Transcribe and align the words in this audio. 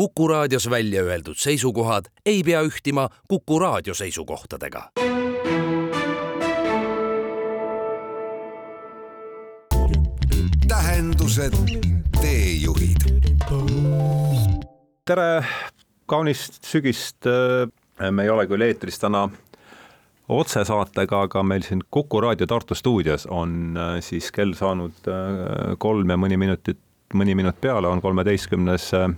Kuku 0.00 0.28
raadios 0.28 0.70
välja 0.70 1.02
öeldud 1.02 1.36
seisukohad 1.36 2.04
ei 2.26 2.42
pea 2.42 2.62
ühtima 2.64 3.08
Kuku 3.28 3.58
raadio 3.58 3.94
seisukohtadega. 3.94 4.82
tähendused, 10.68 11.52
teejuhid. 12.20 12.96
tere, 15.04 15.44
kaunist 16.06 16.64
sügist. 16.64 17.28
me 18.10 18.22
ei 18.22 18.30
ole 18.30 18.46
küll 18.46 18.62
eetris 18.62 18.98
täna 18.98 19.28
otsesaatega, 20.28 21.20
aga 21.20 21.42
meil 21.42 21.62
siin 21.62 21.84
Kuku 21.90 22.20
raadio 22.20 22.46
Tartu 22.46 22.74
stuudios 22.74 23.26
on 23.26 23.76
äh, 23.76 23.98
siis 24.00 24.32
kell 24.32 24.56
saanud 24.56 25.08
äh, 25.08 25.76
kolm 25.78 26.08
ja 26.08 26.16
mõni 26.16 26.40
minutit, 26.40 26.80
mõni 27.14 27.34
minut 27.36 27.60
peale 27.60 27.88
on 27.88 28.00
kolmeteistkümnes 28.00 28.94
äh, 28.94 29.10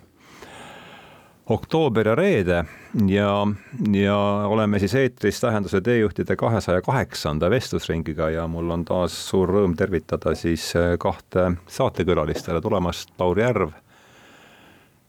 oktoober 1.53 2.09
ja 2.09 2.15
reede 2.15 2.65
ja, 3.07 3.47
ja 3.93 4.17
oleme 4.49 4.79
siis 4.79 4.95
eetris 4.95 5.41
Tähenduse 5.41 5.81
teejuhtide 5.81 6.37
kahesaja 6.37 6.83
kaheksanda 6.83 7.51
vestlusringiga 7.51 8.31
ja 8.31 8.47
mul 8.49 8.71
on 8.71 8.85
taas 8.89 9.17
suur 9.29 9.51
rõõm 9.53 9.77
tervitada 9.77 10.35
siis 10.39 10.71
kahte 11.01 11.51
saatekülalist, 11.69 12.47
tere 12.47 12.61
tulemast, 12.61 13.13
Lauri 13.21 13.45
Järv. 13.45 13.75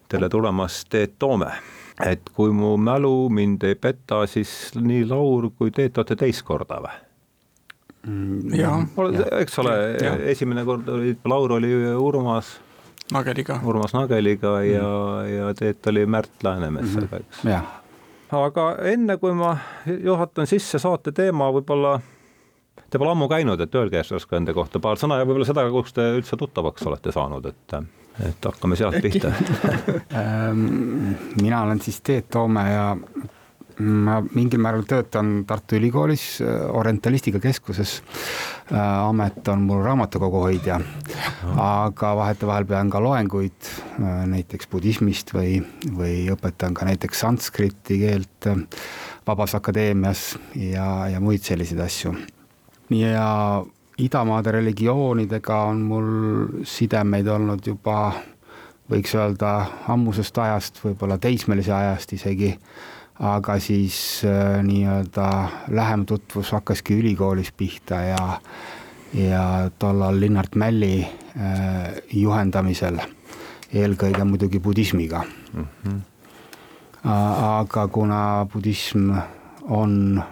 tere 0.09 0.29
tulemast, 0.29 0.89
Teet 0.89 1.15
Toome. 1.19 1.51
et 2.05 2.29
kui 2.33 2.51
mu 2.51 2.75
mälu 2.77 3.29
mind 3.29 3.63
ei 3.63 3.75
peta, 3.75 4.25
siis 4.27 4.73
nii 4.75 5.05
Laur 5.09 5.51
kui 5.57 5.71
Teet 5.71 5.97
olete 5.97 6.15
teist 6.15 6.43
korda 6.43 6.81
või? 6.83 6.99
Mm, 8.03 8.53
jah, 8.59 8.81
eks 9.39 9.59
ole, 9.63 9.73
esimene 10.27 10.65
kord 10.67 10.89
oli, 10.91 11.15
Laur 11.25 11.55
oli 11.59 11.71
Urmas 11.95 12.57
Nageliga. 13.11 13.59
Urmas 13.63 13.93
Nageliga 13.93 14.57
mm. 14.59 14.71
ja, 14.71 14.89
ja 15.27 15.53
Teet 15.57 15.87
oli 15.91 16.05
Märt 16.05 16.43
Läänemetsaga, 16.43 17.19
eks. 17.19 17.43
jah. 17.45 17.65
aga 18.33 18.67
enne 18.93 19.17
kui 19.21 19.33
ma 19.37 19.57
juhatan 19.85 20.47
sisse 20.49 20.79
saate 20.81 21.11
teema, 21.11 21.51
võib-olla 21.53 21.97
te 22.89 23.01
pole 23.01 23.11
ammu 23.13 23.27
käinud, 23.29 23.61
et 23.61 23.75
öelge 23.75 23.99
järsku 23.99 24.37
enda 24.37 24.53
kohta 24.53 24.79
paar 24.81 25.01
sõna 25.01 25.19
ja 25.19 25.27
võib-olla 25.27 25.49
seda, 25.49 25.67
kus 25.73 25.93
te 25.93 26.07
üldse 26.17 26.37
tuttavaks 26.39 26.87
olete 26.89 27.13
saanud, 27.13 27.45
et, 27.49 27.77
et 28.29 28.49
hakkame 28.49 28.77
sealt 28.79 28.99
pihta 29.03 29.33
ehm, 29.33 30.65
mina 31.43 31.63
olen 31.67 31.81
siis 31.83 32.01
Teet 32.01 32.29
Toome 32.33 32.65
ja 32.69 32.87
ma 33.79 34.19
mingil 34.35 34.61
määral 34.61 34.85
töötan 34.87 35.43
Tartu 35.47 35.77
Ülikoolis 35.77 36.41
äh, 36.41 36.47
orientalistika 36.69 37.39
keskuses. 37.39 38.01
Äh, 38.71 38.79
amet 38.79 39.47
on 39.47 39.65
mul 39.67 39.83
raamatukogu 39.83 40.43
hoidja, 40.45 40.79
aga 41.57 42.13
vahetevahel 42.19 42.65
pean 42.69 42.89
ka 42.93 43.01
loenguid 43.03 43.69
äh, 43.69 44.23
näiteks 44.29 44.69
budismist 44.71 45.33
või, 45.35 45.59
või 45.97 46.27
õpetan 46.33 46.75
ka 46.77 46.87
näiteks 46.89 47.25
sanskriti 47.25 47.99
keelt 48.05 48.49
Vabas 49.27 49.55
Akadeemias 49.55 50.33
ja, 50.55 51.07
ja 51.07 51.23
muid 51.23 51.43
selliseid 51.43 51.79
asju. 51.79 52.15
ja 52.89 53.63
idamaade 53.97 54.51
religioonidega 54.51 55.63
on 55.69 55.81
mul 55.87 56.07
sidemeid 56.65 57.27
olnud 57.27 57.67
juba 57.67 58.13
võiks 58.91 59.13
öelda 59.15 59.53
ammusest 59.87 60.37
ajast, 60.37 60.81
võib-olla 60.83 61.17
teismelise 61.17 61.73
ajast 61.73 62.13
isegi 62.13 62.53
aga 63.23 63.55
siis 63.59 63.97
äh, 64.27 64.59
nii-öelda 64.63 65.27
lähem 65.71 66.05
tutvus 66.05 66.51
hakkaski 66.51 66.97
ülikoolis 66.99 67.51
pihta 67.57 68.01
ja, 68.01 68.39
ja 69.13 69.43
tollal 69.79 70.19
Linnart 70.19 70.55
Mälli 70.55 71.03
äh, 71.03 71.93
juhendamisel, 72.11 72.99
eelkõige 73.73 74.27
muidugi 74.27 74.59
budismiga 74.59 75.23
mm. 75.53 75.65
-hmm. 75.83 76.01
aga 77.03 77.87
kuna 77.87 78.47
budism 78.53 79.11
on 79.69 80.23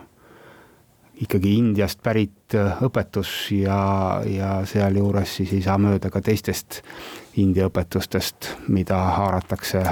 ikkagi 1.22 1.56
Indiast 1.58 2.02
pärit 2.04 2.56
õpetus 2.82 3.52
ja, 3.56 4.22
ja 4.26 4.66
sealjuures 4.66 5.36
siis 5.36 5.54
ei 5.54 5.62
saa 5.62 5.78
mööda 5.78 6.10
ka 6.10 6.22
teistest 6.22 6.82
India 7.38 7.70
õpetustest, 7.70 8.50
mida 8.68 8.98
haaratakse 8.98 9.84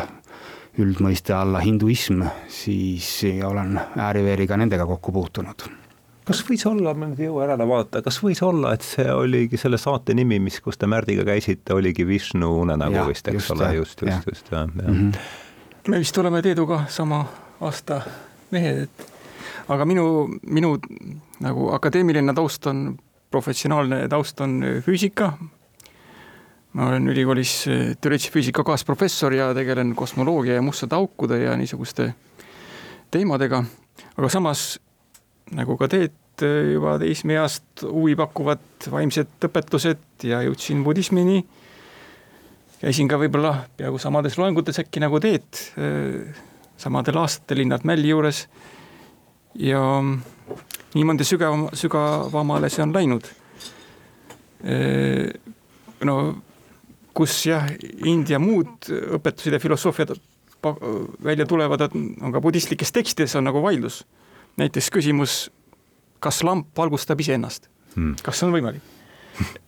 üldmõiste 0.79 1.33
alla 1.35 1.59
hinduism, 1.63 2.23
siis 2.47 3.09
olen 3.45 3.79
ääri-veeri 3.97 4.47
ka 4.47 4.57
nendega 4.57 4.87
kokku 4.89 5.11
puutunud 5.11 5.69
kas 6.29 6.43
võis 6.45 6.61
olla, 6.69 6.93
ma 6.93 7.09
nüüd 7.09 7.21
ei 7.23 7.25
jõua 7.25 7.47
järele 7.47 7.65
vaadata, 7.69 8.03
kas 8.05 8.19
võis 8.21 8.41
olla, 8.45 8.75
et 8.77 8.85
see 8.85 9.07
oligi 9.09 9.57
selle 9.57 9.79
saate 9.81 10.13
nimi, 10.17 10.37
mis, 10.43 10.59
kus 10.61 10.77
te 10.77 10.85
Märdiga 10.89 11.25
käisite, 11.25 11.73
oligi 11.73 12.05
Vishnu 12.07 12.51
unenägu 12.61 13.07
vist, 13.07 13.27
eks 13.31 13.39
just, 13.39 13.53
ole, 13.55 13.69
just, 13.79 14.03
just, 14.05 14.27
just, 14.29 14.51
jah, 14.53 14.67
jah 14.67 14.91
mm. 14.91 14.99
-hmm. 15.09 15.89
me 15.89 16.01
vist 16.03 16.17
oleme 16.17 16.41
Teeduga 16.45 16.83
sama 16.87 17.23
aasta 17.61 18.01
mehed, 18.51 18.83
et 18.83 19.07
aga 19.73 19.85
minu, 19.85 20.27
minu 20.45 20.77
nagu 21.39 21.71
akadeemiline 21.73 22.33
taust 22.33 22.67
on, 22.67 22.97
professionaalne 23.31 24.07
taust 24.09 24.41
on 24.41 24.61
füüsika, 24.85 25.33
ma 26.73 26.89
olen 26.89 27.07
ülikoolis 27.09 27.53
eh, 27.67 27.85
teoreetilise 28.01 28.33
füüsika 28.33 28.63
kaasprofessor 28.65 29.33
ja 29.33 29.49
tegelen 29.57 29.95
kosmoloogia 29.97 30.59
ja 30.59 30.61
mustade 30.61 30.95
aukude 30.95 31.39
ja 31.41 31.55
niisuguste 31.57 32.11
teemadega, 33.11 33.63
aga 34.17 34.29
samas 34.29 34.77
nagu 35.55 35.77
ka 35.79 35.89
teed 35.89 36.43
eh, 36.45 36.73
juba 36.75 36.97
teismeeast 37.01 37.85
huvi 37.87 38.13
pakuvad 38.19 38.89
vaimsed 38.91 39.47
õpetused 39.49 40.27
ja 40.29 40.43
jõudsin 40.45 40.83
budismini. 40.85 41.41
käisin 42.79 43.09
ka 43.09 43.17
võib-olla 43.19 43.55
peaaegu 43.77 43.97
samades 43.99 44.37
loengutes 44.37 44.79
äkki 44.79 45.01
nagu 45.01 45.19
teed, 45.19 45.63
eh, 45.77 46.35
samadel 46.77 47.17
aastatel 47.17 47.63
Linnart 47.63 47.83
Mälli 47.83 48.13
juures. 48.13 48.47
ja 49.55 49.81
niimoodi 50.93 51.25
sügavam, 51.25 51.65
sügavamale 51.73 52.69
see 52.69 52.83
on 52.83 52.93
läinud. 52.93 53.25
no 56.05 56.15
kus 57.13 57.45
jah, 57.45 57.69
India 58.05 58.39
muud 58.39 58.89
õpetused 59.17 59.53
ja 59.53 59.59
filosoofiad 59.59 60.15
välja 61.23 61.45
tulevad, 61.47 61.81
on 61.95 62.33
ka 62.35 62.41
budistlikes 62.43 62.91
tekstides 62.91 63.35
on 63.39 63.47
nagu 63.47 63.61
vaidlus. 63.63 64.05
näiteks 64.59 64.89
küsimus, 64.91 65.49
kas 66.19 66.43
lamp 66.43 66.67
valgustab 66.77 67.19
iseennast 67.19 67.69
hmm., 67.95 68.15
kas 68.23 68.39
see 68.39 68.47
on 68.47 68.55
võimalik? 68.57 68.81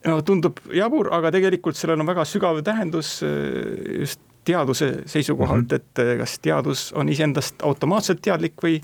no 0.06 0.19
tundub 0.22 0.59
jabur, 0.74 1.12
aga 1.16 1.31
tegelikult 1.31 1.79
sellel 1.79 2.02
on 2.02 2.09
väga 2.09 2.25
sügav 2.28 2.59
tähendus 2.66 3.22
eh, 3.24 4.02
just 4.02 4.19
teaduse 4.47 5.03
seisukohalt 5.06 5.62
mm, 5.62 5.68
-hmm. 5.68 5.75
et 5.75 6.00
eh, 6.00 6.18
kas 6.18 6.40
teadus 6.40 6.91
on 6.94 7.09
iseendast 7.09 7.62
automaatselt 7.63 8.22
teadlik 8.22 8.58
või 8.63 8.81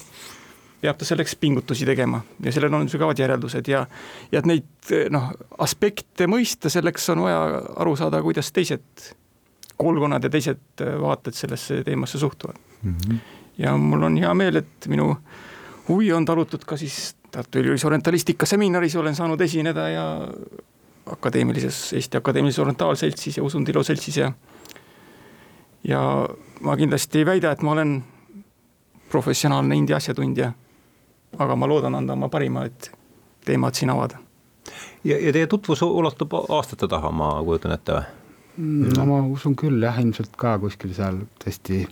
peab 0.81 0.97
ta 0.97 1.05
selleks 1.05 1.35
pingutusi 1.41 1.85
tegema 1.85 2.21
ja 2.43 2.51
sellel 2.53 2.73
on 2.77 2.89
sügavad 2.89 3.19
järeldused 3.19 3.67
ja, 3.71 3.85
ja 4.31 4.41
et 4.41 4.49
neid 4.49 4.91
noh, 5.13 5.31
aspekte 5.63 6.27
mõista, 6.29 6.69
selleks 6.69 7.09
on 7.13 7.23
vaja 7.25 7.39
aru 7.81 7.95
saada, 7.97 8.21
kuidas 8.21 8.51
teised 8.53 9.09
koolkonnad 9.77 10.23
ja 10.23 10.29
teised 10.33 10.85
vaated 11.01 11.37
sellesse 11.37 11.81
teemasse 11.85 12.19
suhtuvad 12.21 12.57
mm. 12.81 12.95
-hmm. 12.95 13.17
ja 13.57 13.77
mul 13.77 14.03
on 14.03 14.17
hea 14.17 14.33
meel, 14.33 14.61
et 14.61 14.87
minu 14.87 15.15
huvi 15.87 16.13
on 16.13 16.25
talutud 16.25 16.65
ka 16.65 16.77
siis 16.77 17.15
Tartu 17.31 17.59
Ülikoolis 17.59 17.85
orientalistika 17.85 18.45
seminaris 18.45 18.95
olen 18.95 19.15
saanud 19.15 19.41
esineda 19.41 19.89
ja 19.89 20.27
akadeemilises, 21.11 21.93
Eesti 21.93 22.17
Akadeemilises 22.17 22.59
Orientaalseltsis 22.59 23.37
ja 23.37 23.43
Usundilu 23.43 23.83
seltsis 23.83 24.17
ja 24.17 24.31
ja 25.87 26.29
ma 26.61 26.77
kindlasti 26.77 27.19
ei 27.19 27.25
väida, 27.25 27.51
et 27.51 27.61
ma 27.61 27.71
olen 27.71 28.03
professionaalne 29.09 29.75
India 29.75 29.95
asjatundja 29.95 30.51
aga 31.37 31.55
ma 31.55 31.67
loodan 31.67 31.95
anda 31.95 32.13
oma 32.13 32.29
parima, 32.29 32.65
et 32.65 32.91
teemat 33.45 33.75
siin 33.75 33.91
avada. 33.93 34.19
ja, 35.03 35.17
ja 35.19 35.33
teie 35.33 35.47
tutvus 35.47 35.81
ulatub 35.81 36.33
aastate 36.49 36.87
taha, 36.87 37.11
ma 37.11 37.33
kujutan 37.43 37.75
ette 37.75 37.97
või? 37.97 38.05
Mm, 38.57 38.93
no 38.97 39.05
ma 39.05 39.19
usun 39.29 39.53
küll 39.55 39.83
jah, 39.83 39.99
ilmselt 40.01 40.33
ka 40.39 40.55
kuskil 40.57 40.93
seal 40.97 41.19
tõesti 41.43 41.83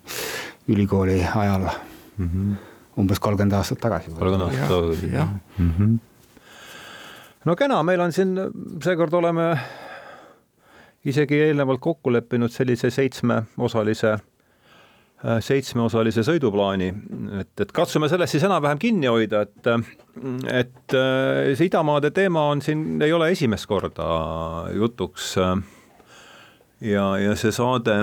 ülikooli 0.68 1.19
ajal 1.21 1.68
mm. 1.69 2.27
-hmm. 2.27 2.56
umbes 2.98 3.19
kolmkümmend 3.19 3.54
aastat 3.54 3.80
tagasi. 3.80 4.12
kolmkümmend 4.12 4.48
aastat 4.50 4.69
tagasi, 4.69 5.12
jah 5.13 5.30
mm. 5.57 5.71
-hmm. 5.77 5.98
no 7.45 7.56
kena, 7.56 7.83
meil 7.83 8.01
on 8.01 8.12
siin, 8.12 8.38
seekord 8.83 9.13
oleme 9.13 9.57
isegi 11.06 11.42
eelnevalt 11.42 11.80
kokku 11.80 12.13
leppinud 12.13 12.50
sellise 12.50 12.89
seitsmeosalise 12.89 14.18
seitsmeosalise 15.23 16.23
sõiduplaani, 16.27 16.89
et, 17.39 17.51
et 17.63 17.71
katsume 17.73 18.09
sellest 18.12 18.35
siis 18.35 18.44
enam-vähem 18.45 18.79
kinni 18.81 19.09
hoida, 19.09 19.45
et 19.45 19.69
et 20.51 20.95
äh, 20.95 21.53
see 21.57 21.69
idamaade 21.69 22.12
teema 22.15 22.45
on 22.51 22.62
siin, 22.63 23.01
ei 23.01 23.13
ole 23.15 23.31
esimest 23.33 23.67
korda 23.67 24.06
jutuks. 24.75 25.35
ja, 26.81 27.06
ja 27.19 27.35
see 27.39 27.51
saade, 27.56 27.97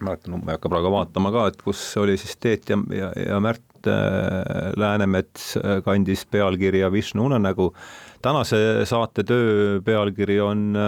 mäletan, 0.00 0.38
ma 0.38 0.52
ei 0.52 0.56
hakka 0.56 0.72
praegu 0.72 0.92
vaatama 0.94 1.32
ka, 1.34 1.46
et 1.50 1.62
kus 1.62 1.82
oli 2.00 2.16
siis 2.20 2.36
Teet 2.40 2.70
ja, 2.70 2.78
ja, 2.96 3.12
ja 3.26 3.40
Märt 3.42 3.90
äh, 3.90 4.72
Läänemets 4.80 5.56
kandis 5.84 6.24
pealkirja 6.26 6.92
Vishnu 6.92 7.26
unenägu. 7.28 7.74
tänase 8.22 8.86
saate 8.86 9.24
töö 9.24 9.80
pealkiri 9.84 10.40
on, 10.40 10.78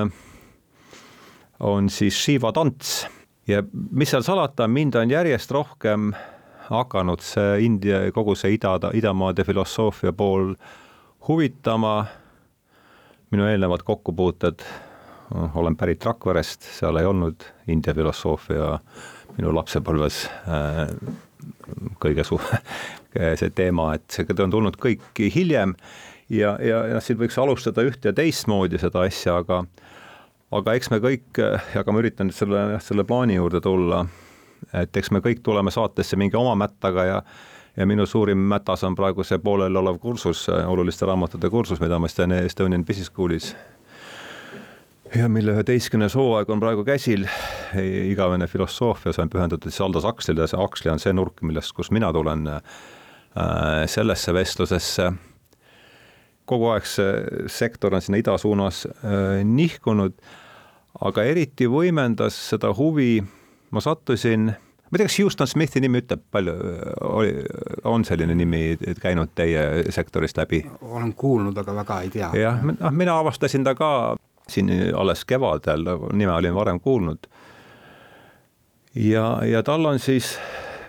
on 1.61 1.91
siis 1.91 2.25
Shiva 2.25 2.53
tants 2.53 3.03
ja 3.49 3.63
mis 3.91 4.11
seal 4.11 4.23
salata, 4.23 4.69
mind 4.69 4.95
on 4.95 5.11
järjest 5.11 5.51
rohkem 5.51 6.13
hakanud 6.69 7.23
see 7.25 7.65
India, 7.67 8.05
kogu 8.15 8.37
see 8.39 8.55
ida, 8.57 8.77
idamaade 8.95 9.45
filosoofia 9.45 10.13
pool 10.13 10.55
huvitama. 11.29 12.07
minu 13.33 13.47
eelnevad 13.49 13.81
kokkupuuted, 13.83 14.61
olen 15.55 15.77
pärit 15.77 16.05
Rakverest, 16.05 16.63
seal 16.63 16.97
ei 17.01 17.07
olnud 17.09 17.45
India 17.69 17.95
filosoofia 17.95 18.79
minu 19.39 19.55
lapsepõlves 19.57 20.27
äh, 20.49 20.89
kõige 22.01 22.25
su-, 22.25 22.41
see 23.41 23.51
teema, 23.51 23.95
et 23.95 24.05
see 24.13 24.27
on 24.45 24.53
tulnud 24.53 24.77
kõik 24.77 25.23
hiljem 25.35 25.75
ja, 26.29 26.57
ja, 26.61 26.85
ja 26.95 27.01
siin 27.01 27.19
võiks 27.21 27.39
alustada 27.41 27.85
üht 27.87 28.05
ja 28.05 28.13
teistmoodi 28.13 28.81
seda 28.81 29.07
asja, 29.09 29.39
aga 29.43 29.63
aga 30.53 30.75
eks 30.77 30.91
me 30.93 31.01
kõik, 31.03 31.41
aga 31.81 31.95
ma 31.95 32.03
üritan 32.03 32.29
nüüd 32.29 32.37
selle, 32.37 32.67
selle 32.85 33.07
plaani 33.09 33.39
juurde 33.39 33.63
tulla, 33.65 34.05
et 34.77 34.97
eks 34.97 35.11
me 35.15 35.23
kõik 35.25 35.43
tuleme 35.45 35.73
saatesse 35.75 36.19
mingi 36.21 36.39
oma 36.39 36.55
mättaga 36.67 37.09
ja 37.09 37.25
ja 37.77 37.87
minu 37.87 38.07
suurim 38.07 38.39
mätas 38.39 38.85
on 38.85 38.95
praegu 38.95 39.25
see 39.25 39.39
pooleliolev 39.41 39.99
kursus, 39.99 40.45
oluliste 40.49 41.07
raamatute 41.09 41.51
kursus, 41.51 41.81
mida 41.81 41.99
ma 41.99 42.09
teen 42.09 42.33
Estonian 42.37 42.85
Business 42.85 43.09
Schoolis. 43.11 43.55
ja 45.17 45.29
mille 45.29 45.53
üheteistkümnes 45.53 46.15
hooaeg 46.17 46.51
on 46.51 46.61
praegu 46.61 46.85
käsil, 46.85 47.27
igavene 48.05 48.47
filosoofia, 48.47 49.13
see 49.13 49.23
on 49.25 49.33
pühendatud 49.33 49.71
siis 49.71 49.81
Aldous 49.81 50.05
Huxley'le, 50.05 50.47
see 50.49 50.61
Huxley 50.61 50.93
on 50.93 51.01
see 51.01 51.13
nurk, 51.13 51.43
millest, 51.43 51.73
kust 51.77 51.93
mina 51.93 52.13
tulen 52.13 52.47
äh, 52.49 52.63
sellesse 53.87 54.35
vestlusesse. 54.35 55.11
Kogu 56.45 56.73
aeg 56.73 56.89
see 56.89 57.49
sektor 57.49 57.95
on 57.95 58.05
sinna 58.05 58.21
ida 58.21 58.37
suunas 58.41 58.87
äh, 58.87 59.41
nihkunud 59.45 60.17
aga 61.03 61.25
eriti 61.27 61.69
võimendas 61.71 62.37
seda 62.51 62.73
huvi, 62.77 63.17
ma 63.73 63.83
sattusin, 63.83 64.51
ma 64.53 64.97
ei 64.97 65.01
tea, 65.01 65.09
kas 65.09 65.19
Houston 65.21 65.51
Smithi 65.51 65.83
nimi 65.83 66.03
ütleb 66.03 66.25
palju, 66.35 66.55
on 67.89 68.05
selline 68.07 68.37
nimi 68.39 68.63
käinud 69.03 69.33
teie 69.39 69.93
sektorist 69.95 70.39
läbi? 70.41 70.63
olen 70.83 71.15
kuulnud, 71.19 71.59
aga 71.59 71.77
väga 71.83 72.01
ei 72.07 72.13
tea. 72.15 72.33
jah, 72.39 72.61
noh, 72.69 72.93
mina 72.95 73.19
avastasin 73.23 73.67
ta 73.67 73.75
ka 73.79 73.93
siin 74.51 74.71
alles 74.99 75.25
kevadel, 75.25 75.87
nime 76.13 76.33
olin 76.35 76.55
varem 76.55 76.81
kuulnud. 76.81 77.27
ja, 78.95 79.27
ja 79.49 79.63
tal 79.63 79.87
on 79.87 79.99
siis 80.03 80.37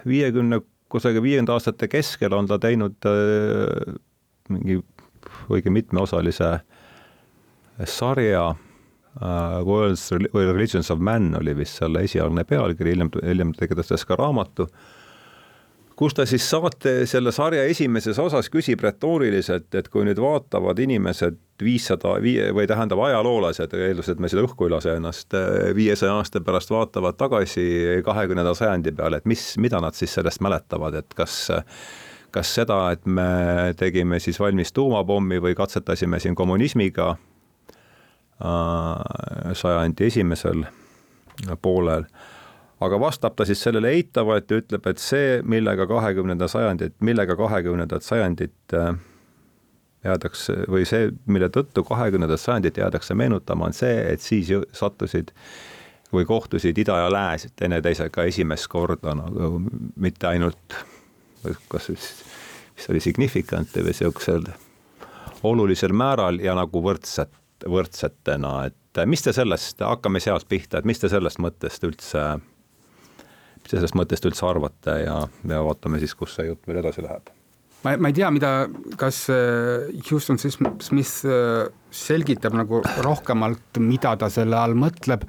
viiekümne, 0.07 0.61
kusagil 0.89 1.23
viiekümnenda 1.23 1.57
aastate 1.57 1.87
keskel 1.87 2.33
on 2.37 2.47
ta 2.47 2.59
teinud 2.61 3.07
äh, 3.09 3.95
mingi 4.49 4.81
õige 5.49 5.71
mitmeosalise 5.73 6.59
sarja 7.89 8.53
uh, 9.21 9.61
World's 9.65 10.11
Religions 10.33 10.91
of 10.91 10.99
Man 10.99 11.35
oli 11.39 11.55
vist 11.57 11.81
selle 11.81 12.03
esialgne 12.07 12.45
pealkiri, 12.47 12.95
hiljem, 12.95 13.13
hiljem 13.23 13.53
tegi 13.57 13.77
ta 13.77 13.85
sellest 13.85 14.07
ka 14.09 14.17
raamatu, 14.19 14.67
kus 15.99 16.15
ta 16.17 16.25
siis 16.29 16.45
saate 16.49 17.03
selle 17.09 17.31
sarja 17.35 17.63
esimeses 17.69 18.19
osas 18.19 18.49
küsib 18.53 18.81
retooriliselt, 18.83 19.69
et 19.77 19.89
kui 19.93 20.05
nüüd 20.07 20.21
vaatavad 20.21 20.79
inimesed 20.81 21.39
viissada 21.63 22.15
viie 22.21 22.49
või 22.55 22.65
tähendab 22.67 23.03
ajaloolased, 23.05 23.75
eeldusel, 23.77 24.17
et 24.17 24.23
me 24.23 24.31
seda 24.31 24.45
õhku 24.47 24.67
ei 24.67 24.73
lase 24.73 24.95
ennast, 24.97 25.35
viiesaja 25.77 26.17
aasta 26.17 26.41
pärast 26.43 26.73
vaatavad 26.73 27.19
tagasi 27.19 27.67
kahekümnenda 28.05 28.55
sajandi 28.57 28.95
peale, 28.97 29.21
et 29.21 29.29
mis, 29.29 29.53
mida 29.61 29.81
nad 29.83 29.95
siis 29.95 30.15
sellest 30.17 30.41
mäletavad, 30.43 30.97
et 31.03 31.13
kas 31.17 31.45
kas 32.33 32.49
seda, 32.49 32.87
et 32.95 33.03
me 33.05 33.75
tegime 33.77 34.17
siis 34.17 34.39
valmis 34.41 34.73
tuumapommi 34.73 35.37
või 35.37 35.53
katsetasime 35.53 36.17
siin 36.17 36.33
kommunismiga 36.33 37.11
Äh, 37.13 37.32
sajandi 39.53 40.05
esimesel 40.05 40.65
poolel. 41.61 42.03
aga 42.83 42.99
vastab 42.99 43.35
ta 43.35 43.45
siis 43.47 43.61
sellele 43.63 43.93
eitavalt 43.95 44.51
ja 44.51 44.57
ütleb, 44.59 44.87
et 44.91 44.99
see, 44.99 45.37
millega 45.47 45.85
kahekümnenda 45.87 46.49
sajandit, 46.51 46.95
millega 46.99 47.37
kahekümnendat 47.39 48.03
sajandit 48.03 48.75
äh, 48.75 48.97
jäädakse 50.03 50.55
või 50.67 50.83
see, 50.87 51.11
mille 51.25 51.47
tõttu 51.53 51.85
kahekümnendat 51.87 52.41
sajandit 52.43 52.77
jäädakse 52.77 53.15
meenutama, 53.15 53.69
on 53.69 53.77
see, 53.77 53.93
et 54.11 54.21
siis 54.21 54.51
sattusid 54.75 55.31
või 56.13 56.27
kohtusid 56.27 56.77
ida 56.77 56.97
ja 57.05 57.11
lääs 57.11 57.47
teineteisega 57.55 58.27
esimest 58.29 58.67
korda 58.67 59.15
nagu 59.17 59.61
mitte 59.95 60.27
ainult, 60.27 60.75
kas 61.71 61.87
siis, 61.87 62.09
mis 62.75 62.89
oli 62.91 62.99
significant 63.03 63.71
või 63.77 63.87
niisugusel 63.89 64.51
olulisel 65.43 65.95
määral 65.95 66.39
ja 66.43 66.55
nagu 66.55 66.83
võrdset 66.83 67.31
võrdsetena, 67.69 68.55
et 68.69 69.03
mis 69.09 69.23
te 69.25 69.33
sellest, 69.35 69.81
hakkame 69.81 70.21
sealt 70.23 70.47
pihta, 70.49 70.79
et 70.79 70.89
mis 70.89 70.99
te 70.99 71.09
sellest 71.11 71.41
mõttest 71.43 71.85
üldse, 71.87 72.25
mis 73.61 73.69
te 73.69 73.77
sellest 73.77 73.97
mõttest 73.97 74.27
üldse 74.29 74.45
arvate 74.47 74.99
ja, 75.05 75.21
ja 75.49 75.63
vaatame 75.65 76.01
siis, 76.03 76.15
kus 76.17 76.37
see 76.37 76.49
jutt 76.51 76.67
veel 76.67 76.83
edasi 76.83 77.05
läheb 77.05 77.31
ma, 77.83 77.95
ma 77.97 78.09
ei 78.11 78.15
tea, 78.15 78.29
mida, 78.33 78.51
kas 78.99 79.25
äh, 79.33 79.89
Houston 80.09 80.39
Smith 80.39 81.25
äh, 81.27 81.67
selgitab 81.93 82.55
nagu 82.57 82.81
rohkemalt, 83.05 83.79
mida 83.83 84.15
ta 84.19 84.29
selle 84.33 84.57
all 84.57 84.73
mõtleb, 84.79 85.25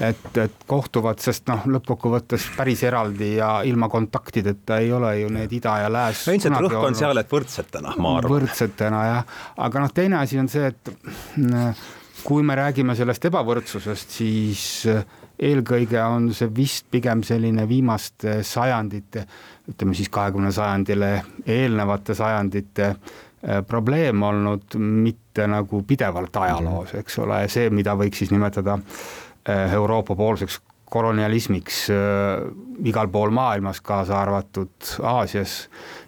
et, 0.00 0.30
et 0.40 0.64
kohtuvad, 0.68 1.20
sest 1.22 1.46
noh, 1.50 1.66
lõppkokkuvõttes 1.76 2.48
päris 2.56 2.86
eraldi 2.88 3.34
ja 3.36 3.50
ilma 3.68 3.90
kontaktideta 3.92 4.80
ei 4.84 4.94
ole 4.96 5.12
ju 5.20 5.34
need 5.34 5.52
ida 5.58 5.76
ja 5.84 5.92
lääs. 5.92 6.24
no 6.28 6.38
ilmselt 6.38 6.62
rõhk 6.68 6.88
on 6.88 6.98
seal, 6.98 7.20
et 7.20 7.36
võrdsetena, 7.36 7.94
ma 8.00 8.16
arvan. 8.20 8.36
võrdsetena 8.38 9.04
jah, 9.10 9.38
aga 9.68 9.84
noh, 9.84 9.94
teine 9.94 10.20
asi 10.22 10.40
on 10.40 10.50
see, 10.52 10.72
et 10.72 10.92
mm, 11.36 11.78
kui 12.26 12.46
me 12.46 12.56
räägime 12.58 12.96
sellest 12.98 13.28
ebavõrdsusest, 13.28 14.16
siis 14.22 14.64
äh, 14.90 15.04
eelkõige 15.36 16.00
on 16.00 16.30
see 16.34 16.48
vist 16.56 16.88
pigem 16.92 17.22
selline 17.26 17.66
viimaste 17.68 18.40
sajandite 18.46 19.26
ütleme 19.70 19.94
siis 19.98 20.10
kahekümne 20.12 20.52
sajandile 20.54 21.10
eelnevate 21.46 22.14
sajandite 22.14 22.88
äh, 22.92 23.62
probleem 23.66 24.22
olnud, 24.22 24.78
mitte 24.78 25.46
nagu 25.50 25.82
pidevalt 25.86 26.36
ajaloos, 26.36 26.94
eks 27.00 27.18
ole, 27.24 27.42
see, 27.52 27.70
mida 27.70 27.96
võiks 27.98 28.22
siis 28.22 28.32
nimetada 28.34 28.78
äh, 28.78 29.74
Euroopa 29.74 30.16
poolseks 30.16 30.60
kolonialismiks 30.90 31.80
äh, 31.90 32.46
igal 32.86 33.08
pool 33.10 33.32
maailmas, 33.34 33.80
kaasa 33.84 34.20
arvatud 34.20 34.90
Aasias 35.02 35.58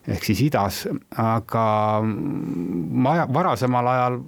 ehk 0.09 0.25
siis 0.25 0.43
idas, 0.47 0.85
aga 1.19 1.65
maja, 2.05 3.27
varasemal 3.35 3.91
ajal 3.91 4.21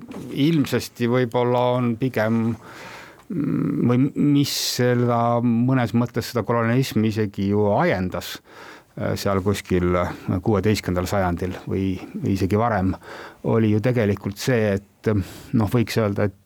ilmsesti 0.49 1.09
võib-olla 1.11 1.63
on 1.77 1.95
pigem 2.01 2.43
mm, 2.51 3.87
või 3.91 4.11
mis 4.35 4.57
seda 4.81 5.21
mõnes 5.45 5.95
mõttes 5.95 6.33
seda 6.33 6.45
kolonialismi 6.47 7.15
isegi 7.15 7.51
ju 7.53 7.71
ajendas 7.77 8.39
seal 9.17 9.41
kuskil 9.45 9.95
äh, 9.97 10.11
kuueteistkümnendal 10.43 11.09
sajandil 11.11 11.55
või 11.69 11.95
isegi 12.29 12.59
varem, 12.59 12.95
oli 13.45 13.71
ju 13.71 13.81
tegelikult 13.81 14.39
see, 14.39 14.75
et 14.77 15.09
äh, 15.09 15.35
noh, 15.53 15.71
võiks 15.73 15.99
öelda, 16.01 16.29
et 16.31 16.41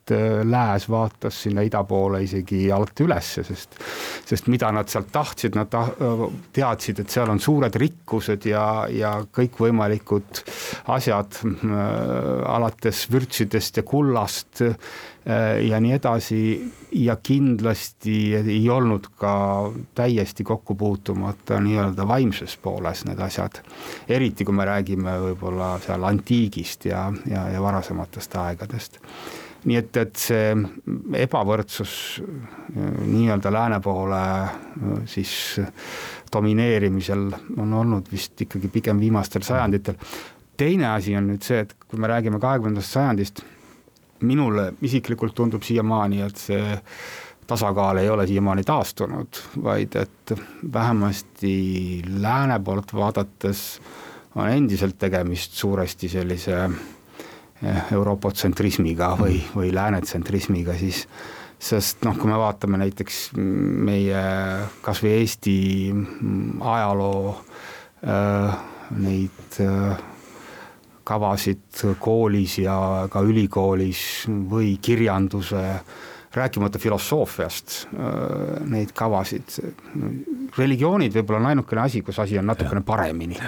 lääs 0.44 0.88
vaatas 0.90 1.42
sinna 1.42 1.62
ida 1.64 1.84
poole 1.88 2.22
isegi 2.24 2.66
alt 2.72 3.00
ülesse, 3.00 3.44
sest, 3.46 3.78
sest 4.26 4.50
mida 4.52 4.70
nad 4.74 4.88
sealt 4.92 5.10
tahtsid, 5.12 5.56
nad 5.56 5.70
ta, 5.72 5.86
teadsid, 6.52 7.00
et 7.00 7.10
seal 7.10 7.30
on 7.32 7.40
suured 7.40 7.74
rikkused 7.80 8.44
ja, 8.50 8.84
ja 8.92 9.16
kõikvõimalikud 9.24 10.44
asjad 10.94 11.40
äh, 11.40 11.74
alates 12.52 13.06
vürtsidest 13.12 13.80
ja 13.80 13.86
kullast 13.86 14.64
äh, 14.66 14.76
ja 15.64 15.80
nii 15.80 15.94
edasi 15.96 16.40
ja 17.00 17.16
kindlasti 17.16 18.34
ei 18.42 18.68
olnud 18.70 19.08
ka 19.18 19.34
täiesti 19.96 20.44
kokku 20.44 20.76
puutumata 20.76 21.60
nii-öelda 21.64 22.04
vaimses 22.08 22.58
pooles 22.60 23.06
need 23.08 23.22
asjad. 23.24 23.62
eriti 24.08 24.44
kui 24.44 24.54
me 24.54 24.68
räägime 24.68 25.16
võib-olla 25.22 25.78
seal 25.80 26.04
antiigist 26.04 26.83
ja, 26.88 27.08
ja, 27.30 27.48
ja 27.52 27.62
varasematest 27.62 28.36
aegadest. 28.42 29.00
Nii 29.64 29.78
et, 29.80 29.96
et 29.96 30.20
see 30.20 30.52
ebavõrdsus 31.24 31.94
äh, 32.20 33.00
nii-öelda 33.08 33.52
lääne 33.52 33.80
poole 33.80 34.20
siis 35.08 35.60
domineerimisel 36.34 37.30
on 37.56 37.72
olnud 37.80 38.10
vist 38.12 38.40
ikkagi 38.44 38.68
pigem 38.68 39.00
viimastel 39.00 39.42
sajanditel. 39.46 39.96
Teine 40.56 40.88
asi 40.92 41.16
on 41.16 41.28
nüüd 41.32 41.42
see, 41.42 41.64
et 41.64 41.74
kui 41.88 41.98
me 41.98 42.10
räägime 42.10 42.38
kahekümnendast 42.42 42.94
sajandist, 42.94 43.42
minule 44.24 44.72
isiklikult 44.82 45.34
tundub 45.34 45.64
siiamaani, 45.66 46.22
et 46.22 46.38
see 46.38 46.78
tasakaal 47.46 48.00
ei 48.00 48.08
ole 48.10 48.26
siiamaani 48.26 48.64
taastunud, 48.64 49.40
vaid 49.62 49.96
et 50.00 50.34
vähemasti 50.72 51.56
lääne 52.20 52.60
poolt 52.64 52.94
vaadates 52.94 53.64
on 54.34 54.50
endiselt 54.50 54.98
tegemist 54.98 55.54
suuresti 55.58 56.08
sellise 56.10 56.58
eh, 56.64 57.92
Euroopa-tsentrismiga 57.94 59.14
või, 59.20 59.38
või 59.54 59.72
läänetsentrismiga 59.74 60.76
siis, 60.78 61.04
sest 61.58 62.04
noh, 62.04 62.16
kui 62.18 62.30
me 62.30 62.38
vaatame 62.38 62.80
näiteks 62.82 63.20
meie 63.36 64.24
kas 64.84 65.02
või 65.04 65.14
Eesti 65.20 65.58
ajaloo 66.60 67.34
äh, 67.34 68.58
neid 68.98 69.60
äh, 69.62 70.02
kavasid 71.04 71.84
koolis 72.00 72.58
ja 72.62 72.76
ka 73.12 73.22
ülikoolis 73.24 74.24
või 74.50 74.76
kirjanduse 74.82 75.62
rääkimata 76.36 76.78
filosoofiast, 76.78 77.76
neid 78.70 78.94
kavasid. 78.94 79.58
religioonid 80.58 81.14
võib-olla 81.14 81.40
on 81.40 81.46
ainukene 81.50 81.82
asi, 81.82 82.02
kus 82.02 82.18
asi 82.18 82.38
on 82.38 82.46
natukene 82.46 82.80
paremini. 82.86 83.38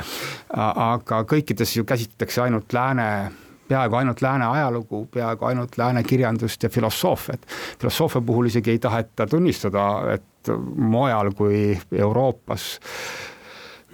aga 0.55 1.23
kõikides 1.23 1.77
ju 1.77 1.85
käsitletakse 1.85 2.43
ainult 2.43 2.73
lääne 2.73 3.33
peaaegu 3.69 3.97
ainult 3.97 4.23
lääne 4.23 4.47
ajalugu, 4.47 5.07
peaaegu 5.15 5.45
ainult 5.45 5.79
lääne 5.79 6.03
kirjandust 6.03 6.63
ja 6.63 6.69
filosoofiat. 6.69 7.47
filosoofia 7.81 8.21
puhul 8.21 8.47
isegi 8.47 8.71
ei 8.71 8.79
taheta 8.79 9.27
tunnistada, 9.27 10.15
et 10.15 10.53
mujal 10.77 11.33
kui 11.35 11.79
Euroopas 11.93 12.79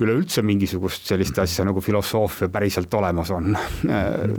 üleüldse 0.01 0.43
mingisugust 0.47 1.07
sellist 1.11 1.37
asja 1.43 1.67
nagu 1.69 1.83
filosoofia 1.85 2.49
päriselt 2.53 2.95
olemas 2.97 3.31
on. 3.35 3.53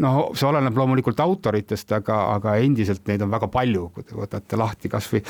no 0.02 0.14
see 0.34 0.48
oleneb 0.50 0.78
loomulikult 0.78 1.20
autoritest, 1.24 1.92
aga, 1.94 2.20
aga 2.38 2.56
endiselt 2.64 3.06
neid 3.10 3.22
on 3.26 3.34
väga 3.34 3.50
palju, 3.54 3.90
kui 3.94 4.08
te 4.08 4.18
võtate 4.18 4.60
lahti 4.60 4.92
kasvõi 4.92 5.22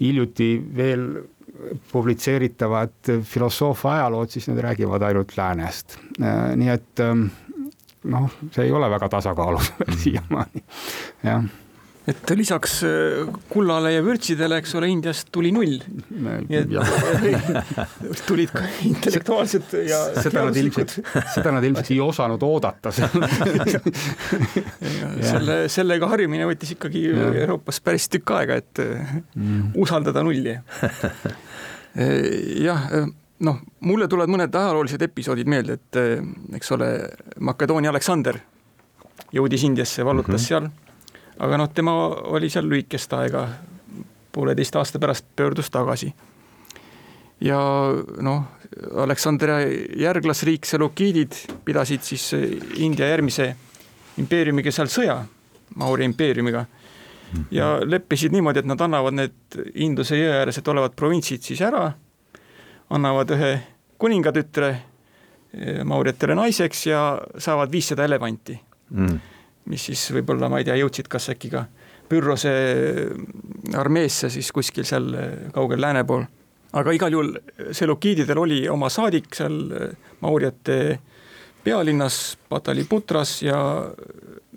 hiljuti 0.00 0.50
veel 0.76 1.08
publitseeritavad 1.90 3.12
filosoofia 3.26 3.96
ajalood, 3.96 4.30
siis 4.30 4.48
need 4.50 4.62
räägivad 4.64 5.02
ainult 5.08 5.36
läänest. 5.38 5.98
nii 6.20 6.72
et 6.72 7.04
noh, 8.06 8.40
see 8.54 8.68
ei 8.68 8.74
ole 8.76 8.90
väga 8.92 9.10
tasakaalus 9.18 9.72
veel 9.80 9.94
mhm. 9.94 10.02
siiamaani, 10.04 10.66
jah 11.26 11.46
et 12.06 12.30
lisaks 12.38 12.76
äh, 12.86 13.26
kullale 13.50 13.90
ja 13.96 14.02
vürtsidele, 14.04 14.60
eks 14.62 14.74
ole, 14.78 14.86
Indiast 14.92 15.32
tuli 15.34 15.50
null. 15.54 15.80
tulid 18.28 18.50
ka 18.54 18.62
intellektuaalsed 18.90 19.74
ja 19.88 19.98
seda 20.14 20.44
nad 20.46 20.56
ilmselt, 20.60 20.90
seda 21.34 21.50
nad 21.56 21.64
ilmselt 21.66 21.90
ei 21.90 21.98
osanud 22.04 22.42
oodata 22.46 22.88
selle, 25.32 25.56
sellega 25.72 26.04
harimine 26.14 26.44
võttis 26.48 26.70
ikkagi 26.76 27.00
ja. 27.10 27.14
Euroopas 27.42 27.78
päris 27.82 28.06
tükk 28.12 28.28
aega, 28.38 28.54
et 28.62 28.74
mm. 29.34 29.62
usaldada 29.82 30.20
nulli. 30.26 30.54
jah 32.62 32.80
noh, 33.46 33.56
mulle 33.88 34.06
tulevad 34.08 34.30
mõned 34.32 34.52
ajaloolised 34.54 35.02
episoodid 35.08 35.48
meelde, 35.50 35.72
et 35.80 35.92
eks 36.56 36.68
ole, 36.76 36.88
Makedoonia 37.44 37.90
Aleksander 37.90 38.36
jõudis 39.34 39.62
Indiasse, 39.66 40.00
vallutas 40.06 40.36
mm 40.36 40.38
-hmm. 40.38 40.48
seal 40.48 40.64
aga 41.38 41.58
noh, 41.60 41.68
tema 41.74 41.94
oli 42.32 42.50
seal 42.52 42.68
lühikest 42.68 43.12
aega, 43.16 43.46
pooleteist 44.32 44.76
aasta 44.76 44.98
pärast 44.98 45.26
pöördus 45.36 45.70
tagasi. 45.70 46.12
ja 47.40 47.58
noh, 48.20 48.44
Aleksandria 48.96 49.60
järglasriik, 50.00 50.64
selukiidid 50.64 51.36
pidasid 51.64 52.02
siis 52.02 52.32
India 52.76 53.08
järgmise 53.08 53.54
impeeriumiga 54.18 54.72
seal 54.72 54.88
sõja, 54.88 55.20
Mauri 55.76 56.04
impeeriumiga. 56.04 56.64
Ja 57.50 57.80
leppisid 57.84 58.32
niimoodi, 58.32 58.62
et 58.62 58.68
nad 58.70 58.80
annavad 58.80 59.16
need 59.16 59.56
Induse 59.82 60.16
jõe 60.16 60.30
ääresed 60.38 60.68
olevad 60.70 60.94
provintsid 60.96 61.42
siis 61.42 61.60
ära, 61.60 61.90
annavad 62.90 63.32
ühe 63.34 63.50
kuningatütre 63.98 64.68
eh, 64.70 65.82
Maurjatele 65.84 66.36
naiseks 66.38 66.86
ja 66.86 67.00
saavad 67.38 67.72
viissada 67.72 68.06
elevanti. 68.06 68.60
Mm 68.90 69.18
mis 69.66 69.88
siis 69.90 70.06
võib-olla, 70.14 70.50
ma 70.52 70.60
ei 70.62 70.68
tea, 70.68 70.78
jõudsid 70.80 71.10
kas 71.10 71.30
äkki 71.34 71.52
ka 71.52 71.66
Pyrrhose 72.06 72.50
armeesse 73.74 74.30
siis 74.30 74.52
kuskil 74.54 74.86
seal 74.86 75.08
kaugel 75.54 75.80
lääne 75.82 76.04
pool. 76.06 76.22
aga 76.72 76.92
igal 76.94 77.12
juhul 77.12 77.32
Selukiididel 77.74 78.38
oli 78.38 78.60
oma 78.68 78.88
saadik 78.92 79.34
seal 79.34 79.56
Maurjate 80.20 80.78
pealinnas 81.66 82.38
Pataliputras 82.48 83.42
ja 83.42 83.58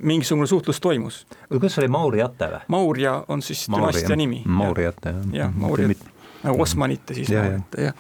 mingisugune 0.02 0.48
suhtlus 0.48 0.80
toimus. 0.80 1.26
kas 1.62 1.74
see 1.74 1.84
oli 1.84 1.92
Maurjate 1.92 2.52
või? 2.52 2.62
Maurja 2.68 3.16
on 3.28 3.42
siis 3.42 3.66
dünastia 3.72 4.16
nimi. 4.16 4.44
Maurjate 4.46 5.10
jah. 5.16 5.26
jah, 5.34 5.56
Maurjat, 5.56 6.06
nagu 6.44 6.62
Osmanite 6.62 7.18
siis 7.18 7.32
ja, 7.34 7.42
Maurjate 7.44 7.88
jah. 7.88 7.94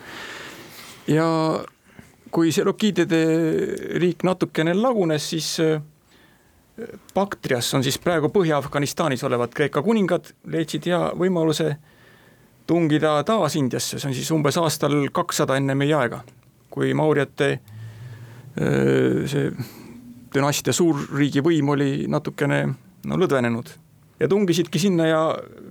ja 1.07 1.27
kui 2.31 2.51
Selukiidide 2.53 3.23
riik 3.97 4.23
natukene 4.23 4.77
lagunes, 4.77 5.29
siis 5.33 5.55
Baktrias 7.13 7.73
on 7.73 7.83
siis 7.83 7.97
praegu 8.01 8.29
Põhja-Afganistanis 8.33 9.23
olevad 9.27 9.53
Kreeka 9.55 9.81
kuningad, 9.85 10.31
leidsid 10.47 10.85
hea 10.89 10.99
võimaluse 11.17 11.73
tungida 12.69 13.17
taas 13.25 13.55
Indiasse, 13.59 13.99
see 13.99 14.09
on 14.09 14.15
siis 14.15 14.29
umbes 14.31 14.57
aastal 14.61 14.95
kakssada 15.13 15.57
enne 15.57 15.75
meie 15.75 15.95
aega, 15.97 16.21
kui 16.69 16.93
Maurjate 16.93 17.49
see 18.59 19.51
dünastia 20.33 20.73
suurriigi 20.75 21.41
võim 21.45 21.71
oli 21.73 21.91
natukene 22.11 22.59
no 23.09 23.17
lõdvenenud 23.17 23.71
ja 24.19 24.27
tungisidki 24.27 24.81
sinna 24.81 25.07
ja 25.07 25.21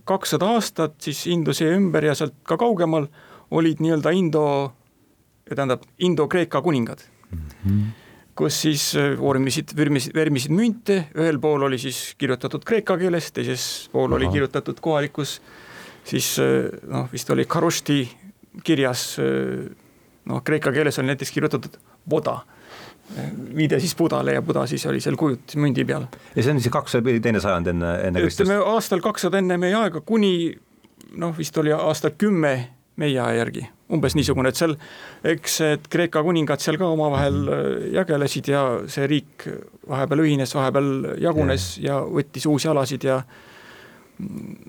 kakssada 0.08 0.48
aastat 0.56 0.96
siis 1.04 1.26
Induse 1.30 1.68
ümber 1.76 2.08
ja 2.08 2.16
sealt 2.18 2.34
ka 2.48 2.56
kaugemal 2.58 3.06
olid 3.50 3.82
nii-öelda 3.84 4.12
Indo, 4.16 4.44
tähendab 5.48 5.84
Indo-Kreeka 5.98 6.62
kuningad 6.62 7.06
mm. 7.30 7.48
-hmm 7.64 8.07
kus 8.38 8.60
siis 8.66 8.84
äh, 8.98 9.14
vormisid, 9.18 9.72
vermisid, 9.76 10.14
vermisid 10.14 10.54
münte, 10.54 11.00
ühel 11.18 11.40
pool 11.42 11.66
oli 11.66 11.78
siis 11.82 12.14
kirjutatud 12.18 12.66
kreeka 12.66 12.98
keeles, 13.00 13.32
teises 13.34 13.64
pool 13.92 14.12
Aha. 14.12 14.20
oli 14.20 14.30
kirjutatud 14.36 14.78
kohalikus 14.84 15.38
siis 16.06 16.36
äh, 16.42 16.68
noh, 16.90 17.08
vist 17.12 17.30
oli 17.34 17.48
Karusti 17.50 18.04
kirjas, 18.64 19.10
äh, 19.22 19.66
noh, 20.30 20.44
kreeka 20.44 20.72
keeles 20.74 20.98
oli 21.02 21.12
näiteks 21.12 21.34
kirjutatud 21.34 21.80
voda 22.10 22.40
viide 23.56 23.78
siis 23.80 23.94
Budale 23.96 24.34
ja 24.36 24.42
Buda 24.44 24.66
siis 24.68 24.82
oli 24.86 25.00
seal 25.00 25.16
kujut 25.16 25.54
mündi 25.56 25.84
peal. 25.88 26.04
ja 26.36 26.42
see 26.42 26.52
on 26.52 26.58
siis 26.60 26.72
kaks 26.72 26.98
või 27.00 27.22
teine 27.24 27.40
sajand 27.40 27.70
enne, 27.72 27.94
enne 28.04 28.20
Kristust? 28.20 28.44
ütleme 28.44 28.60
aastal 28.74 29.00
kakssada 29.00 29.40
enne 29.40 29.56
meie 29.60 29.76
aega, 29.78 30.02
kuni 30.04 30.52
noh, 31.16 31.32
vist 31.38 31.56
oli 31.58 31.72
aasta 31.72 32.10
kümme 32.10 32.52
meie 32.98 33.18
aja 33.22 33.42
järgi. 33.42 33.64
Umbes 33.94 34.14
niisugune, 34.18 34.50
et 34.52 34.58
seal, 34.58 34.74
eks 35.24 35.60
et 35.64 35.86
Kreeka 35.88 36.20
kuningad 36.26 36.60
seal 36.60 36.76
ka 36.80 36.90
omavahel 36.92 37.38
äh, 37.48 37.68
jagelesid 37.96 38.50
ja 38.52 38.62
see 38.90 39.06
riik 39.08 39.46
vahepeal 39.88 40.24
ühines, 40.26 40.52
vahepeal 40.56 40.90
jagunes 41.22 41.70
ja, 41.78 41.94
ja 41.94 42.00
võttis 42.18 42.46
uusi 42.50 42.68
alasid 42.68 43.06
ja 43.08 43.22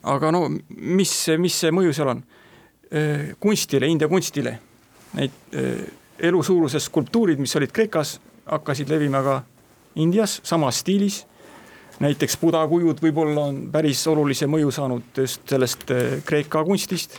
aga 0.07 0.31
no 0.31 0.45
mis, 0.49 1.13
mis 1.41 1.57
see 1.65 1.73
mõju 1.75 1.95
seal 1.97 2.13
on? 2.13 2.21
Äh, 2.89 3.31
kunstile, 3.41 3.89
India 3.91 4.07
kunstile, 4.09 4.55
neid 5.17 5.57
äh, 5.57 5.81
elusuuruses 6.29 6.87
skulptuurid, 6.87 7.41
mis 7.41 7.55
olid 7.59 7.73
Kreekas, 7.75 8.17
hakkasid 8.49 8.89
levima 8.93 9.23
ka 9.25 9.41
Indias 9.99 10.39
samas 10.47 10.79
stiilis. 10.83 11.23
Näiteks 11.99 12.37
Buda 12.39 12.61
kujud 12.71 13.01
võib-olla 13.03 13.49
on 13.49 13.65
päris 13.73 14.05
olulise 14.07 14.47
mõju 14.47 14.71
saanud 14.71 15.19
just 15.19 15.43
sellest 15.51 15.83
Kreeka 16.25 16.61
kunstist 16.63 17.17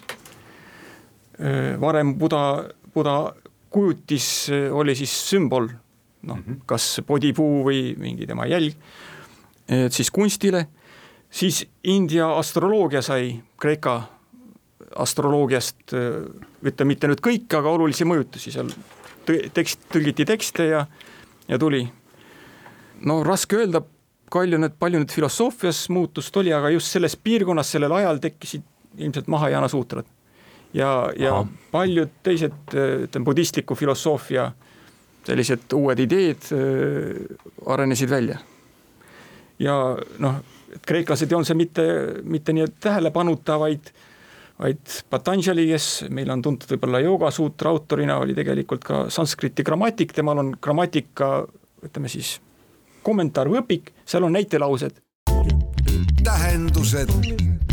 varem 1.80 2.14
Buda, 2.18 2.42
Buda 2.94 3.32
kujutis 3.70 4.50
äh, 4.50 4.68
oli 4.74 4.94
siis 4.98 5.12
sümbol, 5.30 5.68
noh 6.22 6.36
mm 6.36 6.42
-hmm., 6.42 6.62
kas 6.66 7.00
podipuu 7.06 7.64
või 7.64 7.94
mingi 7.98 8.26
tema 8.26 8.46
jälg, 8.46 8.74
et 9.68 9.92
siis 9.92 10.10
kunstile, 10.10 10.66
siis 11.30 11.66
India 11.84 12.32
astroloogia 12.38 13.02
sai 13.02 13.40
Kreeka 13.60 14.02
astroloogiast, 14.96 15.92
äh, 15.92 16.26
ütleme 16.66 16.88
mitte 16.94 17.06
nüüd 17.06 17.22
kõike, 17.22 17.56
aga 17.58 17.70
olulisi 17.70 18.04
mõjutusi 18.04 18.52
seal, 18.52 18.70
tekst, 19.54 19.86
tõlgiti 19.92 20.26
tekste 20.26 20.66
ja, 20.66 20.86
ja 21.48 21.58
tuli. 21.58 21.88
no 23.00 23.22
raske 23.24 23.56
öelda, 23.56 23.82
palju 24.30 24.58
need, 24.58 24.74
palju 24.78 24.98
nüüd 24.98 25.12
filosoofias 25.12 25.88
muutust 25.88 26.36
oli, 26.36 26.52
aga 26.52 26.70
just 26.70 26.90
selles 26.90 27.16
piirkonnas 27.16 27.70
sellel 27.70 27.92
ajal 27.92 28.18
tekkisid 28.18 28.62
ilmselt 28.98 29.28
Mahajana 29.28 29.68
suutrad 29.68 30.06
ja, 30.74 31.12
ja 31.18 31.34
Aha. 31.34 31.46
paljud 31.70 32.10
teised, 32.22 32.74
ütleme, 32.74 33.24
budistliku 33.24 33.74
filosoofia 33.74 34.50
sellised 35.26 35.72
uued 35.76 36.00
ideed 36.00 36.50
äh, 36.54 37.36
arenesid 37.66 38.10
välja. 38.10 38.38
ja 39.60 39.74
noh, 40.18 40.40
kreeklased 40.86 41.30
ei 41.30 41.36
olnud 41.36 41.48
see 41.48 41.58
mitte, 41.58 41.84
mitte 42.24 42.54
nii 42.56 42.68
tähelepanuta, 42.80 43.58
vaid, 43.60 43.90
vaid 44.60 45.00
Patanjali, 45.10 45.66
kes 45.68 45.88
meil 46.08 46.30
on 46.32 46.42
tuntud 46.42 46.70
võib-olla 46.72 47.02
joogasuutra 47.04 47.72
autorina, 47.74 48.20
oli 48.22 48.36
tegelikult 48.38 48.84
ka 48.86 49.02
sanskriti 49.12 49.66
grammatik, 49.66 50.14
temal 50.16 50.40
on 50.40 50.54
grammatika, 50.62 51.42
ütleme 51.84 52.08
siis 52.12 52.38
kommentaar 53.04 53.50
või 53.52 53.60
õpik, 53.60 53.92
seal 54.08 54.24
on 54.24 54.36
näitelaused. 54.38 55.02
tähendused, 56.24 57.12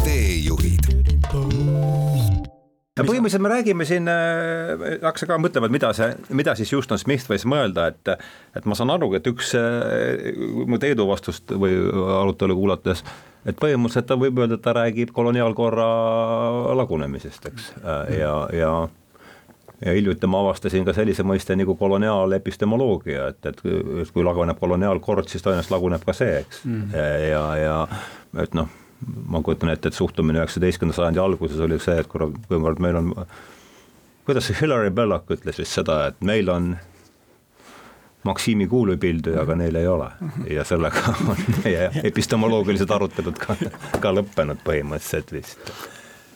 teejuhid 0.03 0.66
ja 0.66 0.66
põhimõtteliselt 3.05 3.43
me 3.43 3.51
räägime 3.51 3.85
siin 3.87 4.09
äh,, 4.11 4.99
hakkasin 5.03 5.29
ka 5.29 5.39
mõtlema, 5.41 5.69
et 5.69 5.75
mida 5.75 5.93
see, 5.97 6.09
mida 6.41 6.55
siis 6.57 6.73
Houston 6.73 6.99
Smith 7.01 7.29
võis 7.29 7.45
mõelda, 7.49 7.89
et 7.91 8.13
et 8.57 8.65
ma 8.65 8.77
saan 8.77 8.93
aru, 8.93 9.11
et 9.17 9.27
üks 9.29 9.53
äh, 9.59 10.37
mu 10.67 10.79
Teedu 10.81 11.07
vastust 11.09 11.53
või 11.53 11.75
arutelu 12.21 12.55
kuulates, 12.57 13.03
et 13.45 13.59
põhimõtteliselt 13.59 14.09
ta 14.09 14.19
võib 14.19 14.39
öelda, 14.41 14.57
et 14.57 14.65
ta 14.65 14.75
räägib 14.77 15.13
koloniaalkorra 15.15 15.89
lagunemisest, 16.79 17.51
eks 17.51 17.73
äh,, 17.83 18.15
ja, 18.21 18.37
ja 18.53 18.71
ja 19.85 19.93
hiljuti 19.93 20.25
ma 20.25 20.39
avastasin 20.41 20.85
ka 20.87 20.93
sellise 20.97 21.21
mõiste 21.21 21.53
nagu 21.53 21.75
koloniaalepistemoloogia, 21.77 23.27
et, 23.29 23.45
et 23.45 23.61
kui 24.13 24.25
laguneb 24.25 24.57
koloniaalkord, 24.57 25.29
siis 25.29 25.45
tõenäoliselt 25.45 25.75
laguneb 25.75 26.05
ka 26.07 26.17
see, 26.17 26.39
eks 26.41 26.65
mm., 26.65 26.97
ja, 27.29 27.45
ja 27.61 27.77
et 28.41 28.57
noh 28.57 28.73
ma 29.05 29.41
kujutan 29.45 29.69
ette, 29.73 29.91
et 29.91 29.97
suhtumine 29.97 30.41
üheksateistkümnenda 30.41 30.97
sajandi 30.97 31.21
alguses 31.21 31.59
oli 31.63 31.79
see, 31.81 31.97
et 32.01 32.09
kuivõrd 32.09 32.81
meil 32.83 32.99
on, 32.99 33.11
kuidas 34.25 34.49
see 34.49 34.57
Hillary 34.61 34.93
Belloc 34.93 35.29
ütles 35.37 35.59
vist 35.61 35.77
seda, 35.77 36.05
et 36.11 36.21
meil 36.25 36.49
on 36.53 36.75
Maksimi 38.27 38.65
kuulipilduja, 38.67 39.43
aga 39.45 39.55
neil 39.55 39.75
ei 39.79 39.87
ole 39.87 40.07
ja 40.51 40.65
sellega 40.67 41.13
on 41.31 41.37
meie 41.61 41.91
epistemoloogilised 42.09 42.91
arutelud 42.91 43.37
ka, 43.39 43.55
ka 44.03 44.11
lõppenud 44.17 44.59
põhimõtteliselt 44.65 45.31
vist 45.35 45.61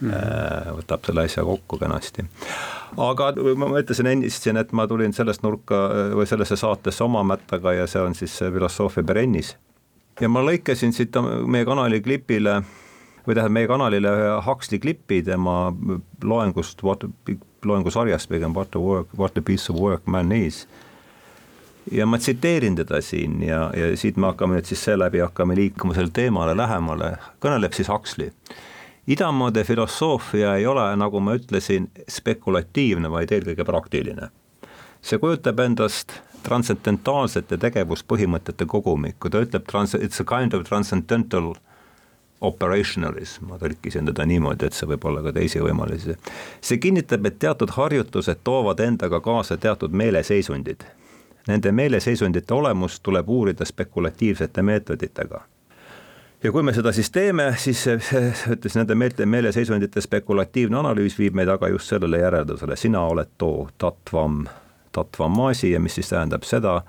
mm.. 0.01 0.77
võtab 0.77 1.05
selle 1.07 1.25
asja 1.27 1.43
kokku 1.47 1.79
kenasti. 1.81 2.25
aga 3.09 3.31
ma 3.59 3.71
ütlesin 3.81 4.11
ennist 4.13 4.45
siin, 4.45 4.59
et 4.61 4.71
ma 4.77 4.87
tulin 4.87 5.13
sellest 5.17 5.43
nurka 5.45 5.81
või 6.17 6.29
sellesse 6.29 6.55
saatesse 6.59 7.03
oma 7.03 7.23
mättaga 7.27 7.75
ja 7.77 7.89
see 7.91 8.01
on 8.03 8.15
siis 8.17 8.37
filosoofia 8.39 9.03
perennis. 9.03 9.55
Ja 10.21 10.29
ma 10.29 10.43
lõikasin 10.45 10.93
siit 10.95 11.15
meie 11.47 11.65
kanali 11.65 12.01
klipile 12.01 12.61
või 13.25 13.35
tähendab 13.35 13.55
meie 13.57 13.69
kanalile 13.69 14.13
ühe 14.17 14.37
Huxley 14.45 14.81
klipi 14.81 15.21
tema 15.25 15.73
loengust, 16.23 16.81
loengusarjast 17.65 18.29
pigem 18.29 18.55
What 18.57 18.71
the 18.71 18.81
work, 18.81 19.13
what 19.17 19.33
the 19.33 19.41
piece 19.41 19.69
of 19.69 19.79
work 19.79 20.07
man 20.07 20.31
is. 20.31 20.67
Ja 21.91 22.05
ma 22.05 22.17
tsiteerin 22.17 22.75
teda 22.77 23.01
siin 23.01 23.41
ja, 23.43 23.71
ja 23.77 23.93
siit 23.97 24.17
me 24.17 24.29
hakkame 24.29 24.57
nüüd 24.57 24.69
siis 24.69 24.83
seeläbi 24.85 25.21
hakkame 25.23 25.55
liikuma 25.57 25.95
sellele 25.97 26.13
teemale 26.13 26.53
lähemale, 26.57 27.15
kõneleb 27.41 27.73
siis 27.77 27.89
Huxley. 27.89 28.29
Idamaade 29.09 29.63
filosoofia 29.65 30.55
ei 30.59 30.67
ole, 30.69 30.83
nagu 30.95 31.19
ma 31.19 31.33
ütlesin, 31.33 31.87
spekulatiivne, 32.09 33.09
vaid 33.09 33.33
eelkõige 33.33 33.65
praktiline. 33.65 34.29
see 35.01 35.17
kujutab 35.17 35.59
endast 35.59 36.13
transcendentaalsete 36.43 37.57
tegevuspõhimõtete 37.57 38.65
kogumikku, 38.65 39.29
ta 39.29 39.43
ütleb 39.45 39.67
trans-, 39.69 39.97
it's 39.99 40.21
a 40.21 40.27
kind 40.27 40.53
of 40.53 40.65
transcendental 40.67 41.53
operationalism, 42.41 43.45
ma 43.51 43.59
tõlkisin 43.61 44.09
teda 44.09 44.25
niimoodi, 44.25 44.65
et 44.65 44.73
see 44.73 44.89
võib 44.89 45.05
olla 45.05 45.21
ka 45.21 45.33
teisi 45.35 45.61
võimalusi. 45.61 46.17
see 46.61 46.81
kinnitab, 46.81 47.25
et 47.25 47.39
teatud 47.39 47.69
harjutused 47.77 48.41
toovad 48.43 48.79
endaga 48.79 49.21
kaasa 49.21 49.57
teatud 49.57 49.93
meeleseisundid. 49.93 50.83
Nende 51.47 51.71
meeleseisundite 51.71 52.53
olemust 52.53 53.03
tuleb 53.03 53.29
uurida 53.29 53.65
spekulatiivsete 53.65 54.61
meetoditega 54.61 55.41
ja 56.43 56.51
kui 56.51 56.63
me 56.63 56.73
seda 56.73 56.91
siis 56.91 57.11
teeme, 57.11 57.51
siis 57.57 57.85
ütles 58.55 58.75
nende 58.77 58.95
meelte, 58.95 59.25
meeleseisundite 59.25 60.01
spekulatiivne 60.01 60.79
analüüs 60.81 61.17
viib 61.19 61.37
meid 61.37 61.49
aga 61.53 61.69
just 61.69 61.93
sellele 61.93 62.21
järeldusele, 62.23 62.75
sina 62.75 63.03
oled 63.05 63.35
too 63.37 63.67
tatvam, 63.77 64.45
tatvam 64.91 65.37
maasi 65.37 65.71
ja 65.71 65.79
mis 65.79 65.95
siis 65.99 66.11
tähendab 66.11 66.43
seda, 66.47 66.81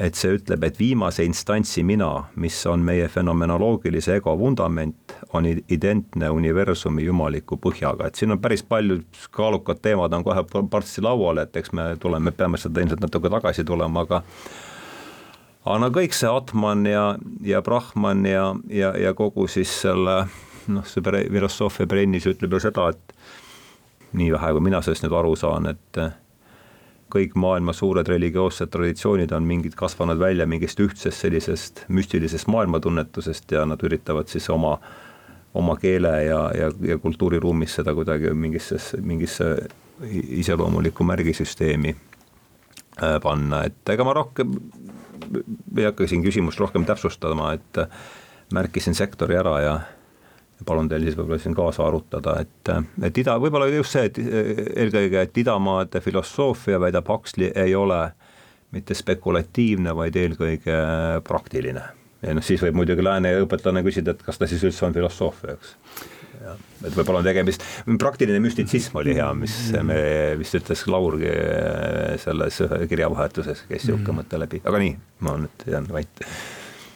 et 0.00 0.16
see 0.16 0.38
ütleb, 0.38 0.64
et 0.64 0.78
viimase 0.80 1.24
instantsi 1.24 1.82
mina, 1.84 2.08
mis 2.40 2.56
on 2.66 2.80
meie 2.84 3.08
fenomenoloogilise 3.12 4.16
ego 4.16 4.32
vundament, 4.38 5.14
on 5.36 5.46
identne 5.46 6.30
universumi 6.32 7.04
jumaliku 7.04 7.58
põhjaga, 7.60 8.08
et 8.08 8.20
siin 8.20 8.32
on 8.32 8.40
päris 8.40 8.64
palju 8.64 9.02
kaalukad 9.30 9.82
teemad 9.84 10.12
on 10.16 10.24
kohe 10.24 10.44
varsti 10.72 11.04
laual, 11.04 11.42
et 11.44 11.56
eks 11.56 11.74
me 11.76 11.92
tuleme, 12.00 12.32
peame 12.32 12.60
seda 12.60 12.80
ilmselt 12.80 13.04
natuke 13.04 13.30
tagasi 13.32 13.64
tulema, 13.68 14.06
aga 14.06 14.22
aga 15.64 15.78
no 15.78 15.92
kõik 15.94 16.16
see 16.16 16.30
Atman 16.30 16.86
ja, 16.88 17.04
ja 17.46 17.62
Brahman 17.62 18.24
ja, 18.26 18.48
ja, 18.72 18.94
ja 18.98 19.12
kogu 19.14 19.46
siis 19.50 19.70
selle 19.84 20.24
noh, 20.72 20.86
see 20.88 21.04
filosoofia 21.04 21.86
brennis 21.90 22.26
ütleb 22.30 22.56
ju 22.56 22.62
seda, 22.64 22.88
et 22.94 23.14
nii 24.18 24.32
vähe, 24.34 24.52
kui 24.56 24.64
mina 24.64 24.82
sellest 24.82 25.04
nüüd 25.06 25.14
aru 25.20 25.36
saan, 25.38 25.68
et 25.70 26.02
kõik 27.12 27.34
maailma 27.36 27.74
suured 27.76 28.08
religioossed 28.08 28.70
traditsioonid 28.72 29.32
on 29.36 29.44
mingid 29.48 29.76
kasvanud 29.78 30.20
välja 30.20 30.46
mingist 30.48 30.80
ühtsest 30.80 31.24
sellisest 31.24 31.84
müstilisest 31.92 32.48
maailmatunnetusest 32.52 33.52
ja 33.52 33.66
nad 33.68 33.82
üritavad 33.84 34.30
siis 34.32 34.48
oma, 34.50 34.78
oma 35.54 35.76
keele 35.80 36.14
ja, 36.24 36.40
ja, 36.56 36.70
ja 36.88 36.98
kultuuriruumis 36.98 37.76
seda 37.80 37.94
kuidagi 37.94 38.32
mingisse, 38.34 38.80
mingisse 39.00 39.52
iseloomulikku 40.42 41.04
märgisüsteemi 41.04 41.94
äh, 41.94 43.18
panna, 43.22 43.64
et 43.68 43.94
ega 43.94 44.08
ma 44.08 44.16
rohkem 44.16 44.56
ei 45.76 45.86
hakka 45.86 46.08
siin 46.08 46.24
küsimust 46.24 46.60
rohkem 46.60 46.84
täpsustama, 46.88 47.52
et 47.56 47.84
märkisin 48.52 48.96
sektori 48.96 49.36
ära 49.38 49.58
ja 49.62 49.74
palun 50.66 50.88
teil 50.90 51.06
siis 51.06 51.16
võib-olla 51.18 51.40
siin 51.42 51.56
kaasa 51.56 51.86
arutada, 51.86 52.36
et, 52.42 52.72
et 53.08 53.18
ida, 53.22 53.36
võib-olla 53.42 53.68
just 53.72 53.96
see, 53.96 54.10
et 54.10 54.20
eelkõige, 54.22 55.26
et 55.26 55.42
idamaade 55.44 56.02
filosoofia, 56.04 56.80
väidab 56.82 57.10
Huxley, 57.12 57.52
ei 57.54 57.74
ole 57.78 58.04
mitte 58.72 58.96
spekulatiivne, 58.96 59.92
vaid 59.96 60.16
eelkõige 60.16 60.78
praktiline. 61.28 61.84
ja 62.22 62.34
noh, 62.34 62.44
siis 62.44 62.62
võib 62.62 62.78
muidugi 62.80 63.04
lääne 63.04 63.34
õpetlane 63.42 63.82
küsida, 63.84 64.14
et 64.14 64.24
kas 64.24 64.40
ta 64.40 64.48
siis 64.48 64.64
üldse 64.64 64.86
on 64.86 64.96
filosoofia, 64.96 65.58
eks 65.58 65.76
et 66.86 66.96
võib-olla 66.96 67.20
on 67.20 67.26
tegemist, 67.26 67.62
praktiline 68.00 68.40
müstitsism 68.42 68.98
oli 68.98 69.14
hea, 69.18 69.28
mis 69.38 69.54
me 69.86 70.00
vist 70.40 70.56
ütles 70.58 70.82
Laur 70.90 71.18
selles 72.22 72.58
kirjavahetuses, 72.90 73.62
käis 73.68 73.86
niisugune 73.86 74.22
mõte 74.22 74.40
läbi, 74.40 74.62
aga 74.66 74.82
nii, 74.82 74.96
ma 75.26 75.36
nüüd 75.44 75.66
jään 75.70 75.86
vait 75.92 76.26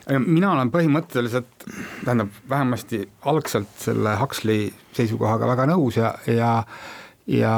mina 0.07 0.53
olen 0.53 0.71
põhimõtteliselt, 0.71 1.67
tähendab 2.05 2.35
vähemasti 2.51 3.03
algselt 3.27 3.73
selle 3.83 4.17
Huxley 4.21 4.71
seisukohaga 4.97 5.49
väga 5.55 5.67
nõus 5.73 5.99
ja, 5.99 6.15
ja 6.31 6.53
ja 7.27 7.53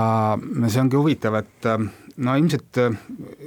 see 0.65 0.81
ongi 0.81 0.97
huvitav, 0.97 1.35
et 1.43 1.67
no 2.25 2.35
ilmselt 2.41 2.79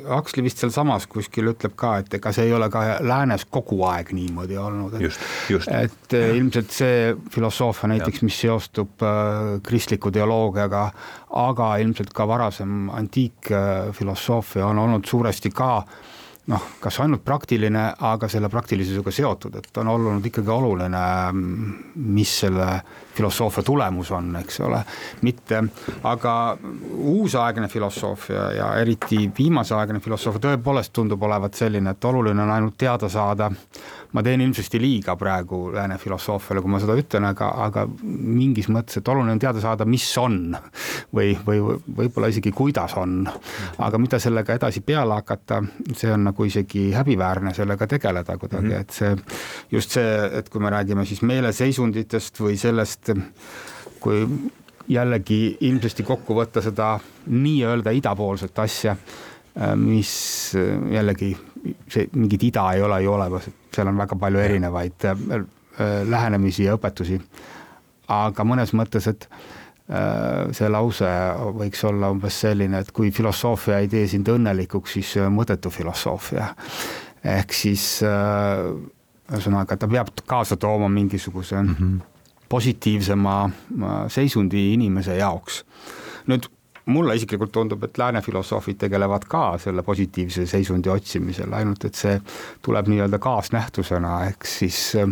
Huxley 0.06 0.46
vist 0.46 0.62
sealsamas 0.62 1.08
kuskil 1.10 1.50
ütleb 1.50 1.74
ka, 1.80 1.96
et 2.04 2.14
ega 2.20 2.30
see 2.36 2.46
ei 2.46 2.54
ole 2.54 2.70
ka 2.72 2.84
läänes 3.02 3.48
kogu 3.50 3.80
aeg 3.90 4.14
niimoodi 4.14 4.60
olnud, 4.62 4.96
et 5.00 5.08
just, 5.08 5.26
just. 5.50 5.72
et 5.74 6.14
äh, 6.14 6.28
ja. 6.30 6.38
ilmselt 6.38 6.72
see 6.76 7.16
filosoofia 7.34 7.90
näiteks, 7.96 8.22
mis 8.28 8.38
seostub 8.46 9.02
äh, 9.02 9.58
kristliku 9.66 10.14
teoloogiaga, 10.14 10.86
aga 11.42 11.74
ilmselt 11.82 12.14
ka 12.14 12.30
varasem 12.30 12.94
antiikfilosoofia 13.02 14.70
on 14.70 14.86
olnud 14.86 15.10
suuresti 15.10 15.52
ka 15.58 15.74
äh, 15.82 16.12
noh, 16.50 16.64
kas 16.82 16.98
ainult 17.04 17.22
praktiline, 17.26 17.84
aga 18.08 18.28
selle 18.32 18.50
praktilisusega 18.50 19.14
seotud, 19.14 19.56
et 19.60 19.78
on 19.78 19.92
olnud 19.94 20.26
ikkagi 20.26 20.50
oluline, 20.50 21.04
mis 22.02 22.34
selle 22.44 22.68
filosoofia 23.14 23.64
tulemus 23.68 24.12
on, 24.16 24.34
eks 24.42 24.60
ole, 24.66 24.82
mitte, 25.28 25.62
aga 26.10 26.36
uusaegne 27.14 27.68
filosoofia 27.70 28.48
ja 28.58 28.72
eriti 28.82 29.28
viimaseaegne 29.38 30.02
filosoofia 30.02 30.48
tõepoolest 30.50 30.94
tundub 30.96 31.24
olevat 31.30 31.60
selline, 31.60 31.94
et 31.94 32.10
oluline 32.10 32.42
on 32.44 32.56
ainult 32.58 32.78
teada 32.80 33.10
saada 33.12 33.52
ma 34.12 34.24
teen 34.24 34.42
ilmsesti 34.44 34.80
liiga 34.82 35.16
praegu 35.20 35.62
lääne 35.74 35.98
filosoofiale, 36.02 36.62
kui 36.62 36.72
ma 36.72 36.80
seda 36.84 36.96
ütlen, 37.00 37.26
aga, 37.30 37.50
aga 37.68 37.86
mingis 38.04 38.68
mõttes, 38.74 39.00
et 39.00 39.12
oluline 39.12 39.36
on 39.36 39.42
teada 39.42 39.64
saada, 39.64 39.88
mis 39.88 40.06
on 40.20 40.56
või, 41.16 41.34
või 41.48 41.62
võib-olla 42.02 42.32
isegi 42.32 42.52
kuidas 42.56 42.96
on. 43.00 43.24
aga 43.78 44.02
mida 44.02 44.20
sellega 44.20 44.56
edasi 44.60 44.84
peale 44.86 45.16
hakata, 45.22 45.62
see 45.96 46.12
on 46.12 46.26
nagu 46.30 46.48
isegi 46.48 46.90
häbiväärne 46.96 47.54
sellega 47.56 47.88
tegeleda 47.88 48.38
kuidagi 48.38 48.68
mm, 48.68 48.72
-hmm. 48.72 48.82
et 48.82 48.90
see 48.90 49.16
just 49.72 49.92
see, 49.98 50.18
et 50.40 50.50
kui 50.50 50.62
me 50.62 50.70
räägime 50.70 51.06
siis 51.06 51.22
meeleseisunditest 51.22 52.40
või 52.40 52.58
sellest, 52.58 53.14
kui 54.00 54.26
jällegi 54.92 55.58
ilmsesti 55.62 56.04
kokku 56.04 56.36
võtta 56.36 56.62
seda 56.62 56.98
nii-öelda 57.28 57.94
idapoolset 57.96 58.60
asja, 58.60 58.96
mis 59.76 60.12
jällegi 60.92 61.36
see 61.92 62.10
mingit 62.18 62.44
ida 62.50 62.66
ei 62.76 62.82
ole 62.82 63.02
ju 63.04 63.14
olemas, 63.14 63.48
seal 63.74 63.90
on 63.92 64.00
väga 64.02 64.18
palju 64.20 64.42
erinevaid 64.42 65.08
äh, 65.08 65.24
äh, 65.34 65.96
lähenemisi 66.10 66.68
ja 66.68 66.76
õpetusi. 66.78 67.20
aga 68.12 68.44
mõnes 68.44 68.74
mõttes, 68.76 69.08
et 69.08 69.28
äh, 69.30 70.52
see 70.56 70.70
lause 70.70 71.10
võiks 71.58 71.84
olla 71.88 72.12
umbes 72.12 72.42
selline, 72.44 72.82
et 72.82 72.92
kui 72.92 73.12
filosoofia 73.12 73.80
ei 73.80 73.90
tee 73.92 74.08
sind 74.08 74.28
õnnelikuks, 74.28 74.98
siis 75.00 75.16
mõttetu 75.30 75.72
filosoofia. 75.72 76.54
ehk 77.24 77.54
siis 77.54 78.02
ühesõnaga, 78.02 79.78
ta 79.78 79.88
peab 79.88 80.10
kaasa 80.28 80.58
tooma 80.58 80.90
mingisuguse 80.90 81.62
mm 81.62 81.76
-hmm. 81.76 82.00
positiivsema 82.50 83.50
seisundi 84.08 84.74
inimese 84.74 85.16
jaoks. 85.16 85.64
nüüd 86.28 86.50
mulle 86.86 87.16
isiklikult 87.16 87.52
tundub, 87.52 87.84
et 87.84 87.98
lääne 87.98 88.22
filosoofid 88.26 88.80
tegelevad 88.86 89.28
ka 89.30 89.58
selle 89.62 89.84
positiivse 89.86 90.46
seisundi 90.50 90.90
otsimisel, 90.90 91.54
ainult 91.54 91.86
et 91.86 91.96
see 91.96 92.20
tuleb 92.66 92.90
nii-öelda 92.92 93.20
kaasnähtusena, 93.22 94.16
ehk 94.32 94.48
siis 94.50 94.80
äh, 94.98 95.10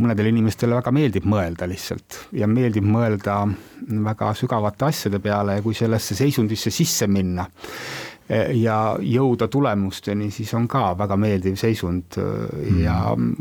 mõnedele 0.00 0.30
inimestele 0.32 0.76
väga 0.76 0.92
meeldib 0.92 1.26
mõelda 1.28 1.68
lihtsalt 1.68 2.18
ja 2.36 2.48
meeldib 2.50 2.84
mõelda 2.84 3.42
väga 4.04 4.32
sügavate 4.36 4.88
asjade 4.90 5.20
peale 5.24 5.58
ja 5.58 5.64
kui 5.64 5.76
sellesse 5.76 6.16
seisundisse 6.18 6.72
sisse 6.74 7.08
minna 7.08 7.46
e, 8.28 8.42
ja 8.60 8.76
jõuda 9.00 9.48
tulemusteni, 9.48 10.30
siis 10.34 10.52
on 10.58 10.68
ka 10.70 10.92
väga 10.98 11.16
meeldiv 11.20 11.56
seisund 11.60 12.20
mm. 12.20 12.80
ja 12.84 12.98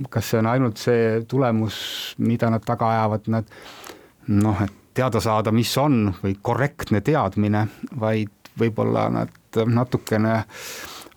kas 0.09 0.31
see 0.31 0.39
on 0.39 0.51
ainult 0.53 0.79
see 0.79 1.23
tulemus, 1.27 1.79
mida 2.23 2.51
nad 2.53 2.63
taga 2.65 2.93
ajavad, 2.95 3.31
nad 3.35 3.55
noh, 4.29 4.63
et 4.63 4.78
teada 4.99 5.21
saada, 5.23 5.53
mis 5.55 5.71
on 5.79 6.09
või 6.19 6.35
korrektne 6.41 7.01
teadmine, 7.05 7.65
vaid 7.99 8.51
võib-olla 8.59 9.07
nad 9.13 9.59
natukene 9.65 10.41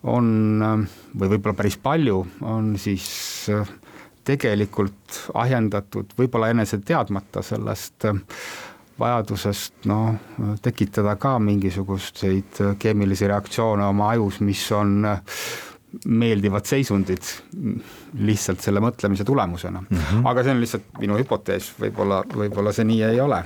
on 0.09 0.27
või 1.19 1.33
võib-olla 1.35 1.55
päris 1.57 1.77
palju 1.79 2.21
on 2.47 2.73
siis 2.79 3.07
tegelikult 4.23 5.19
ahjendatud 5.35 6.15
võib-olla 6.17 6.51
enese 6.53 6.79
teadmata 6.83 7.43
sellest 7.43 8.07
vajadusest 8.99 9.87
noh, 9.89 10.13
tekitada 10.63 11.15
ka 11.19 11.37
mingisuguseid 11.43 12.61
keemilisi 12.79 13.27
reaktsioone 13.27 13.85
oma 13.89 14.11
ajus, 14.13 14.39
mis 14.45 14.63
on 14.75 15.01
meeldivad 16.09 16.65
seisundid 16.65 17.25
lihtsalt 18.25 18.63
selle 18.63 18.81
mõtlemise 18.81 19.25
tulemusena 19.27 19.81
mm. 19.81 19.97
-hmm. 19.97 20.23
aga 20.29 20.43
see 20.43 20.55
on 20.55 20.63
lihtsalt 20.63 20.87
minu 20.99 21.17
hüpotees, 21.19 21.73
võib-olla, 21.79 22.23
võib-olla 22.33 22.73
see 22.73 22.87
nii 22.89 23.03
ei 23.11 23.21
ole. 23.21 23.43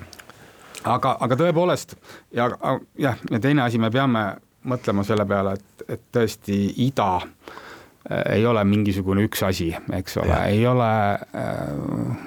Aga, 0.96 1.16
aga 1.28 1.38
tõepoolest 1.40 1.96
ja 2.36 2.50
jah, 2.98 3.24
ja 3.32 3.40
teine 3.44 3.66
asi, 3.66 3.80
me 3.82 3.92
peame 3.94 4.28
mõtlema 4.68 5.06
selle 5.08 5.26
peale, 5.28 5.56
et, 5.58 5.88
et 5.96 6.04
tõesti 6.14 6.58
ida 6.88 7.10
äh, 7.22 8.34
ei 8.38 8.46
ole 8.48 8.64
mingisugune 8.68 9.24
üks 9.28 9.44
asi, 9.48 9.70
eks 10.00 10.18
ole, 10.24 10.40
ei 10.52 10.66
ole 10.68 10.90
äh,, 11.16 11.62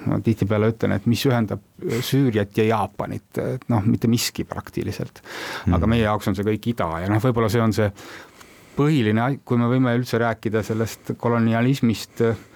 ma 0.07 0.19
tihtipeale 0.23 0.71
ütlen, 0.73 0.95
et 0.97 1.07
mis 1.09 1.23
ühendab 1.29 1.63
Süüriat 1.81 2.57
ja 2.61 2.67
Jaapanit, 2.69 3.29
et 3.41 3.69
noh, 3.73 3.85
mitte 3.85 4.09
miski 4.11 4.45
praktiliselt. 4.45 5.23
aga 5.67 5.81
mm. 5.85 5.89
meie 5.95 6.05
jaoks 6.05 6.31
on 6.31 6.37
see 6.37 6.47
kõik 6.47 6.71
ida 6.73 6.89
ja 7.05 7.09
noh, 7.11 7.23
võib-olla 7.23 7.49
see 7.51 7.63
on 7.63 7.75
see 7.75 7.89
põhiline, 8.77 9.27
kui 9.45 9.59
me 9.59 9.67
võime 9.69 9.93
üldse 9.97 10.19
rääkida 10.21 10.63
sellest 10.65 11.13
kolonialismist 11.19 12.23
äh, 12.29 12.47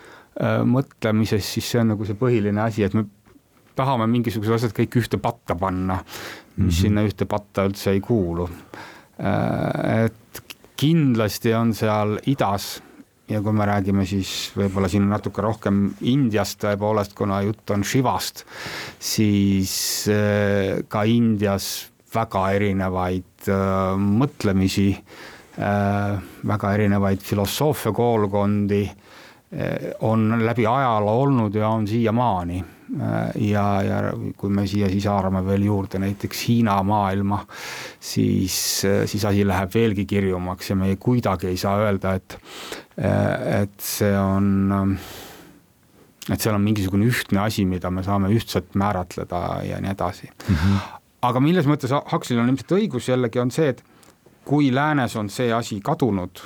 mõtlemisest, 0.65 1.57
siis 1.57 1.73
see 1.73 1.81
on 1.81 1.93
nagu 1.93 2.07
see 2.07 2.17
põhiline 2.19 2.61
asi, 2.63 2.85
et 2.85 2.95
me 2.97 3.07
tahame 3.75 4.07
mingisugused 4.11 4.57
asjad 4.57 4.75
kõik 4.75 4.99
ühte 5.01 5.19
patta 5.21 5.55
panna, 5.59 5.99
mis 5.99 6.57
mm 6.57 6.67
-hmm. 6.67 6.81
sinna 6.81 7.05
ühte 7.05 7.25
patta 7.25 7.65
üldse 7.69 7.91
ei 7.91 8.01
kuulu 8.01 8.49
äh,. 9.19 10.05
et 10.05 10.41
kindlasti 10.75 11.53
on 11.53 11.73
seal 11.73 12.19
idas 12.25 12.81
ja 13.29 13.41
kui 13.41 13.53
me 13.53 13.65
räägime 13.65 14.05
siis 14.05 14.51
võib-olla 14.55 14.87
siin 14.87 15.09
natuke 15.09 15.41
rohkem 15.41 15.93
Indiast 16.01 16.59
tõepoolest, 16.63 17.15
kuna 17.15 17.41
jutt 17.41 17.69
on 17.69 17.83
Shivast, 17.83 18.45
siis 18.99 20.07
äh, 20.07 20.83
ka 20.87 21.03
Indias 21.03 21.89
väga 22.13 22.51
erinevaid 22.51 23.49
äh, 23.49 23.95
mõtlemisi 23.97 24.95
väga 25.55 26.73
erinevaid 26.75 27.21
filosoofia 27.23 27.93
koolkondi 27.95 28.83
on 30.03 30.45
läbi 30.45 30.65
ajaloo 30.67 31.21
olnud 31.21 31.55
ja 31.55 31.69
on 31.69 31.87
siiamaani. 31.87 32.63
Äh, 32.85 33.49
ja, 33.49 33.65
ja 33.81 33.99
kui 34.37 34.51
me 34.53 34.67
siia 34.69 34.89
siis 34.91 35.07
haarame 35.09 35.41
veel 35.45 35.65
juurde 35.65 35.99
näiteks 36.03 36.43
Hiina 36.47 36.77
maailma, 36.85 37.39
siis, 37.99 38.57
siis 38.85 39.25
asi 39.25 39.45
läheb 39.47 39.73
veelgi 39.73 40.05
kirjumaks 40.05 40.69
ja 40.69 40.77
me 40.77 40.91
ei, 40.93 40.99
kuidagi 41.01 41.49
ei 41.49 41.57
saa 41.57 41.79
öelda, 41.81 42.13
et, 42.19 42.37
et 42.97 43.79
see 43.81 44.13
on 44.19 44.99
et 46.29 46.41
seal 46.41 46.55
on 46.57 46.63
mingisugune 46.65 47.05
ühtne 47.09 47.41
asi, 47.43 47.65
mida 47.69 47.89
me 47.93 48.03
saame 48.05 48.29
ühtselt 48.33 48.77
määratleda 48.77 49.41
ja 49.65 49.81
nii 49.81 49.91
edasi 49.93 50.29
mm. 50.29 50.55
-hmm. 50.55 50.95
aga 51.29 51.41
milles 51.41 51.69
mõttes 51.69 51.93
Huxley'l 51.93 52.41
on 52.41 52.53
ilmselt 52.53 52.77
õigus 52.77 53.09
jällegi, 53.09 53.41
on 53.41 53.51
see, 53.51 53.73
et 53.73 53.83
kui 54.45 54.69
läänes 54.73 55.15
on 55.15 55.29
see 55.29 55.53
asi 55.53 55.79
kadunud 55.81 56.45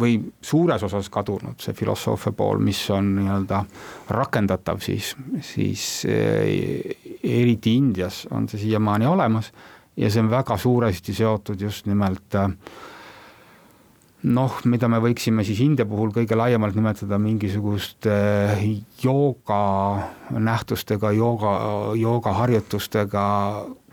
või 0.00 0.18
suures 0.42 0.82
osas 0.86 1.10
kadunud, 1.12 1.58
see 1.62 1.76
filosoofia 1.76 2.32
pool, 2.36 2.60
mis 2.64 2.82
on 2.94 3.14
nii-öelda 3.18 3.64
rakendatav, 4.16 4.80
siis, 4.84 5.14
siis 5.44 5.88
eh, 6.08 6.96
eriti 7.22 7.76
Indias 7.78 8.24
on 8.30 8.48
see 8.50 8.66
siiamaani 8.66 9.08
olemas 9.10 9.52
ja 9.96 10.10
see 10.10 10.22
on 10.22 10.30
väga 10.32 10.56
suuresti 10.60 11.14
seotud 11.14 11.60
just 11.60 11.86
nimelt 11.90 12.38
eh, 12.40 12.48
noh, 14.28 14.56
mida 14.68 14.88
me 14.90 15.00
võiksime 15.02 15.44
siis 15.46 15.60
India 15.64 15.86
puhul 15.88 16.12
kõige 16.14 16.36
laiemalt 16.38 16.76
nimetada 16.76 17.18
mingisuguste 17.20 18.14
jooga 19.02 19.60
nähtustega, 20.36 21.12
jooga, 21.16 21.52
joogaharjutustega 22.00 23.24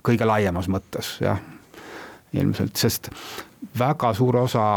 kõige 0.07 0.27
laiemas 0.27 0.69
mõttes, 0.71 1.17
jah, 1.23 1.39
ilmselt, 2.35 2.75
sest 2.79 3.11
väga 3.77 4.13
suur 4.15 4.43
osa 4.43 4.67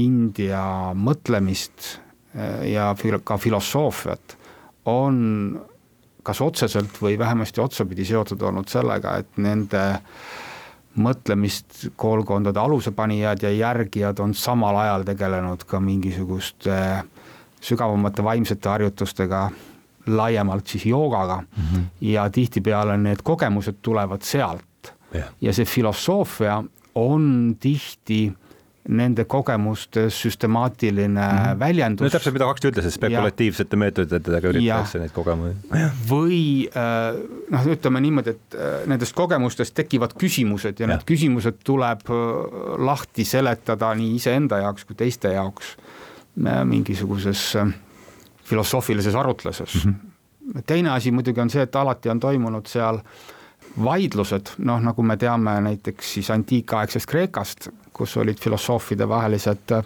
India 0.00 0.92
mõtlemist 0.94 1.96
eh, 2.34 2.72
ja 2.72 2.92
ka 3.24 3.38
filosoofiat 3.40 4.36
on 4.86 5.16
kas 6.26 6.40
otseselt 6.42 6.98
või 7.02 7.18
vähemasti 7.18 7.62
otsapidi 7.62 8.04
seotud 8.04 8.42
olnud 8.42 8.68
sellega, 8.68 9.16
et 9.22 9.38
nende 9.38 9.82
mõtlemist 10.96 11.90
koolkondade 12.00 12.58
alusepanijad 12.60 13.44
ja 13.44 13.52
järgijad 13.52 14.20
on 14.24 14.34
samal 14.34 14.78
ajal 14.80 15.04
tegelenud 15.06 15.66
ka 15.68 15.80
mingisuguste 15.80 16.76
sügavamate 17.60 18.24
vaimsete 18.24 18.68
harjutustega, 18.68 19.50
laiemalt 20.06 20.66
siis 20.66 20.86
joogaga 20.86 21.36
mm 21.36 21.62
-hmm. 21.62 21.84
ja 22.00 22.30
tihtipeale 22.30 22.96
need 22.96 23.22
kogemused 23.22 23.74
tulevad 23.82 24.22
sealt 24.22 24.94
yeah. 25.14 25.28
ja 25.40 25.52
see 25.52 25.64
filosoofia 25.64 26.64
on 26.94 27.56
tihti 27.60 28.32
nende 28.88 29.24
kogemuste 29.24 30.10
süstemaatiline 30.10 31.20
mm 31.20 31.38
-hmm. 31.38 31.58
väljendus. 31.58 32.04
no 32.04 32.10
täpselt, 32.10 32.34
mida 32.34 32.46
Huxley 32.46 32.70
ütles, 32.70 32.86
et 32.86 32.94
spekulatiivsete 32.94 33.76
meetoditega 33.76 34.48
üritatakse 34.48 34.98
neid 34.98 35.10
kogemusi. 35.14 35.56
või 36.10 36.68
äh, 36.70 37.18
noh, 37.50 37.66
ütleme 37.66 38.00
niimoodi, 38.00 38.30
et 38.30 38.54
äh, 38.54 38.86
nendest 38.86 39.14
kogemustest 39.14 39.74
tekivad 39.74 40.14
küsimused 40.18 40.80
ja, 40.80 40.86
ja. 40.86 40.92
need 40.94 41.06
küsimused 41.06 41.62
tuleb 41.64 42.06
äh, 42.10 42.16
lahti 42.78 43.24
seletada 43.24 43.94
nii 43.94 44.14
iseenda 44.14 44.58
jaoks 44.58 44.84
kui 44.84 44.96
teiste 44.96 45.32
jaoks 45.32 45.76
mingisuguses 46.64 47.56
filosoofilises 48.44 49.14
arutluses 49.14 49.84
mm. 49.84 49.94
-hmm. 49.94 50.62
teine 50.66 50.90
asi 50.90 51.10
muidugi 51.10 51.40
on 51.40 51.50
see, 51.50 51.62
et 51.62 51.76
alati 51.76 52.08
on 52.08 52.20
toimunud 52.20 52.66
seal 52.66 53.00
vaidlused, 53.84 54.54
noh 54.58 54.80
nagu 54.80 55.02
me 55.02 55.16
teame 55.16 55.60
näiteks 55.60 56.14
siis 56.14 56.30
antiikaegsest 56.30 57.06
Kreekast, 57.06 57.68
kus 57.96 58.16
olid 58.20 58.40
filosoofide 58.40 59.08
vahelised 59.08 59.72
äh, 59.76 59.84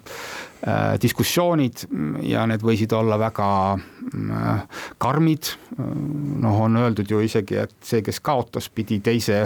diskussioonid 1.02 1.84
ja 2.26 2.46
need 2.50 2.64
võisid 2.66 2.94
olla 2.96 3.18
väga 3.20 3.50
äh, 3.74 4.80
karmid, 4.98 5.52
noh 5.78 6.64
on 6.66 6.80
öeldud 6.82 7.10
ju 7.10 7.22
isegi, 7.24 7.60
et 7.62 7.76
see, 7.86 8.02
kes 8.06 8.20
kaotas, 8.24 8.70
pidi 8.74 9.00
teise 9.04 9.44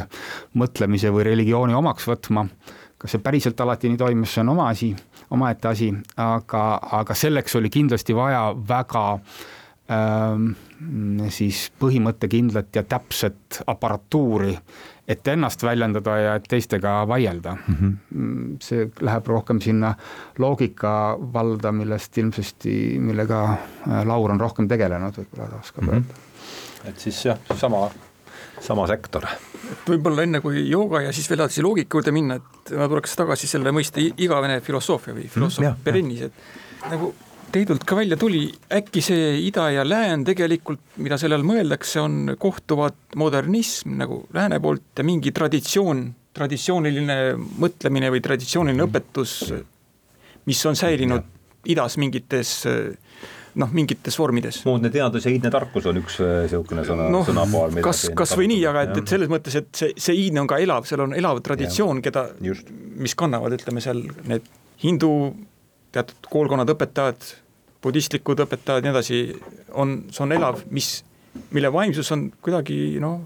mõtlemise 0.60 1.12
või 1.14 1.28
religiooni 1.30 1.76
omaks 1.76 2.08
võtma, 2.08 2.46
kas 2.98 3.14
see 3.14 3.24
päriselt 3.24 3.60
alati 3.60 3.90
nii 3.92 4.00
toimus, 4.00 4.32
see 4.34 4.44
on 4.44 4.54
oma 4.54 4.70
asi, 4.72 4.94
omaette 5.34 5.68
asi, 5.68 5.90
aga, 6.20 6.64
aga 7.02 7.16
selleks 7.18 7.60
oli 7.60 7.70
kindlasti 7.72 8.16
vaja 8.16 8.46
väga 8.68 9.04
ähm, 9.92 10.54
siis 11.28 11.66
põhimõttekindlat 11.80 12.74
ja 12.76 12.84
täpset 12.88 13.60
aparatuuri, 13.66 14.56
et 15.08 15.28
ennast 15.28 15.62
väljendada 15.62 16.16
ja 16.16 16.34
et 16.38 16.46
teistega 16.48 17.02
vaielda 17.08 17.56
mhm. 17.56 17.84
mm. 17.84 17.98
-hmm. 18.12 18.56
see 18.62 18.88
läheb 19.00 19.26
rohkem 19.26 19.60
sinna 19.60 19.94
loogika 20.38 21.16
valda, 21.32 21.72
millest 21.72 22.18
ilmsesti, 22.18 22.96
millega 23.00 23.42
äh, 23.52 24.06
Laur 24.06 24.30
on 24.30 24.40
rohkem 24.40 24.68
tegelenud, 24.68 25.18
võib-olla 25.18 25.50
ta 25.50 25.60
oskab 25.60 25.84
mm 25.84 25.90
-hmm. 25.90 25.94
öelda. 25.94 26.88
et 26.88 26.98
siis 26.98 27.24
jah, 27.24 27.38
sama, 27.56 27.90
sama 28.60 28.86
sektor. 28.86 29.26
võib-olla 29.88 30.22
enne 30.22 30.40
kui 30.40 30.68
jooga 30.70 31.00
ja 31.00 31.12
siis 31.12 31.30
veel 31.30 31.40
edasi 31.40 31.62
loogika 31.62 31.96
juurde 31.96 32.12
minna, 32.12 32.34
et 32.34 32.76
ma 32.78 32.88
tuleks 32.88 33.16
tagasi 33.16 33.46
selle 33.46 33.70
mõiste 33.70 34.00
igavene 34.16 34.60
filosoofia 34.60 35.14
või 35.14 35.28
filosoof 35.28 35.66
mm, 35.66 35.72
-hmm, 35.72 35.84
perennis, 35.84 36.22
et 36.22 36.32
nagu 36.90 37.14
Teidult 37.54 37.84
ka 37.86 37.94
välja 37.94 38.16
tuli, 38.18 38.48
äkki 38.74 38.98
see 39.04 39.26
ida 39.46 39.68
ja 39.70 39.84
lään 39.86 40.24
tegelikult, 40.26 40.80
mida 40.98 41.14
selle 41.20 41.36
all 41.38 41.46
mõeldakse, 41.46 42.00
on 42.02 42.32
kohtuvad 42.40 43.14
modernism 43.20 43.94
nagu 44.00 44.24
lääne 44.34 44.58
poolt 44.62 44.98
ja 44.98 45.04
mingi 45.06 45.30
traditsioon, 45.34 46.08
traditsiooniline 46.34 47.18
mõtlemine 47.62 48.10
või 48.10 48.24
traditsiooniline 48.24 48.82
mm. 48.82 48.90
õpetus, 48.90 49.36
mis 50.50 50.64
on 50.66 50.74
säilinud 50.80 51.30
idas 51.70 51.94
mingites 52.02 52.56
noh, 53.54 53.70
mingites 53.70 54.18
vormides. 54.18 54.58
moodne 54.66 54.90
teadus 54.90 55.28
ja 55.28 55.36
iidne 55.36 55.54
tarkus 55.54 55.86
on 55.86 56.02
üks 56.02 56.18
äh, 56.24 56.34
niisugune 56.48 56.82
sõna 56.90 57.06
no,, 57.12 57.22
sõnapaar. 57.28 57.78
kas, 57.86 58.08
kas 58.18 58.34
või 58.34 58.50
nii, 58.50 58.66
aga 58.72 58.82
et, 58.88 58.98
et 58.98 59.14
selles 59.14 59.30
mõttes, 59.30 59.54
et 59.62 59.70
see, 59.78 59.94
see 59.94 60.18
iidne 60.26 60.42
on 60.42 60.50
ka 60.50 60.58
elav, 60.62 60.90
seal 60.90 61.06
on 61.06 61.14
elav 61.14 61.38
traditsioon, 61.46 62.02
keda, 62.02 62.26
mis 62.98 63.14
kannavad, 63.18 63.54
ütleme 63.54 63.84
seal 63.84 64.02
need 64.26 64.50
hindu 64.82 65.14
teatud 65.94 66.26
koolkonnad, 66.34 66.74
õpetajad 66.74 67.30
budistlikud 67.84 68.40
õpetajad 68.46 68.80
ja 68.80 68.86
nii 68.86 68.94
edasi, 68.94 69.20
on, 69.80 69.96
see 70.12 70.24
on 70.24 70.34
elav, 70.36 70.64
mis, 70.74 70.96
mille 71.54 71.70
vaimsus 71.72 72.10
on 72.14 72.26
kuidagi 72.44 72.96
noh, 73.02 73.20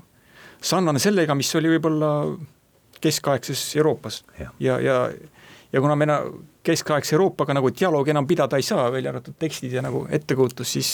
sarnane 0.60 1.00
sellega, 1.02 1.36
mis 1.38 1.50
oli 1.58 1.70
võib-olla 1.76 2.12
keskaegses 3.02 3.64
Euroopas. 3.78 4.22
Ja, 4.40 4.50
ja, 4.62 4.78
ja, 4.82 4.96
ja 5.72 5.82
kuna 5.82 5.94
me 5.98 6.08
keskaegse 6.66 7.14
Euroopaga 7.16 7.54
nagu 7.56 7.70
dialoogi 7.70 8.12
enam 8.14 8.26
pidada 8.26 8.58
ei 8.58 8.66
saa, 8.66 8.88
välja 8.92 9.12
arvatud 9.14 9.38
tekstid 9.38 9.78
ja 9.78 9.84
nagu 9.84 10.04
ettekujutus, 10.10 10.72
siis, 10.78 10.92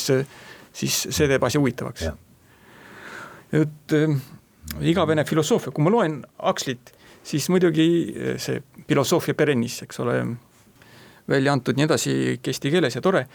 siis 0.73 1.01
see 1.09 1.31
teeb 1.31 1.45
asja 1.49 1.63
huvitavaks. 1.63 2.11
et 3.55 3.97
äh, 3.97 4.19
igavene 4.81 5.25
filosoofia, 5.25 5.73
kui 5.73 5.85
ma 5.85 5.93
loen 5.95 6.21
Huxley't, 6.43 6.93
siis 7.25 7.49
muidugi 7.49 7.87
see 8.37 8.61
filosoofia 8.89 9.35
perennis, 9.35 9.81
eks 9.87 10.01
ole 10.05 10.19
välja 11.29 11.53
antud, 11.53 11.77
nii 11.77 11.87
edasi, 11.87 12.15
eesti 12.37 12.71
keeles 12.71 12.95
ja 12.95 13.03
tore. 13.03 13.27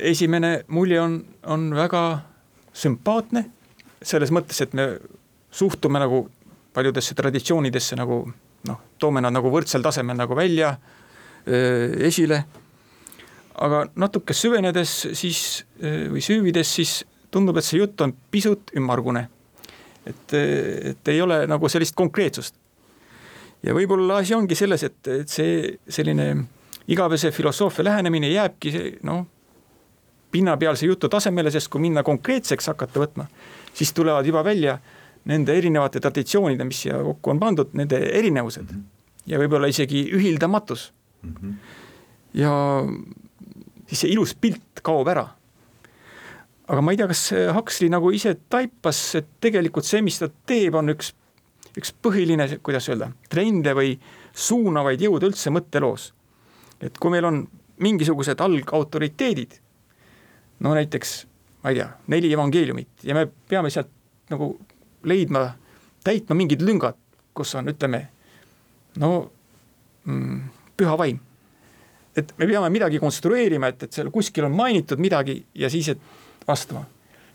esimene 0.00 0.64
mulje 0.68 1.00
on, 1.00 1.18
on 1.50 1.74
väga 1.74 2.02
sümpaatne 2.72 3.44
selles 4.02 4.30
mõttes, 4.30 4.60
et 4.62 4.72
me 4.72 4.98
suhtume 5.50 5.98
nagu 5.98 6.28
paljudesse 6.74 7.14
traditsioonidesse 7.14 7.96
nagu 7.96 8.20
noh, 8.68 8.80
toome 8.98 9.22
nad 9.22 9.34
nagu 9.34 9.50
võrdsel 9.50 9.82
tasemel 9.82 10.16
nagu 10.18 10.36
välja 10.36 10.74
esile. 11.44 12.44
aga 13.54 13.84
natuke 13.96 14.34
süvenedes 14.34 14.92
siis 15.14 15.64
või 15.80 16.22
süüvides, 16.24 16.74
siis 16.74 17.04
tundub, 17.30 17.58
et 17.58 17.66
see 17.66 17.78
jutt 17.78 18.00
on 18.00 18.14
pisut 18.30 18.72
ümmargune. 18.76 19.28
et, 20.06 20.34
et 20.34 21.08
ei 21.08 21.20
ole 21.22 21.46
nagu 21.46 21.68
sellist 21.68 21.94
konkreetsust. 21.94 22.54
ja 23.62 23.74
võib-olla 23.74 24.16
asi 24.22 24.34
ongi 24.34 24.54
selles, 24.54 24.82
et, 24.82 25.08
et 25.08 25.28
see 25.28 25.78
selline 25.88 26.46
igavese 26.88 27.30
filosoofia 27.30 27.84
lähenemine 27.84 28.28
jääbki 28.28 28.72
noh, 29.02 29.24
pinnapealse 30.34 30.86
jutu 30.86 31.08
tasemele, 31.08 31.50
sest 31.50 31.70
kui 31.70 31.80
minna 31.84 32.02
konkreetseks 32.02 32.72
hakata 32.72 33.00
võtma, 33.00 33.28
siis 33.74 33.92
tulevad 33.94 34.26
juba 34.26 34.42
välja 34.44 34.78
nende 35.30 35.54
erinevate 35.56 36.02
traditsioonide, 36.02 36.66
mis 36.68 36.82
siia 36.84 36.98
kokku 37.04 37.32
on 37.32 37.40
pandud, 37.40 37.70
nende 37.78 38.00
erinevused 38.18 38.66
mm. 38.66 38.80
-hmm. 38.80 39.30
ja 39.32 39.40
võib-olla 39.40 39.70
isegi 39.70 40.04
ühildamatus 40.12 40.92
mm. 41.22 41.34
-hmm. 41.40 41.54
ja 42.34 42.52
siis 43.86 44.04
see 44.04 44.12
ilus 44.12 44.34
pilt 44.34 44.82
kaob 44.82 45.08
ära. 45.08 45.28
aga 46.68 46.80
ma 46.80 46.92
ei 46.92 46.96
tea, 46.96 47.06
kas 47.06 47.22
Huxley 47.54 47.90
nagu 47.92 48.10
ise 48.10 48.34
taipas, 48.48 48.98
et 49.14 49.26
tegelikult 49.40 49.84
see, 49.84 50.00
mis 50.02 50.18
ta 50.18 50.30
teeb, 50.46 50.74
on 50.74 50.88
üks, 50.94 51.12
üks 51.76 51.92
põhiline, 52.02 52.46
kuidas 52.64 52.88
öelda, 52.88 53.10
trende 53.28 53.74
või 53.76 53.98
suunavaid 54.32 55.00
jõude 55.04 55.28
üldse 55.28 55.52
mõtteloos. 55.52 56.12
Et 56.84 56.98
kui 57.00 57.12
meil 57.14 57.24
on 57.24 57.42
mingisugused 57.82 58.40
algautoriteedid, 58.40 59.56
no 60.60 60.74
näiteks 60.76 61.14
ma 61.64 61.72
ei 61.72 61.80
tea, 61.80 61.88
neli 62.12 62.32
evangeeliumit 62.32 63.06
ja 63.08 63.16
me 63.16 63.26
peame 63.48 63.70
sealt 63.72 63.90
nagu 64.30 64.52
leidma, 65.04 65.46
täitma 66.04 66.36
mingid 66.36 66.62
lüngad, 66.64 66.96
kus 67.34 67.54
on, 67.58 67.68
ütleme, 67.72 68.04
no 69.00 69.10
mm, 70.04 70.42
püha 70.76 70.98
vaim. 70.98 71.18
et 72.16 72.34
me 72.38 72.46
peame 72.46 72.70
midagi 72.70 72.98
konstrueerima, 73.02 73.72
et, 73.72 73.82
et 73.82 73.92
seal 73.92 74.10
kuskil 74.14 74.46
on 74.46 74.54
mainitud 74.54 75.00
midagi 75.02 75.40
ja 75.54 75.70
siis, 75.70 75.88
et 75.88 76.46
vastama 76.46 76.84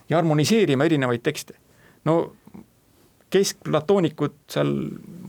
ja 0.09 0.17
harmoniseerima 0.17 0.85
erinevaid 0.85 1.21
tekste. 1.23 1.53
no 2.05 2.35
keskplatoonikud 3.29 4.37
seal 4.49 4.71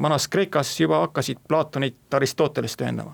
vanas 0.03 0.29
Kreekas 0.29 0.81
juba 0.81 1.01
hakkasid 1.05 1.41
Platonit 1.49 2.15
Aristotelest 2.15 2.81
tõendama. 2.81 3.13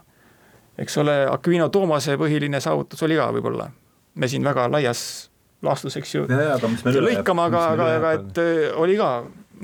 Eks 0.79 0.99
ole, 0.99 1.17
Aquino 1.31 1.69
Toomase 1.69 2.17
põhiline 2.21 2.61
saavutus 2.61 3.03
oli 3.03 3.17
ka 3.17 3.31
võib-olla, 3.33 3.71
me 4.15 4.29
siin 4.29 4.45
väga 4.45 4.69
laias 4.73 5.31
laastus, 5.63 5.97
eks 5.97 6.15
ju. 6.15 6.27
lõikama, 6.29 7.49
aga, 7.51 7.67
aga, 7.73 7.91
aga 7.97 8.13
et 8.19 8.41
äh, 8.43 8.79
oli 8.81 8.97
ka 8.99 9.11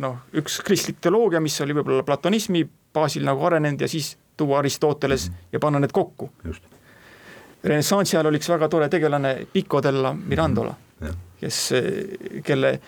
noh, 0.03 0.19
üks 0.41 0.61
kristlik 0.65 1.01
teoloogia, 1.05 1.41
mis 1.45 1.59
oli 1.65 1.77
võib-olla 1.77 2.05
platonismi 2.07 2.65
baasil 2.93 3.25
nagu 3.27 3.45
arenenud 3.49 3.85
ja 3.85 3.89
siis 3.89 4.15
tuua 4.37 4.59
Aristoteles 4.59 5.29
mm 5.29 5.35
-hmm. 5.35 5.49
ja 5.53 5.61
panna 5.61 5.81
need 5.81 5.93
kokku. 5.93 6.31
renessansi 7.65 8.17
ajal 8.17 8.27
oli 8.27 8.39
üks 8.39 8.49
väga 8.49 8.69
tore 8.69 8.89
tegelane 8.89 9.47
Pico 9.53 9.83
della 9.83 10.13
Mirandola 10.13 10.75
mm, 11.01 11.09
-hmm. 11.09 11.15
kes, 11.41 11.71
kelle, 12.43 12.81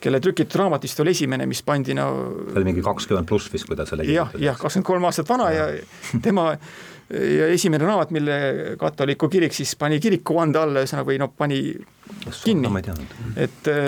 kelle 0.00 0.20
trükitud 0.20 0.58
raamat 0.58 0.82
vist 0.82 1.00
oli 1.00 1.10
esimene, 1.10 1.46
mis 1.46 1.62
pandi 1.62 1.94
no. 1.94 2.32
see 2.46 2.56
oli 2.56 2.64
mingi 2.64 2.82
kakskümmend 2.82 3.26
pluss 3.26 3.52
vist, 3.52 3.66
kui 3.66 3.76
ta 3.76 3.86
selle. 3.86 4.04
jah, 4.04 4.30
jah, 4.38 4.58
kakskümmend 4.58 4.86
kolm 4.86 5.04
aastat 5.04 5.28
vana 5.28 5.50
ja, 5.50 5.68
ja 5.68 5.82
tema 6.22 6.56
ja 7.12 7.48
esimene 7.52 7.84
raamat, 7.84 8.12
mille 8.14 8.36
katoliku 8.80 9.28
kirik 9.28 9.52
siis 9.52 9.74
pani 9.76 9.98
kirikuvande 10.00 10.60
alla, 10.60 10.82
ühesõnaga 10.82 11.10
või 11.10 11.18
noh, 11.20 11.32
pani 11.36 11.58
kinni, 12.42 12.70
et 13.36 13.68
äh, 13.68 13.82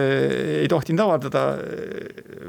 ei 0.63 0.69
tohtinud 0.69 1.05
avaldada 1.07 1.45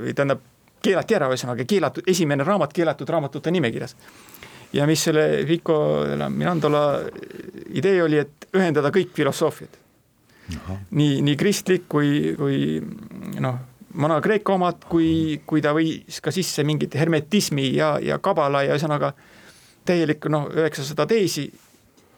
või 0.01 0.15
tähendab, 0.15 0.43
keelati 0.85 1.17
ära, 1.17 1.29
ühesõnaga 1.31 1.65
keelatud, 1.67 2.07
esimene 2.11 2.45
raamat 2.45 2.73
keelatud 2.75 3.09
raamatute 3.09 3.53
nimekirjas. 3.55 3.95
ja 4.73 4.85
mis 4.87 5.03
selle 5.07 5.45
Vico 5.47 5.77
Mirandola 6.29 6.83
idee 7.73 8.03
oli, 8.03 8.19
et 8.19 8.49
ühendada 8.53 8.91
kõik 8.91 9.15
filosoofiad. 9.15 9.79
nii, 10.91 11.21
nii 11.21 11.35
kristlik 11.35 11.87
kui, 11.89 12.35
kui 12.37 12.81
noh, 13.39 13.55
Vana-Kreeka 13.95 14.53
omad, 14.53 14.83
kui, 14.89 15.39
kui 15.47 15.61
ta 15.63 15.71
võis 15.73 16.19
ka 16.21 16.31
sisse 16.35 16.63
mingit 16.67 16.95
hermetismi 16.99 17.69
ja, 17.77 17.95
ja 18.03 18.19
kabala 18.19 18.65
ja 18.65 18.75
ühesõnaga 18.75 19.13
täielik 19.85 20.25
noh, 20.29 20.49
üheksasada 20.53 21.05
teisi 21.05 21.49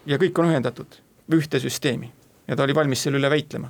ja 0.06 0.18
kõik 0.18 0.40
on 0.40 0.52
ühendatud 0.52 1.02
ühte 1.36 1.60
süsteemi 1.60 2.12
ja 2.48 2.56
ta 2.56 2.64
oli 2.64 2.76
valmis 2.76 3.04
selle 3.04 3.20
üle 3.20 3.30
väitlema. 3.30 3.70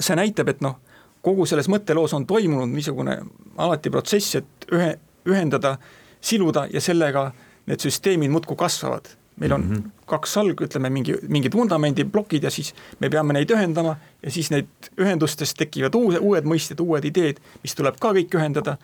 see 0.00 0.14
näitab, 0.16 0.48
et 0.48 0.60
noh, 0.62 0.76
kogu 1.22 1.46
selles 1.46 1.68
mõtteloos 1.68 2.14
on 2.14 2.26
toimunud 2.26 2.70
niisugune 2.70 3.18
alati 3.58 3.90
protsess, 3.90 4.38
et 4.38 4.68
ühe, 4.72 4.92
ühendada, 5.26 5.76
siluda 6.20 6.68
ja 6.72 6.80
sellega 6.80 7.32
need 7.66 7.82
süsteemid 7.82 8.30
muudkui 8.30 8.56
kasvavad. 8.56 9.08
meil 9.38 9.52
on 9.52 9.60
mm 9.60 9.74
-hmm. 9.74 9.90
kaks 10.06 10.32
salg, 10.32 10.60
ütleme 10.60 10.90
mingi, 10.90 11.14
mingid 11.28 11.54
vundamendiplokid 11.54 12.42
ja 12.42 12.50
siis 12.50 12.74
me 13.00 13.10
peame 13.10 13.32
neid 13.32 13.50
ühendama 13.50 13.96
ja 14.22 14.30
siis 14.30 14.50
neid 14.50 14.66
ühendustest 15.00 15.56
tekivad 15.58 15.94
uue, 15.94 16.18
uued 16.18 16.44
mõisted, 16.44 16.80
uued 16.80 17.04
ideed, 17.04 17.36
mis 17.62 17.74
tuleb 17.74 17.94
ka 18.00 18.12
kõik 18.12 18.34
ühendada 18.34 18.76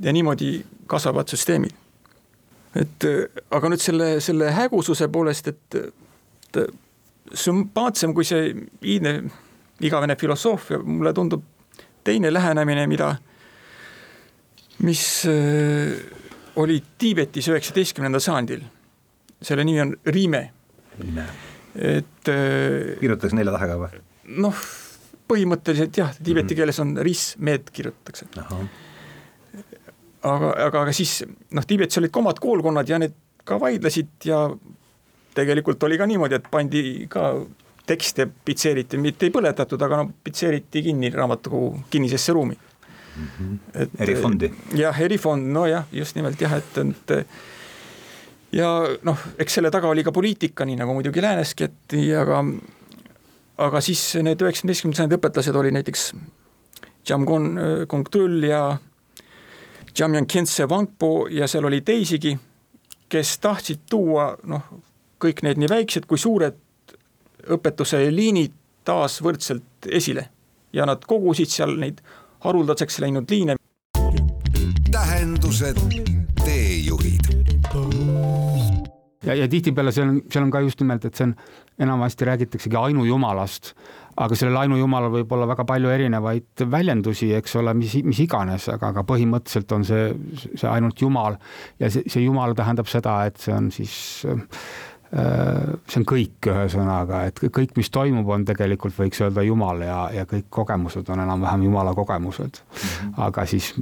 ja 0.00 0.12
niimoodi 0.12 0.64
kasvavad 0.86 1.28
süsteemid. 1.28 1.72
Et 2.78 3.06
aga 3.50 3.70
nüüd 3.72 3.82
selle, 3.82 4.10
selle 4.22 4.52
hägususe 4.54 5.08
poolest, 5.12 5.48
et, 5.50 5.78
et 5.80 6.60
sümpaatsem 7.34 8.14
kui 8.14 8.26
see 8.26 8.52
iidne 8.82 9.14
igavene 9.80 10.16
filosoofia, 10.20 10.80
mulle 10.84 11.12
tundub 11.16 11.44
teine 12.04 12.32
lähenemine, 12.32 12.86
mida, 12.90 13.14
mis 14.86 15.04
äh, 15.28 15.94
oli 16.60 16.80
Tiibetis 16.98 17.48
üheksateistkümnendal 17.48 18.22
sajandil. 18.24 18.62
selle 19.42 19.64
nimi 19.64 19.80
on 19.80 19.96
Riime. 20.06 20.50
et 21.74 22.28
äh, 22.28 22.98
kirjutatakse 23.00 23.36
nelja 23.36 23.54
tähega 23.56 23.78
või? 23.80 24.00
noh, 24.44 24.62
põhimõtteliselt 25.30 25.96
jah, 25.96 26.12
tiibeti 26.16 26.54
mhm. 26.54 26.58
keeles 26.58 26.80
on 26.82 26.96
ris-med 26.96 27.70
kirjutatakse. 27.72 28.26
Aga, 30.22 30.52
aga, 30.66 30.84
aga 30.84 30.92
siis 30.96 31.20
noh, 31.56 31.66
Tiibetis 31.66 32.00
olid 32.00 32.12
ka 32.12 32.20
omad 32.22 32.40
koolkonnad 32.42 32.88
ja 32.88 32.98
need 33.00 33.14
ka 33.44 33.58
vaidlesid 33.60 34.28
ja 34.28 34.44
tegelikult 35.34 35.82
oli 35.86 35.98
ka 35.98 36.08
niimoodi, 36.08 36.38
et 36.38 36.48
pandi 36.50 36.82
ka 37.10 37.32
tekste 37.90 38.26
pitseeriti, 38.44 38.98
mitte 39.00 39.26
ei 39.26 39.34
põletatud, 39.34 39.80
aga 39.82 40.02
no 40.02 40.10
pitseeriti 40.24 40.82
kinni 40.84 41.10
raamatukogu 41.14 41.86
kinnisesse 41.90 42.32
ruumi 42.36 42.56
mm. 42.56 43.26
-hmm. 43.26 43.56
et 43.74 44.00
erifondi. 44.06 44.52
jah, 44.74 45.00
erifond, 45.00 45.52
nojah, 45.52 45.84
just 45.92 46.16
nimelt 46.16 46.40
jah, 46.40 46.52
et, 46.58 46.78
et 46.78 47.26
ja 48.52 48.68
noh, 49.02 49.18
eks 49.38 49.54
selle 49.58 49.70
taga 49.70 49.88
oli 49.88 50.04
ka 50.04 50.12
poliitika, 50.12 50.64
nii 50.64 50.76
nagu 50.76 50.94
muidugi 50.94 51.22
lääneski, 51.22 51.64
et 51.64 51.96
aga 52.20 52.44
aga 53.58 53.80
siis 53.80 54.02
need 54.22 54.40
üheksateistkümnenda 54.42 54.96
sajandi 54.96 55.18
õpetlased 55.18 55.56
oli 55.56 55.72
näiteks 55.76 56.12
Jamgon 57.08 57.58
Kongtrul 57.88 58.42
ja 58.44 58.78
Wangpo 60.68 61.26
ja 61.30 61.48
seal 61.48 61.64
oli 61.64 61.80
teisigi, 61.80 62.38
kes 63.08 63.38
tahtsid 63.38 63.84
tuua 63.90 64.30
noh, 64.48 64.62
kõik 65.20 65.42
need 65.44 65.60
nii 65.60 65.68
väiksed 65.68 66.06
kui 66.08 66.18
suured 66.18 66.56
õpetuse 67.50 68.00
liinid 68.12 68.54
taas 68.84 69.20
võrdselt 69.22 69.90
esile 69.90 70.28
ja 70.72 70.86
nad 70.88 71.04
kogusid 71.06 71.52
seal 71.52 71.76
neid 71.80 72.00
haruldaseks 72.46 73.00
läinud 73.04 73.30
liine. 73.30 73.56
tähendused, 74.90 75.78
teejuhid. 76.44 77.29
Ja, 79.26 79.36
ja 79.36 79.48
tihtipeale 79.48 79.92
seal 79.94 80.08
on, 80.08 80.20
seal 80.32 80.46
on 80.46 80.52
ka 80.54 80.62
just 80.64 80.82
nimelt, 80.82 81.04
et 81.04 81.18
see 81.18 81.28
on, 81.28 81.34
enamasti 81.80 82.28
räägitaksegi 82.28 82.76
ainujumalast, 82.76 83.72
aga 84.20 84.36
sellel 84.36 84.58
ainujumalal 84.60 85.12
võib 85.14 85.32
olla 85.32 85.48
väga 85.48 85.64
palju 85.68 85.92
erinevaid 85.94 86.64
väljendusi, 86.70 87.30
eks 87.38 87.56
ole, 87.60 87.74
mis, 87.78 87.96
mis 88.04 88.20
iganes, 88.26 88.68
aga, 88.72 88.92
aga 88.92 89.04
põhimõtteliselt 89.08 89.72
on 89.76 89.86
see, 89.88 90.10
see 90.52 90.68
ainult 90.68 91.00
Jumal 91.00 91.40
ja 91.80 91.90
see, 91.92 92.04
see 92.10 92.26
Jumal 92.26 92.56
tähendab 92.58 92.90
seda, 92.90 93.22
et 93.30 93.40
see 93.40 93.56
on 93.56 93.70
siis 93.72 93.96
äh, 94.28 94.44
see 95.10 95.98
on 95.98 96.06
kõik, 96.06 96.36
ühesõnaga, 96.46 97.24
et 97.26 97.40
kõik, 97.42 97.74
mis 97.78 97.90
toimub, 97.90 98.28
on 98.30 98.44
tegelikult 98.46 98.94
võiks 98.94 99.18
öelda 99.24 99.42
Jumal 99.42 99.82
ja, 99.82 99.98
ja 100.14 100.26
kõik 100.28 100.46
kogemused 100.54 101.08
on 101.10 101.24
enam-vähem 101.24 101.64
Jumala 101.66 101.94
kogemused. 101.98 102.60
-hmm. 102.60 103.14
aga 103.26 103.46
siis 103.46 103.72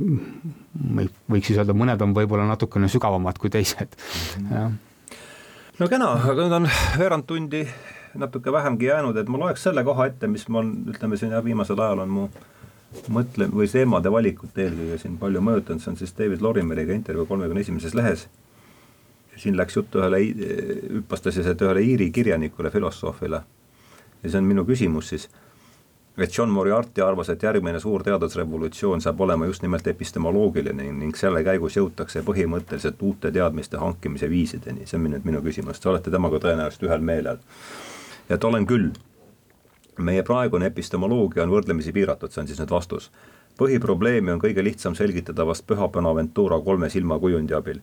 võiks 1.28 1.50
siis 1.50 1.58
öelda, 1.58 1.76
mõned 1.76 2.00
on 2.02 2.14
võib-olla 2.16 2.46
natukene 2.48 2.88
sügavamad 2.88 3.38
kui 3.38 3.50
teised 3.50 3.96
-hmm. 3.98 4.54
jah. 4.54 4.70
No 5.78 5.86
kena, 5.86 6.10
aga 6.26 6.42
nüüd 6.42 6.54
on 6.56 6.68
veerand 6.98 7.26
tundi 7.28 7.62
natuke 8.18 8.52
vähemgi 8.52 8.88
jäänud, 8.88 9.16
et 9.20 9.28
ma 9.30 9.38
loeks 9.38 9.62
selle 9.68 9.84
koha 9.86 10.08
ette, 10.10 10.26
mis 10.30 10.48
mul 10.50 10.72
ütleme 10.90 11.18
siin 11.20 11.34
jah, 11.36 11.44
viimasel 11.44 11.78
ajal 11.84 12.02
on 12.02 12.14
mu 12.14 12.24
mõtle- 13.14 13.50
või 13.52 13.68
teemade 13.70 14.10
valikut 14.10 14.58
eelkõige 14.58 14.98
siin 14.98 15.18
palju 15.20 15.42
mõjutanud, 15.44 15.82
see 15.84 15.92
on 15.92 15.98
siis 16.00 16.14
David 16.18 16.42
Lorimeriga 16.42 16.96
intervjuu 16.96 17.26
kolmekümne 17.28 17.62
esimeses 17.62 17.94
lehes. 17.94 18.26
Siin 19.38 19.54
läks 19.54 19.76
juttu 19.76 20.00
ühele, 20.00 20.18
hüppas 20.96 21.22
ta 21.22 21.30
siis, 21.30 21.46
et 21.46 21.60
ühele 21.62 21.84
Iiri 21.84 22.10
kirjanikule, 22.10 22.72
filosoofile, 22.74 23.42
ja 24.22 24.30
see 24.30 24.40
on 24.40 24.48
minu 24.50 24.64
küsimus 24.66 25.12
siis, 25.12 25.28
et 26.18 26.38
John 26.38 26.50
Moriarty 26.50 27.02
arvas, 27.02 27.28
et 27.30 27.42
järgmine 27.42 27.80
suur 27.80 28.02
teadusrevolutsioon 28.02 29.00
saab 29.00 29.20
olema 29.20 29.46
just 29.46 29.62
nimelt 29.62 29.86
epistemoloogiline 29.86 30.90
ning 30.92 31.16
selle 31.16 31.44
käigus 31.46 31.76
jõutakse 31.78 32.24
põhimõtteliselt 32.26 33.02
uute 33.02 33.30
teadmiste 33.32 33.78
hankimise 33.78 34.30
viisideni, 34.30 34.86
see 34.86 34.98
on 34.98 35.06
nüüd 35.12 35.26
minu 35.28 35.42
küsimus, 35.44 35.80
te 35.80 35.92
olete 35.92 36.10
temaga 36.10 36.40
tõenäoliselt 36.42 36.88
ühel 36.88 37.04
meelel. 37.12 37.38
et 38.28 38.44
olen 38.44 38.66
küll, 38.66 38.90
meie 39.98 40.22
praegune 40.22 40.66
epistemoloogia 40.66 41.42
on 41.42 41.54
võrdlemisi 41.54 41.92
piiratud, 41.92 42.32
see 42.32 42.42
on 42.42 42.50
siis 42.50 42.60
nüüd 42.60 42.74
vastus 42.74 43.10
põhiprobleemi 43.58 44.32
on 44.32 44.42
kõige 44.42 44.62
lihtsam 44.64 44.94
selgitada 44.94 45.46
vast 45.46 45.66
Püha 45.66 45.88
Bonaventura 45.90 46.60
kolme 46.64 46.90
silmakujundi 46.90 47.56
abil. 47.58 47.80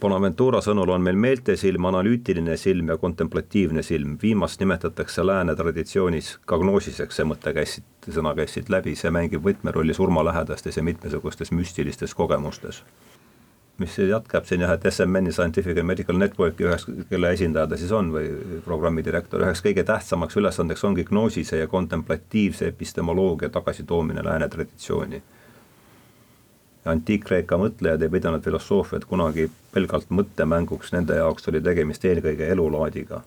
Bonaventura 0.00 0.58
sõnul 0.60 0.90
on 0.90 1.02
meil 1.06 1.16
meeltesilm, 1.16 1.86
analüütiline 1.86 2.56
silm 2.58 2.90
ja 2.90 2.96
kontemplatiivne 2.98 3.82
silm, 3.86 4.16
viimast 4.22 4.60
nimetatakse 4.60 5.22
lääne 5.26 5.54
traditsioonis 5.56 6.32
kagnoosiseks, 6.50 7.20
see 7.20 7.26
mõte 7.30 7.54
käis 7.54 7.76
siit, 7.78 8.08
sõna 8.16 8.34
käis 8.34 8.56
siit 8.56 8.72
läbi, 8.74 8.96
see 8.98 9.12
mängib 9.14 9.44
võtmerolli 9.46 9.94
surmalähedastes 9.94 10.76
ja 10.76 10.82
mitmesugustes 10.82 11.54
müstilistes 11.54 12.14
kogemustes. 12.14 12.82
Mis 13.78 13.96
jätkab 13.98 14.44
siin 14.46 14.62
jah, 14.62 14.74
et 14.74 14.84
SMN-i 14.90 15.32
Scientific 15.34 15.78
and 15.78 15.88
Medical 15.90 16.18
Networki 16.18 16.66
üheks, 16.66 16.84
kelle 17.10 17.32
esindaja 17.34 17.66
ta 17.70 17.78
siis 17.78 17.90
on 17.94 18.12
või 18.14 18.28
programmidirektor, 18.66 19.42
üheks 19.42 19.62
kõige 19.64 19.82
tähtsamaks 19.86 20.38
ülesandeks 20.38 20.84
ongi 20.86 21.06
gnoosise 21.08 21.58
ja 21.58 21.70
kontemplatiivse 21.70 22.68
epistemoloogia 22.70 23.50
tagasitoomine 23.50 24.22
lääne 24.22 24.48
traditsiooni. 24.48 25.22
antiik-Kreeka 26.88 27.58
mõtlejad 27.60 28.02
ei 28.04 28.12
pidanud 28.12 28.44
filosoofiat 28.44 29.06
kunagi 29.08 29.48
pelgalt 29.72 30.10
mõttemänguks, 30.12 30.92
nende 30.94 31.16
jaoks 31.16 31.48
oli 31.48 31.62
tegemist 31.64 32.04
eelkõige 32.04 32.48
elulaadiga. 32.52 33.22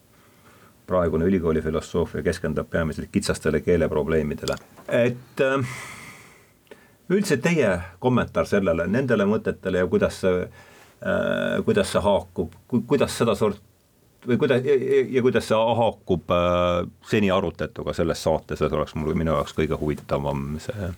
praegune 0.87 1.25
ülikooli 1.25 1.61
filosoofia 1.61 2.23
keskendub 2.23 2.69
peamiselt 2.69 3.09
kitsastele 3.11 3.59
keeleprobleemidele, 3.61 4.55
et 4.87 5.41
äh, 5.41 5.65
üldse 7.09 7.37
teie 7.37 7.73
kommentaar 7.99 8.47
sellele, 8.47 8.87
nendele 8.87 9.25
mõtetele 9.25 9.83
ja 9.83 9.87
kuidas 9.87 10.21
see 10.21 10.43
äh,, 10.43 11.63
kuidas 11.65 11.91
see 11.91 12.01
haakub, 12.01 12.53
kuidas 12.87 13.17
sedasort 13.17 13.59
või 14.27 14.37
kuidas 14.37 14.63
ja, 14.65 14.77
ja 15.17 15.21
kuidas 15.21 15.49
see 15.49 15.59
haakub 15.81 16.31
äh, 16.31 16.87
seni 17.09 17.31
arutlatuga 17.31 17.93
selles 17.93 18.23
saates, 18.23 18.59
see 18.59 18.79
oleks 18.79 18.95
mul 18.95 19.15
minu 19.15 19.35
jaoks 19.35 19.57
kõige 19.59 19.79
huvitavam 19.81 20.55
see 20.63 20.93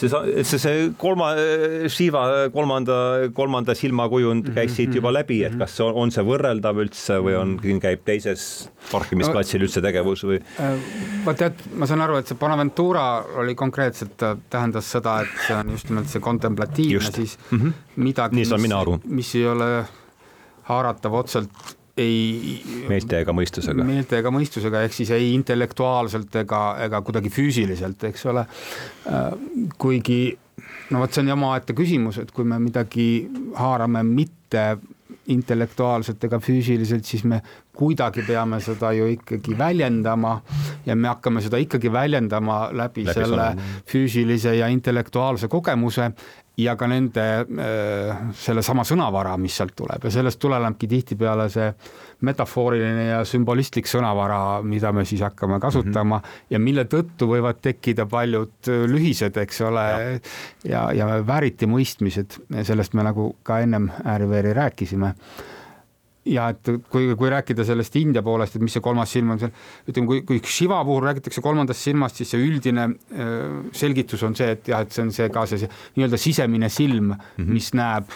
see, 0.00 0.44
see, 0.44 0.60
see 0.62 0.84
kolma, 1.00 1.30
Shiva 1.92 2.24
kolmanda, 2.54 2.96
kolmanda 3.36 3.76
silmakujund 3.78 4.48
mhm, 4.48 4.56
käis 4.56 4.74
siit 4.76 4.94
juba 4.94 5.10
mhm, 5.10 5.18
läbi, 5.20 5.40
et 5.44 5.54
mhm. 5.54 5.64
kas 5.64 5.78
on, 5.84 5.94
on 6.04 6.14
see 6.14 6.24
võrreldav 6.26 6.80
üldse 6.84 7.20
või 7.24 7.36
on, 7.38 7.56
käib 7.82 8.04
teises 8.08 8.44
parkimisplatsil 8.90 9.66
üldse 9.66 9.82
tegevus 9.84 10.24
või? 10.28 10.40
Äh, 10.62 10.90
vot 11.26 11.40
tead, 11.40 11.64
ma 11.78 11.88
saan 11.90 12.04
aru, 12.06 12.20
et 12.20 12.30
see 12.30 12.40
Bonaventura 12.40 13.06
oli 13.42 13.56
konkreetselt, 13.58 14.16
tähendas 14.52 14.90
seda, 14.96 15.20
et 15.24 15.44
see 15.46 15.58
on 15.58 15.74
just 15.76 15.92
nimelt 15.92 16.12
see 16.12 16.24
kontemplatiivne, 16.24 17.12
siis 17.14 17.38
mm 17.50 17.58
-hmm. 17.58 17.82
midagi, 17.96 18.40
mis, 18.40 19.04
mis 19.04 19.34
ei 19.34 19.46
ole 19.46 19.70
haaratav 20.70 21.14
otseselt 21.22 21.76
ei. 22.00 22.84
meelte 22.88 23.20
ega 23.24 23.34
mõistusega. 23.36 23.86
meelte 23.86 24.20
ega 24.20 24.32
mõistusega, 24.34 24.84
ehk 24.86 24.96
siis 24.96 25.10
ei 25.16 25.32
intellektuaalselt 25.36 26.40
ega, 26.44 26.62
ega 26.86 27.02
kuidagi 27.06 27.32
füüsiliselt, 27.32 28.08
eks 28.10 28.26
ole. 28.32 28.46
Äh, 29.10 29.28
kuigi 29.80 30.22
no 30.90 31.02
vot, 31.02 31.12
see 31.12 31.24
on 31.24 31.34
omaette 31.36 31.76
küsimus, 31.76 32.20
et 32.22 32.32
kui 32.34 32.46
me 32.48 32.58
midagi 32.62 33.10
haarame 33.58 34.02
mitte 34.06 34.64
intellektuaalselt 35.30 36.24
ega 36.26 36.40
füüsiliselt, 36.42 37.06
siis 37.06 37.22
me 37.28 37.40
kuidagi 37.76 38.24
peame 38.26 38.58
seda 38.64 38.90
ju 38.96 39.06
ikkagi 39.12 39.54
väljendama 39.58 40.34
ja 40.86 40.96
me 40.96 41.08
hakkame 41.08 41.42
seda 41.44 41.60
ikkagi 41.62 41.92
väljendama 41.92 42.58
läbi, 42.76 43.04
läbi 43.06 43.14
selle 43.14 43.46
sõnum. 43.52 43.68
füüsilise 43.88 44.56
ja 44.58 44.68
intellektuaalse 44.72 45.48
kogemuse 45.48 46.10
ja 46.56 46.74
ka 46.76 46.86
nende 46.90 47.24
äh, 47.40 48.22
sellesama 48.36 48.84
sõnavara, 48.86 49.36
mis 49.40 49.56
sealt 49.56 49.74
tuleb. 49.78 50.04
Ja 50.04 50.12
sellest 50.14 50.40
tulenebki 50.42 50.88
tihtipeale 50.90 51.48
see 51.52 51.68
metafooriline 52.26 53.06
ja 53.10 53.20
sümbolistlik 53.28 53.88
sõnavara, 53.88 54.60
mida 54.66 54.92
me 54.92 55.06
siis 55.08 55.22
hakkame 55.24 55.60
kasutama 55.60 56.18
mm 56.18 56.22
-hmm. 56.22 56.50
ja 56.50 56.58
mille 56.58 56.84
tõttu 56.84 57.30
võivad 57.30 57.62
tekkida 57.62 58.06
paljud 58.06 58.72
lühised, 58.90 59.36
eks 59.36 59.60
ole, 59.60 59.86
ja, 60.64 60.90
ja, 60.92 61.06
ja 61.06 61.26
vääriti 61.26 61.66
mõistmised, 61.66 62.40
sellest 62.62 62.94
me 62.94 63.02
nagu 63.02 63.36
ka 63.42 63.60
ennem 63.60 63.90
ääri-veeri 64.04 64.52
rääkisime 64.52 65.14
ja 66.30 66.48
et 66.54 66.72
kui, 66.90 67.10
kui 67.18 67.30
rääkida 67.32 67.64
sellest 67.66 67.96
India 68.00 68.22
poolest, 68.26 68.56
et 68.56 68.64
mis 68.64 68.74
see 68.76 68.84
kolmas 68.84 69.12
silm 69.12 69.34
on, 69.34 69.44
ütleme, 69.90 70.08
kui, 70.08 70.22
kui 70.28 70.40
Shiva 70.46 70.80
puhul 70.86 71.04
räägitakse 71.08 71.42
kolmandast 71.44 71.86
silmast, 71.86 72.20
siis 72.20 72.34
see 72.34 72.42
üldine 72.46 72.88
selgitus 73.76 74.24
on 74.26 74.36
see, 74.38 74.54
et 74.56 74.70
jah, 74.70 74.84
et 74.84 74.94
see 74.94 75.06
on 75.06 75.14
see 75.14 75.30
ka 75.32 75.46
see, 75.50 75.64
see 75.64 75.72
nii-öelda 75.98 76.20
sisemine 76.20 76.70
silm 76.72 77.12
mm, 77.12 77.24
-hmm. 77.38 77.50
mis 77.56 77.72
näeb, 77.76 78.14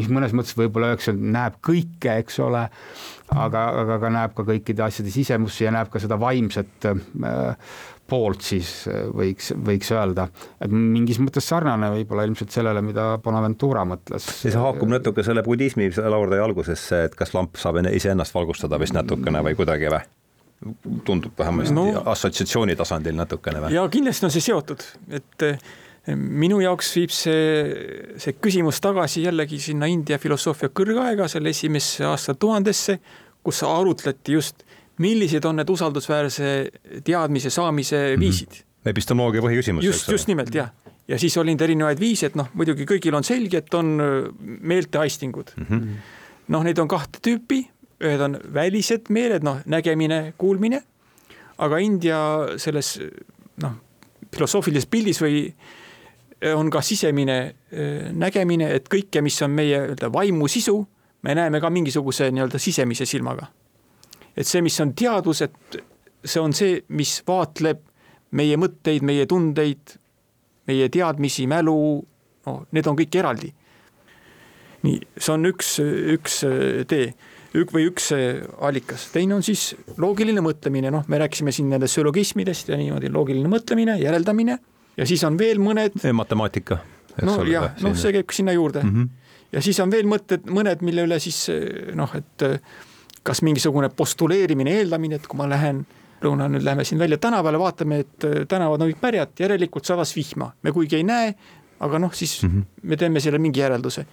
mis 0.00 0.10
mõnes 0.10 0.34
mõttes 0.36 0.56
võib-olla 0.58 0.90
öeldakse, 0.90 1.14
näeb 1.14 1.60
kõike, 1.66 2.16
eks 2.22 2.40
ole, 2.42 2.66
aga, 3.34 3.64
aga 3.84 3.98
ka 4.02 4.12
näeb 4.16 4.34
ka 4.36 4.46
kõikide 4.48 4.84
asjade 4.86 5.12
sisemusse 5.14 5.64
ja 5.66 5.74
näeb 5.74 5.90
ka 5.92 6.02
seda 6.02 6.18
vaimset 6.20 6.88
äh, 6.88 7.66
poolt 8.10 8.44
siis 8.44 8.70
äh, 8.90 9.04
võiks, 9.14 9.52
võiks 9.66 9.90
öelda, 9.94 10.28
et 10.60 10.72
mingis 10.72 11.20
mõttes 11.22 11.46
sarnane 11.50 11.92
võib-olla 11.94 12.26
ilmselt 12.28 12.54
sellele, 12.54 12.82
mida 12.84 13.12
Bonaventura 13.22 13.84
mõtles. 13.88 14.26
see 14.42 14.54
haakub 14.54 14.90
natuke 14.90 15.24
selle 15.26 15.44
budismi 15.46 15.90
laurde 16.02 16.40
algusesse, 16.42 17.04
et 17.08 17.18
kas 17.18 17.34
lamp 17.36 17.60
saab 17.60 17.80
iseennast 17.90 18.34
valgustada 18.34 18.80
vist 18.80 18.96
natukene 18.96 19.44
või 19.46 19.58
kuidagi 19.58 19.92
või? 19.92 20.02
tundub 21.06 21.38
vähemasti 21.38 21.72
no, 21.72 21.86
assotsiatsiooni 22.12 22.74
tasandil 22.76 23.16
natukene 23.16 23.62
või? 23.64 23.76
ja 23.78 23.86
kindlasti 23.92 24.26
on 24.28 24.34
see 24.34 24.44
seotud, 24.44 24.84
et 25.16 25.46
eh, 25.46 25.62
minu 26.16 26.60
jaoks 26.60 26.90
viib 26.98 27.14
see, 27.14 28.10
see 28.20 28.36
küsimus 28.36 28.82
tagasi 28.84 29.24
jällegi 29.24 29.60
sinna 29.70 29.88
India 29.88 30.18
filosoofia 30.20 30.68
kõrgaega, 30.68 31.28
selle 31.32 31.54
esimesse 31.54 32.04
aastatuhandesse, 32.08 32.98
kus 33.46 33.62
arutleti 33.64 34.36
just 34.36 34.66
millised 35.00 35.44
on 35.48 35.60
need 35.60 35.72
usaldusväärse 35.72 36.50
teadmise 37.04 37.50
saamise 37.50 38.00
mhm. 38.12 38.20
viisid 38.20 38.48
mm. 38.48 38.62
-hmm. 38.62 38.90
epistemoloogia 38.92 39.42
põhiküsimus. 39.42 39.84
just, 39.84 40.08
just 40.08 40.28
nimelt 40.28 40.54
jah, 40.54 40.70
ja 41.08 41.18
siis 41.18 41.36
oli 41.36 41.54
neid 41.54 41.66
erinevaid 41.66 42.00
viise, 42.00 42.30
et 42.30 42.38
noh, 42.38 42.50
muidugi 42.54 42.86
kõigil 42.88 43.16
on 43.16 43.26
selge, 43.26 43.64
et 43.64 43.74
on 43.74 43.92
äh, 44.00 44.30
meelteaistingud 44.40 45.52
mm. 45.56 45.66
-hmm. 45.68 46.00
noh, 46.48 46.64
neid 46.64 46.78
on 46.78 46.88
kahte 46.88 47.22
tüüpi, 47.26 47.64
ühed 48.00 48.24
on 48.24 48.38
välised 48.54 49.10
meeled, 49.10 49.44
noh, 49.44 49.60
nägemine, 49.66 50.32
kuulmine. 50.38 50.82
aga 51.58 51.78
India 51.78 52.18
selles 52.56 52.98
noh, 53.62 53.72
filosoofilises 54.32 54.86
pildis 54.86 55.20
või 55.20 55.46
äh, 55.48 56.56
on 56.56 56.70
ka 56.70 56.80
sisemine 56.80 57.38
äh, 57.40 58.12
nägemine, 58.12 58.70
et 58.74 58.88
kõike, 58.88 59.20
mis 59.20 59.42
on 59.42 59.50
meie 59.50 59.80
nii-öelda 59.80 60.12
vaimu 60.12 60.48
sisu, 60.48 60.86
me 61.22 61.34
näeme 61.34 61.60
ka 61.60 61.70
mingisuguse 61.70 62.30
nii-öelda 62.30 62.58
sisemise 62.58 63.06
silmaga 63.06 63.46
et 64.36 64.46
see, 64.46 64.62
mis 64.62 64.80
on 64.80 64.94
teadus, 64.96 65.42
et 65.42 65.80
see 66.24 66.40
on 66.40 66.52
see, 66.56 66.80
mis 66.88 67.16
vaatleb 67.26 67.82
meie 68.36 68.58
mõtteid, 68.60 69.02
meie 69.06 69.26
tundeid, 69.26 69.96
meie 70.70 70.88
teadmisi, 70.92 71.48
mälu, 71.50 71.76
no 72.46 72.56
need 72.70 72.86
on 72.86 72.98
kõik 72.98 73.18
eraldi. 73.18 73.52
nii, 74.82 75.00
see 75.16 75.32
on 75.34 75.44
üks, 75.50 75.74
üks 76.14 76.40
tee 76.88 77.10
ük- 77.60 77.72
või 77.74 77.88
üks 77.90 78.10
allikas, 78.62 79.08
teine 79.12 79.36
on 79.36 79.42
siis 79.44 79.74
loogiline 80.00 80.40
mõtlemine, 80.44 80.92
noh, 80.94 81.04
me 81.08 81.18
rääkisime 81.20 81.52
siin 81.52 81.68
nendest 81.72 81.98
süllogismidest 81.98 82.70
ja 82.70 82.78
niimoodi 82.80 83.10
loogiline 83.12 83.50
mõtlemine, 83.50 83.98
järeldamine 84.00 84.58
ja 84.96 85.06
siis 85.08 85.24
on 85.26 85.38
veel 85.38 85.60
mõned. 85.62 85.98
matemaatika. 86.12 86.80
no 87.26 87.40
jah, 87.48 87.72
noh, 87.82 87.96
see 87.98 88.14
käib 88.14 88.28
ka 88.30 88.36
sinna 88.36 88.54
juurde 88.54 88.84
mm. 88.84 88.94
-hmm. 88.94 89.08
ja 89.52 89.62
siis 89.62 89.80
on 89.80 89.90
veel 89.90 90.06
mõtted, 90.06 90.46
mõned, 90.46 90.84
mille 90.86 91.06
üle 91.08 91.18
siis 91.20 91.48
noh, 91.94 92.14
et 92.14 92.46
kas 93.22 93.42
mingisugune 93.42 93.90
postuleerimine, 93.96 94.78
eeldamine, 94.80 95.20
et 95.20 95.26
kui 95.28 95.38
ma 95.38 95.48
lähen 95.50 95.84
lõuna, 96.24 96.48
nüüd 96.52 96.64
läheme 96.64 96.84
siin 96.84 97.00
välja 97.00 97.18
tänavale, 97.20 97.58
vaatame, 97.60 98.02
et 98.04 98.28
äh, 98.28 98.42
tänavad 98.48 98.82
on 98.82 98.92
kõik 98.92 99.02
märjad, 99.02 99.32
järelikult 99.40 99.88
sadas 99.88 100.12
vihma, 100.16 100.50
me 100.62 100.72
kuigi 100.76 101.00
ei 101.00 101.06
näe, 101.06 101.32
aga 101.80 101.98
noh, 101.98 102.12
siis 102.14 102.42
mm 102.42 102.50
-hmm. 102.50 102.82
me 102.82 102.96
teeme 102.96 103.20
selle 103.20 103.38
mingi 103.38 103.60
järelduse. 103.60 104.06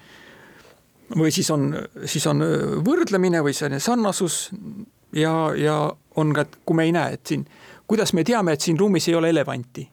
või 1.16 1.32
siis 1.32 1.52
on, 1.52 1.76
siis 2.06 2.28
on 2.28 2.42
äh, 2.42 2.48
võrdlemine 2.86 3.44
või 3.44 3.54
selline 3.54 3.80
sarnasus 3.80 4.52
ja, 5.14 5.52
ja 5.56 5.94
on 6.16 6.34
ka, 6.34 6.42
et 6.42 6.58
kui 6.66 6.76
me 6.76 6.84
ei 6.84 6.92
näe, 6.92 7.14
et 7.14 7.28
siin, 7.28 7.46
kuidas 7.88 8.14
me 8.14 8.24
teame, 8.24 8.54
et 8.54 8.62
siin 8.62 8.80
ruumis 8.80 9.08
ei 9.08 9.16
ole 9.16 9.30
elevanti 9.30 9.90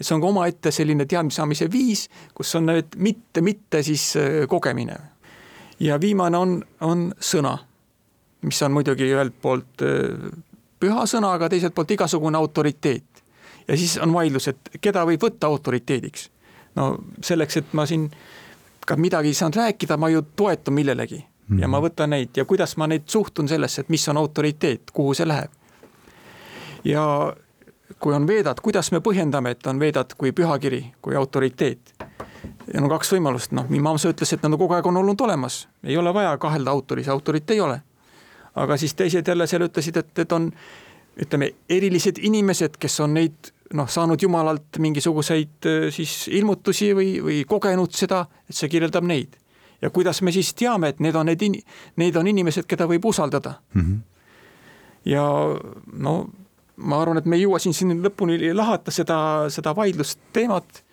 et 0.00 0.06
see 0.06 0.14
on 0.14 0.20
ka 0.20 0.26
omaette 0.26 0.70
selline 0.70 1.06
teadmise 1.06 1.36
saamise 1.36 1.66
viis, 1.72 2.08
kus 2.34 2.54
on 2.54 2.66
need 2.66 2.96
mitte, 2.96 3.40
mitte 3.40 3.82
siis 3.82 4.16
äh, 4.16 4.46
kogemine. 4.48 4.96
ja 5.80 6.00
viimane 6.00 6.38
on, 6.38 6.64
on 6.80 7.14
sõna 7.20 7.58
mis 8.42 8.62
on 8.62 8.72
muidugi 8.72 9.08
ühelt 9.12 9.34
poolt 9.42 9.82
äh, 9.82 10.30
püha 10.80 11.06
sõna, 11.10 11.32
aga 11.34 11.48
teiselt 11.48 11.74
poolt 11.74 11.90
igasugune 11.90 12.38
autoriteet. 12.38 13.22
ja 13.68 13.76
siis 13.76 13.98
on 13.98 14.12
vaidlus, 14.12 14.48
et 14.48 14.70
keda 14.80 15.04
võib 15.06 15.22
võtta 15.22 15.46
autoriteediks. 15.46 16.30
no 16.74 16.96
selleks, 17.22 17.56
et 17.56 17.72
ma 17.72 17.86
siin 17.86 18.10
ka 18.86 18.96
midagi 18.96 19.28
ei 19.28 19.34
saanud 19.34 19.56
rääkida, 19.56 19.96
ma 19.96 20.08
ju 20.08 20.22
toetun 20.36 20.74
millelegi 20.74 21.18
mm 21.48 21.60
ja 21.60 21.68
ma 21.68 21.80
võtan 21.80 22.10
neid 22.12 22.36
ja 22.36 22.44
kuidas 22.44 22.76
ma 22.76 22.86
neid 22.86 23.08
suhtun 23.08 23.48
sellesse, 23.48 23.80
et 23.80 23.88
mis 23.88 24.08
on 24.08 24.16
autoriteet, 24.16 24.90
kuhu 24.92 25.14
see 25.14 25.28
läheb. 25.28 25.50
ja 26.84 27.34
kui 27.98 28.14
on 28.14 28.26
veedad, 28.26 28.60
kuidas 28.62 28.92
me 28.92 29.00
põhjendame, 29.00 29.50
et 29.50 29.66
on 29.66 29.80
veedad 29.80 30.12
kui 30.18 30.32
pühakiri, 30.32 30.84
kui 31.02 31.16
autoriteet? 31.16 31.94
ja 32.74 32.80
no 32.80 32.88
kaks 32.88 33.12
võimalust, 33.12 33.52
noh, 33.56 33.68
Mimamsa 33.68 34.12
ütles, 34.12 34.32
et 34.32 34.42
nad 34.42 34.52
on 34.52 34.58
kogu 34.60 34.76
aeg 34.76 34.86
on 34.86 34.96
olnud 34.96 35.20
olemas, 35.20 35.66
ei 35.84 35.96
ole 35.96 36.12
vaja 36.14 36.36
kahelda 36.38 36.70
autoris, 36.70 37.08
autorit 37.08 37.50
ei 37.50 37.60
ole. 37.60 37.80
Aga 38.54 38.76
siis 38.76 38.94
teised 38.94 39.28
jälle 39.28 39.46
seal 39.46 39.66
ütlesid, 39.66 39.96
et, 39.96 40.18
et 40.18 40.32
on 40.32 40.50
ütleme, 41.18 41.50
erilised 41.70 42.18
inimesed, 42.22 42.78
kes 42.80 43.00
on 43.00 43.14
neid 43.18 43.52
noh, 43.76 43.88
saanud 43.90 44.22
jumalalt 44.22 44.78
mingisuguseid 44.80 45.68
äh, 45.68 45.88
siis 45.94 46.28
ilmutusi 46.32 46.92
või, 46.96 47.10
või 47.24 47.42
kogenud 47.48 47.94
seda, 47.96 48.24
et 48.48 48.56
see 48.56 48.70
kirjeldab 48.72 49.06
neid. 49.08 49.36
ja 49.82 49.90
kuidas 49.94 50.22
me 50.26 50.32
siis 50.34 50.54
teame, 50.58 50.88
et 50.88 51.00
need 51.00 51.14
on 51.14 51.26
need 51.26 51.42
in-, 51.42 51.60
need 51.96 52.16
on 52.16 52.26
inimesed, 52.26 52.66
keda 52.66 52.86
võib 52.90 53.04
usaldada 53.06 53.60
mm. 53.74 53.82
-hmm. 53.82 53.98
ja 55.04 55.24
no 55.92 56.14
ma 56.76 57.02
arvan, 57.02 57.18
et 57.18 57.26
me 57.26 57.36
ei 57.36 57.42
jõua 57.42 57.58
siin, 57.58 57.74
siin 57.74 58.02
lõpuni 58.02 58.54
lahata 58.54 58.90
seda, 58.90 59.18
seda 59.50 59.74
vaidlusteemat. 59.76 60.84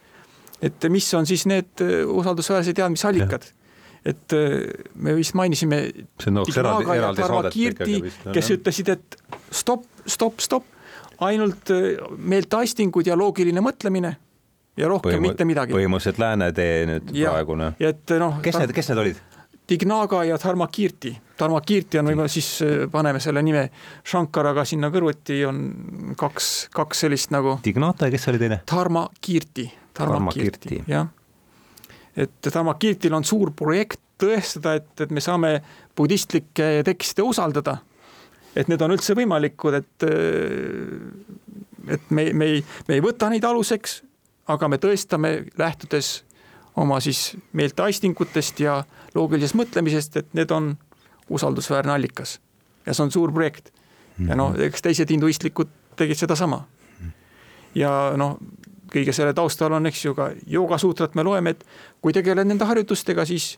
et 0.61 0.85
mis 0.89 1.13
on 1.13 1.25
siis 1.25 1.45
need 1.45 1.81
äh, 1.81 2.01
usaldusväärsed 2.07 2.75
teadmisallikad 2.75 3.51
et 4.05 4.33
äh, 4.37 4.61
me 4.95 5.15
vist 5.17 5.33
mainisime. 5.37 5.81
kes 8.33 8.51
ütlesid, 8.53 8.91
et 8.93 9.17
stopp, 9.51 9.85
stopp, 10.05 10.39
stopp, 10.39 10.65
ainult 11.25 11.71
äh, 11.73 11.95
meeltaistingud 12.17 13.07
ja 13.07 13.17
loogiline 13.17 13.63
mõtlemine 13.65 14.15
ja 14.77 14.89
rohkem 14.91 15.15
Põhimõ 15.15 15.31
mitte 15.31 15.47
midagi. 15.47 15.75
põhimõtteliselt 15.75 16.19
lääne 16.21 16.51
tee 16.55 16.83
nüüd 16.89 17.15
ja, 17.15 17.31
praegune. 17.31 17.73
et 17.79 18.15
noh. 18.19 18.41
kes 18.43 18.59
need, 18.59 18.75
kes 18.75 18.91
need 18.91 19.03
olid? 19.05 19.23
Tignaga 19.65 20.19
ja 20.27 20.35
Dharmakirti. 20.37 21.15
Dharmakirti 21.39 21.97
on 21.97 22.11
võib-olla 22.11 22.29
siis 22.29 22.49
äh, 22.61 22.83
paneme 22.91 23.19
selle 23.23 23.41
nime 23.41 23.63
Shankaraga 24.05 24.65
sinna 24.67 24.91
kõrvuti 24.93 25.39
on 25.49 25.63
kaks, 26.19 26.51
kaks 26.75 27.05
sellist 27.05 27.33
nagu. 27.33 27.57
Tignata 27.65 28.05
ja 28.05 28.13
kes 28.13 28.29
oli 28.29 28.41
teine? 28.43 28.59
Dharmakirti. 28.69 29.65
Dharmakirti, 29.95 30.83
jah. 30.91 31.09
Et 32.15 32.47
Dharmakirtil 32.47 33.13
on 33.13 33.23
suur 33.27 33.51
projekt 33.55 33.99
tõestada, 34.21 34.77
et, 34.79 34.87
et 35.01 35.11
me 35.11 35.23
saame 35.23 35.59
budistlikke 35.97 36.83
tekste 36.87 37.23
usaldada. 37.23 37.77
et 38.55 38.69
need 38.71 38.81
on 38.81 38.93
üldse 38.95 39.11
võimalikud, 39.17 39.75
et, 39.75 40.03
et 41.91 42.05
me, 42.09 42.29
me 42.31 42.45
ei, 42.45 42.61
me 42.87 42.95
ei 42.95 43.01
võta 43.03 43.27
neid 43.29 43.43
aluseks, 43.43 43.97
aga 44.47 44.69
me 44.71 44.79
tõestame, 44.79 45.31
lähtudes 45.59 46.21
oma 46.79 47.01
siis 47.03 47.35
meelteaistingutest 47.51 48.59
ja 48.63 48.77
loogilisest 49.15 49.57
mõtlemisest, 49.59 50.17
et 50.21 50.33
need 50.37 50.51
on 50.55 50.77
usaldusväärne 51.29 51.91
allikas. 51.91 52.39
ja 52.85 52.93
see 52.93 53.03
on 53.03 53.11
suur 53.11 53.33
projekt. 53.33 53.73
ja 54.27 54.35
noh, 54.35 54.55
eks 54.55 54.81
teised 54.81 55.09
hinduistlikud 55.11 55.67
tegid 55.95 56.19
sedasama. 56.19 56.63
ja 57.75 57.91
noh, 58.17 58.37
kõige 58.95 59.13
selle 59.15 59.33
taustal 59.37 59.75
on, 59.77 59.89
eks 59.91 60.05
ju, 60.05 60.15
ka 60.17 60.29
joogasuutrat 60.47 61.15
me 61.15 61.25
loeme, 61.27 61.55
et 61.55 61.65
kui 62.01 62.15
tegeled 62.15 62.47
nende 62.47 62.65
harjutustega, 62.65 63.25
siis 63.25 63.55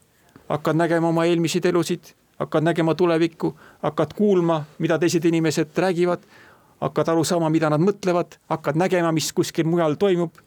hakkad 0.50 0.80
nägema 0.80 1.12
oma 1.12 1.28
eelmiseid 1.30 1.66
elusid, 1.70 2.14
hakkad 2.42 2.66
nägema 2.66 2.96
tulevikku, 2.96 3.54
hakkad 3.86 4.14
kuulma, 4.18 4.64
mida 4.84 5.00
teised 5.02 5.26
inimesed 5.26 5.78
räägivad, 5.78 6.26
hakkad 6.82 7.14
aru 7.14 7.24
saama, 7.26 7.50
mida 7.50 7.70
nad 7.74 7.82
mõtlevad, 7.82 8.38
hakkad 8.50 8.78
nägema, 8.78 9.12
mis 9.16 9.32
kuskil 9.34 9.66
mujal 9.70 9.98
toimub 10.00 10.38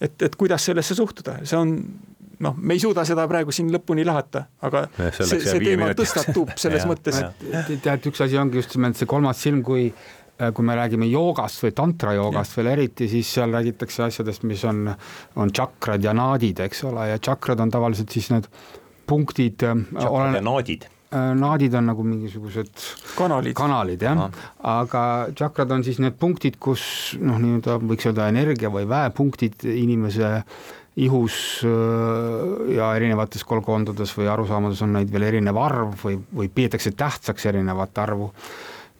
et, 0.00 0.22
et 0.22 0.36
kuidas 0.36 0.64
sellesse 0.64 0.96
suhtuda, 0.96 1.38
see 1.44 1.58
on 1.58 1.74
noh, 2.40 2.56
me 2.56 2.76
ei 2.76 2.80
suuda 2.82 3.04
seda 3.08 3.26
praegu 3.28 3.52
siin 3.54 3.68
lõpuni 3.72 4.04
lahata, 4.08 4.46
aga 4.64 4.86
ja, 4.96 5.10
see, 5.18 5.40
see 5.44 5.60
teema 5.62 5.90
tõstatub 5.96 6.54
selles 6.62 6.86
ja, 6.86 6.88
mõttes. 6.90 7.20
tead, 7.84 8.08
üks 8.08 8.24
asi 8.24 8.40
ongi 8.40 8.60
just 8.62 8.76
nimelt 8.78 9.00
see 9.00 9.10
kolmas 9.10 9.42
silm, 9.44 9.60
kui 9.66 9.90
kui 10.54 10.64
me 10.66 10.76
räägime 10.78 11.08
joogast 11.10 11.64
või 11.64 11.74
tantra 11.76 12.14
joogast 12.16 12.56
veel 12.56 12.72
eriti, 12.74 13.08
siis 13.12 13.32
seal 13.38 13.52
räägitakse 13.56 14.06
asjadest, 14.06 14.46
mis 14.48 14.64
on, 14.68 14.86
on 15.36 15.52
tšakrad 15.52 16.04
ja 16.04 16.14
naadid, 16.16 16.62
eks 16.66 16.84
ole, 16.88 17.10
ja 17.12 17.18
tšakrad 17.18 17.60
on 17.60 17.74
tavaliselt 17.74 18.16
siis 18.16 18.30
need 18.32 18.48
punktid. 19.10 19.60
tšakrad 19.60 20.40
ja 20.40 20.46
naadid 20.46 20.88
Äh, 21.10 21.32
naadid 21.34 21.74
on 21.74 21.88
nagu 21.90 22.04
mingisugused 22.06 22.82
kanalid, 23.18 23.56
kanalid 23.58 24.02
jah, 24.06 24.28
aga 24.62 25.00
tšakrad 25.34 25.72
on 25.74 25.82
siis 25.82 25.96
need 25.98 26.14
punktid, 26.20 26.60
kus 26.62 26.84
noh, 27.18 27.40
nii-öelda 27.42 27.80
võiks 27.82 28.06
öelda 28.06 28.28
energia 28.30 28.70
või 28.70 28.86
väepunktid 28.86 29.64
inimese 29.72 30.28
ihus 31.02 31.40
äh, 31.66 32.76
ja 32.76 32.92
erinevates 32.94 33.42
kolkondades 33.42 34.14
või 34.14 34.30
arusaamades 34.30 34.84
on 34.86 34.94
neid 35.00 35.10
veel 35.10 35.26
erinev 35.32 35.58
arv 35.58 35.98
või, 35.98 36.20
või 36.30 36.46
peetakse 36.46 36.94
tähtsaks 36.94 37.50
erinevat 37.50 37.98
arvu. 37.98 38.30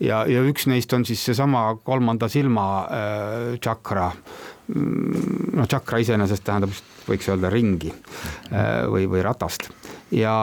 Ja, 0.01 0.23
ja 0.29 0.43
üks 0.49 0.67
neist 0.71 0.93
on 0.97 1.05
siis 1.09 1.23
seesama 1.29 1.65
kolmanda 1.85 2.29
silma 2.33 2.67
äh, 2.83 3.57
tšakra 3.61 4.11
mm, 4.11 5.57
noh, 5.59 5.67
tšakra 5.69 6.01
iseenesest 6.05 6.45
tähendab, 6.47 6.75
võiks 7.09 7.29
öelda 7.31 7.53
ringi 7.53 7.93
äh, 7.93 8.87
või, 8.91 9.09
või 9.11 9.25
ratast 9.27 9.71
ja 10.15 10.37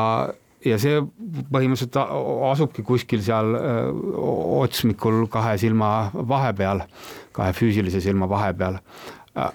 ja 0.66 0.76
see 0.82 1.00
põhimõtteliselt 1.54 1.96
asubki 2.50 2.84
kuskil 2.84 3.22
seal 3.24 3.54
otsmikul 4.18 5.28
kahe 5.32 5.54
silma 5.62 6.10
vahepeal, 6.12 6.82
kahe 7.32 7.54
füüsilise 7.56 8.02
silma 8.04 8.28
vahepeal. 8.28 8.80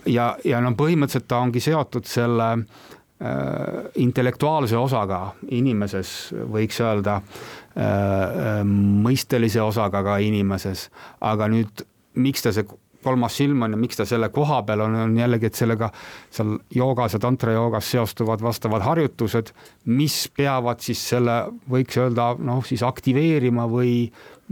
ja, 0.07 0.31
ja 0.47 0.61
no 0.63 0.73
põhimõtteliselt 0.79 1.27
ta 1.29 1.43
ongi 1.43 1.61
seotud 1.61 2.07
selle 2.09 2.49
äh, 2.55 3.91
intellektuaalse 4.01 4.79
osaga 4.79 5.25
inimeses, 5.51 6.33
võiks 6.55 6.81
öelda 6.81 7.19
äh, 7.19 7.62
mõistelise 7.75 9.63
osaga 9.65 10.03
ka 10.05 10.19
inimeses, 10.21 10.91
aga 11.21 11.49
nüüd 11.49 11.87
miks 12.21 12.45
ta 12.45 12.53
see 12.53 12.67
kolmas 13.03 13.37
silm 13.37 13.65
on 13.67 13.75
ja 13.75 13.79
miks 13.81 13.99
ta 13.99 14.07
selle 14.09 14.29
koha 14.35 14.61
peal 14.67 14.85
on, 14.85 14.95
on 15.07 15.17
jällegi, 15.19 15.49
et 15.51 15.59
sellega 15.59 15.91
seal 16.31 16.55
joogas 16.75 17.17
ja 17.17 17.21
tantrajoogas 17.23 17.91
seostuvad 17.95 18.43
vastavad 18.45 18.85
harjutused, 18.87 19.53
mis 19.91 20.19
peavad 20.37 20.83
siis 20.85 21.03
selle, 21.13 21.39
võiks 21.71 21.99
öelda, 21.99 22.33
noh 22.39 22.63
siis 22.67 22.85
aktiveerima 22.87 23.67
või, 23.71 24.07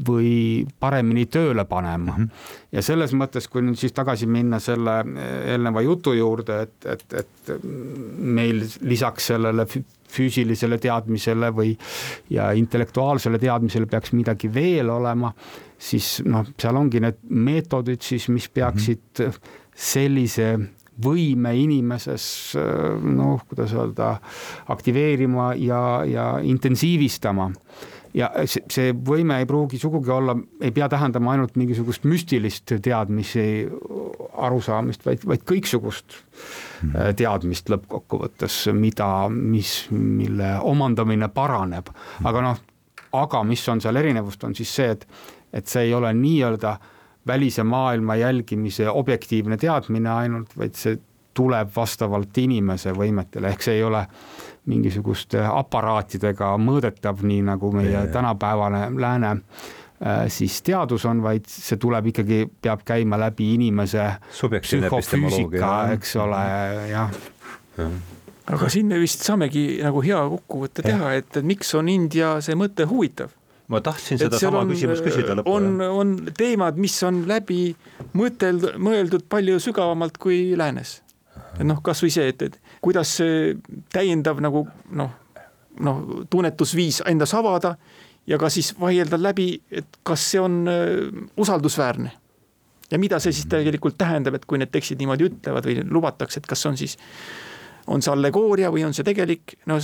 või 0.06 0.66
paremini 0.80 1.26
tööle 1.26 1.64
panema 1.68 2.12
mm. 2.12 2.16
-hmm. 2.16 2.28
ja 2.72 2.82
selles 2.82 3.12
mõttes, 3.12 3.48
kui 3.48 3.62
nüüd 3.62 3.78
siis 3.78 3.92
tagasi 3.92 4.26
minna 4.26 4.60
selle 4.60 5.00
eelneva 5.46 5.82
jutu 5.84 6.12
juurde, 6.16 6.60
et, 6.62 6.86
et, 6.86 7.06
et 7.22 7.54
meil 8.16 8.64
lisaks 8.80 9.30
sellele 9.32 9.66
füüsilisele 10.10 10.78
teadmisele 10.78 11.52
või 11.54 11.76
ja 12.30 12.50
intellektuaalsele 12.52 13.38
teadmisele 13.38 13.86
peaks 13.86 14.12
midagi 14.12 14.50
veel 14.54 14.90
olema, 14.90 15.32
siis 15.78 16.20
noh, 16.26 16.46
seal 16.58 16.76
ongi 16.76 17.00
need 17.00 17.22
meetodid 17.28 18.02
siis, 18.02 18.28
mis 18.28 18.48
peaksid 18.48 19.00
mm 19.18 19.26
-hmm. 19.26 19.56
sellise 19.74 20.58
võime 21.04 21.54
inimeses 21.56 22.24
noh, 23.02 23.40
kuidas 23.48 23.72
öelda, 23.72 24.18
aktiveerima 24.68 25.54
ja, 25.56 26.04
ja 26.04 26.26
intensiivistama 26.42 27.50
ja 28.14 28.30
see, 28.46 28.92
võime 29.06 29.38
ei 29.40 29.46
pruugi 29.48 29.78
sugugi 29.80 30.10
olla, 30.14 30.34
ei 30.60 30.72
pea 30.74 30.88
tähendama 30.90 31.34
ainult 31.34 31.56
mingisugust 31.60 32.06
müstilist 32.08 32.74
teadmisi, 32.82 33.44
arusaamist, 34.46 35.04
vaid, 35.06 35.26
vaid 35.28 35.44
kõiksugust 35.48 36.16
hmm. 36.16 36.94
äh, 36.94 37.10
teadmist 37.18 37.70
lõppkokkuvõttes, 37.72 38.62
mida, 38.76 39.10
mis, 39.30 39.74
mille 39.94 40.56
omandamine 40.66 41.30
paraneb, 41.34 41.92
hmm. 41.92 42.30
aga 42.30 42.46
noh, 42.48 42.64
aga 43.20 43.44
mis 43.46 43.66
on 43.70 43.82
seal 43.82 43.98
erinevust, 44.00 44.44
on 44.46 44.56
siis 44.58 44.72
see, 44.80 44.90
et, 44.96 45.06
et 45.52 45.70
see 45.70 45.88
ei 45.88 45.94
ole 45.94 46.12
nii-öelda 46.14 46.76
välise 47.26 47.62
maailma 47.66 48.16
jälgimise 48.16 48.88
objektiivne 48.90 49.58
teadmine 49.60 50.10
ainult, 50.10 50.54
vaid 50.58 50.78
see 50.78 50.98
tuleb 51.36 51.70
vastavalt 51.74 52.38
inimese 52.42 52.92
võimetele, 52.96 53.52
ehk 53.52 53.62
see 53.62 53.78
ei 53.78 53.84
ole 53.86 54.02
mingisuguste 54.68 55.40
aparaatidega 55.46 56.52
mõõdetav, 56.60 57.22
nii 57.26 57.44
nagu 57.48 57.72
meie 57.74 57.94
ja, 57.94 58.04
tänapäevane 58.12 58.82
lääne 59.00 59.30
äh, 59.32 60.26
siis 60.28 60.60
teadus 60.66 61.06
on, 61.08 61.22
vaid 61.24 61.48
see 61.48 61.80
tuleb 61.80 62.10
ikkagi, 62.12 62.44
peab 62.62 62.84
käima 62.86 63.18
läbi 63.20 63.54
inimese 63.56 64.06
psühhofüüsika, 64.30 65.74
eks 65.96 66.16
ole, 66.20 66.44
jah. 66.90 67.20
Ja. 67.78 67.90
aga 68.52 68.68
siin 68.72 68.90
me 68.90 69.00
vist 69.00 69.24
saamegi 69.24 69.64
nagu 69.80 70.02
hea 70.04 70.20
kokkuvõtte 70.36 70.84
teha, 70.84 71.14
et, 71.20 71.40
miks 71.46 71.72
on 71.78 71.88
India 71.88 72.36
see 72.44 72.58
mõte 72.58 72.88
huvitav? 72.90 73.32
Ma 73.70 73.78
tahtsin 73.86 74.18
sedasama 74.18 74.64
küsimust 74.66 75.04
küsida 75.06 75.36
lõppu. 75.38 75.52
on, 75.54 75.78
on 75.80 76.16
teemad, 76.34 76.78
mis 76.82 76.96
on 77.06 77.22
läbi 77.30 77.76
mõteld-, 78.18 78.72
mõeldud 78.82 79.28
palju 79.30 79.60
sügavamalt 79.62 80.18
kui 80.18 80.56
läänes. 80.58 80.98
Et 81.54 81.62
noh, 81.66 81.78
kasvõi 81.84 82.10
see, 82.10 82.32
et, 82.32 82.42
et 82.42 82.59
kuidas 82.80 83.16
see 83.20 83.56
täiendav 83.92 84.40
nagu 84.42 84.64
noh, 84.96 85.10
noh, 85.84 86.00
tunnetusviis 86.30 87.02
endas 87.08 87.34
avada 87.36 87.74
ja 88.26 88.38
ka 88.38 88.50
siis 88.52 88.72
vaielda 88.80 89.18
läbi, 89.20 89.52
et 89.70 90.00
kas 90.06 90.24
see 90.32 90.40
on 90.40 90.64
äh, 90.68 91.22
usaldusväärne. 91.36 92.12
ja 92.90 92.98
mida 92.98 93.20
see 93.22 93.32
siis 93.32 93.46
tegelikult 93.46 93.94
tähendab, 93.98 94.34
et 94.34 94.44
kui 94.50 94.58
need 94.58 94.72
tekstid 94.74 94.98
niimoodi 94.98 95.28
ütlevad 95.28 95.66
või 95.68 95.84
lubatakse, 95.86 96.40
et 96.40 96.46
kas 96.50 96.64
on 96.66 96.78
siis, 96.78 96.96
on 97.86 98.02
see 98.02 98.10
allegooria 98.10 98.70
või 98.74 98.82
on 98.82 98.94
see 98.96 99.06
tegelik, 99.06 99.54
no 99.70 99.78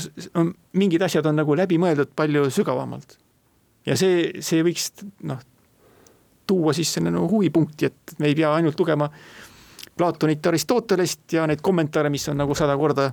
mingid 0.75 1.05
asjad 1.07 1.27
on 1.31 1.39
nagu 1.39 1.55
läbi 1.55 1.79
mõeldud 1.79 2.11
palju 2.19 2.49
sügavamalt. 2.51 3.19
ja 3.87 3.97
see, 3.97 4.43
see 4.43 4.65
võiks 4.67 4.91
noh, 5.23 5.39
tuua 6.47 6.75
siis 6.75 6.93
selle 6.97 7.13
nagu 7.15 7.29
huvipunkti, 7.31 7.87
et 7.87 8.19
me 8.19 8.31
ei 8.31 8.35
pea 8.35 8.53
ainult 8.55 8.81
lugema 8.81 9.11
Platonit, 9.97 10.47
Aristotelest 10.47 11.33
ja 11.33 11.47
neid 11.49 11.63
kommentaare, 11.65 12.11
mis 12.13 12.29
on 12.29 12.37
nagu 12.43 12.55
sada 12.59 12.77
korda 12.77 13.11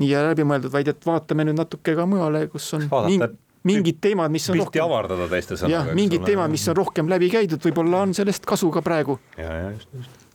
nii 0.00 0.10
läbimõeldud, 0.30 0.72
vaid 0.72 0.88
et 0.92 1.06
vaatame 1.06 1.48
nüüd 1.48 1.58
natuke 1.58 1.94
ka 1.98 2.06
mujale, 2.08 2.46
kus 2.52 2.68
on 2.78 2.86
Vaadata, 2.90 3.32
mingid 3.66 3.98
teemad, 4.00 4.32
mis 4.32 4.46
on 4.48 4.56
pilti 4.56 4.80
rohkem, 4.80 4.86
avardada 4.86 5.28
teiste 5.32 5.58
sõnadega. 5.58 5.90
jah, 5.90 5.98
mingid 5.98 6.24
teemad, 6.24 6.52
mis 6.52 6.64
on 6.70 6.78
rohkem 6.78 7.10
läbi 7.10 7.28
käidud, 7.32 7.60
võib-olla 7.66 8.06
on 8.06 8.16
sellest 8.16 8.46
kasu 8.48 8.70
ka 8.72 8.82
praegu. 8.86 9.18
ja, 9.36 9.50
ja 9.50 9.70
just, 9.74 9.90
just 9.98 10.26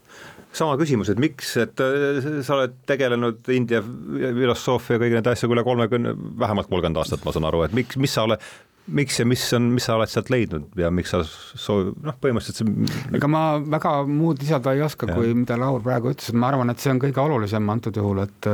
sama 0.56 0.78
küsimus, 0.80 1.10
et 1.12 1.20
miks, 1.20 1.50
et 1.60 1.82
äh, 1.84 2.22
sa 2.46 2.56
oled 2.56 2.78
tegelenud 2.88 3.50
India 3.52 3.82
filosoofia 3.84 5.00
kõigi 5.02 5.18
nende 5.18 5.34
asjadega 5.34 5.58
üle 5.58 5.66
kolmekümne, 5.68 6.14
vähemalt 6.40 6.70
kolmkümmend 6.72 7.02
aastat, 7.02 7.26
ma 7.28 7.34
saan 7.36 7.48
aru, 7.50 7.66
et 7.66 7.76
miks, 7.76 8.00
mis 8.00 8.14
sa 8.16 8.24
oled, 8.28 8.44
miks 8.88 9.20
ja 9.20 9.26
mis 9.26 9.44
on, 9.58 9.70
mis 9.74 9.88
sa 9.88 9.96
oled 9.98 10.12
sealt 10.12 10.30
leidnud 10.34 10.76
ja 10.80 10.92
miks 10.94 11.14
sa 11.14 11.22
soovid, 11.26 11.96
noh, 12.06 12.18
põhimõtteliselt 12.22 12.62
see 12.62 13.18
ega 13.18 13.30
ma 13.32 13.46
väga 13.60 13.96
muud 14.10 14.42
lisada 14.44 14.76
ei 14.76 14.84
oska, 14.86 15.10
kui 15.10 15.34
mida 15.38 15.58
Laur 15.60 15.82
praegu 15.86 16.14
ütles, 16.14 16.30
et 16.30 16.38
ma 16.38 16.52
arvan, 16.52 16.70
et 16.74 16.82
see 16.84 16.94
on 16.94 17.02
kõige 17.02 17.24
olulisem 17.24 17.72
antud 17.74 17.98
juhul, 17.98 18.22
et 18.26 18.50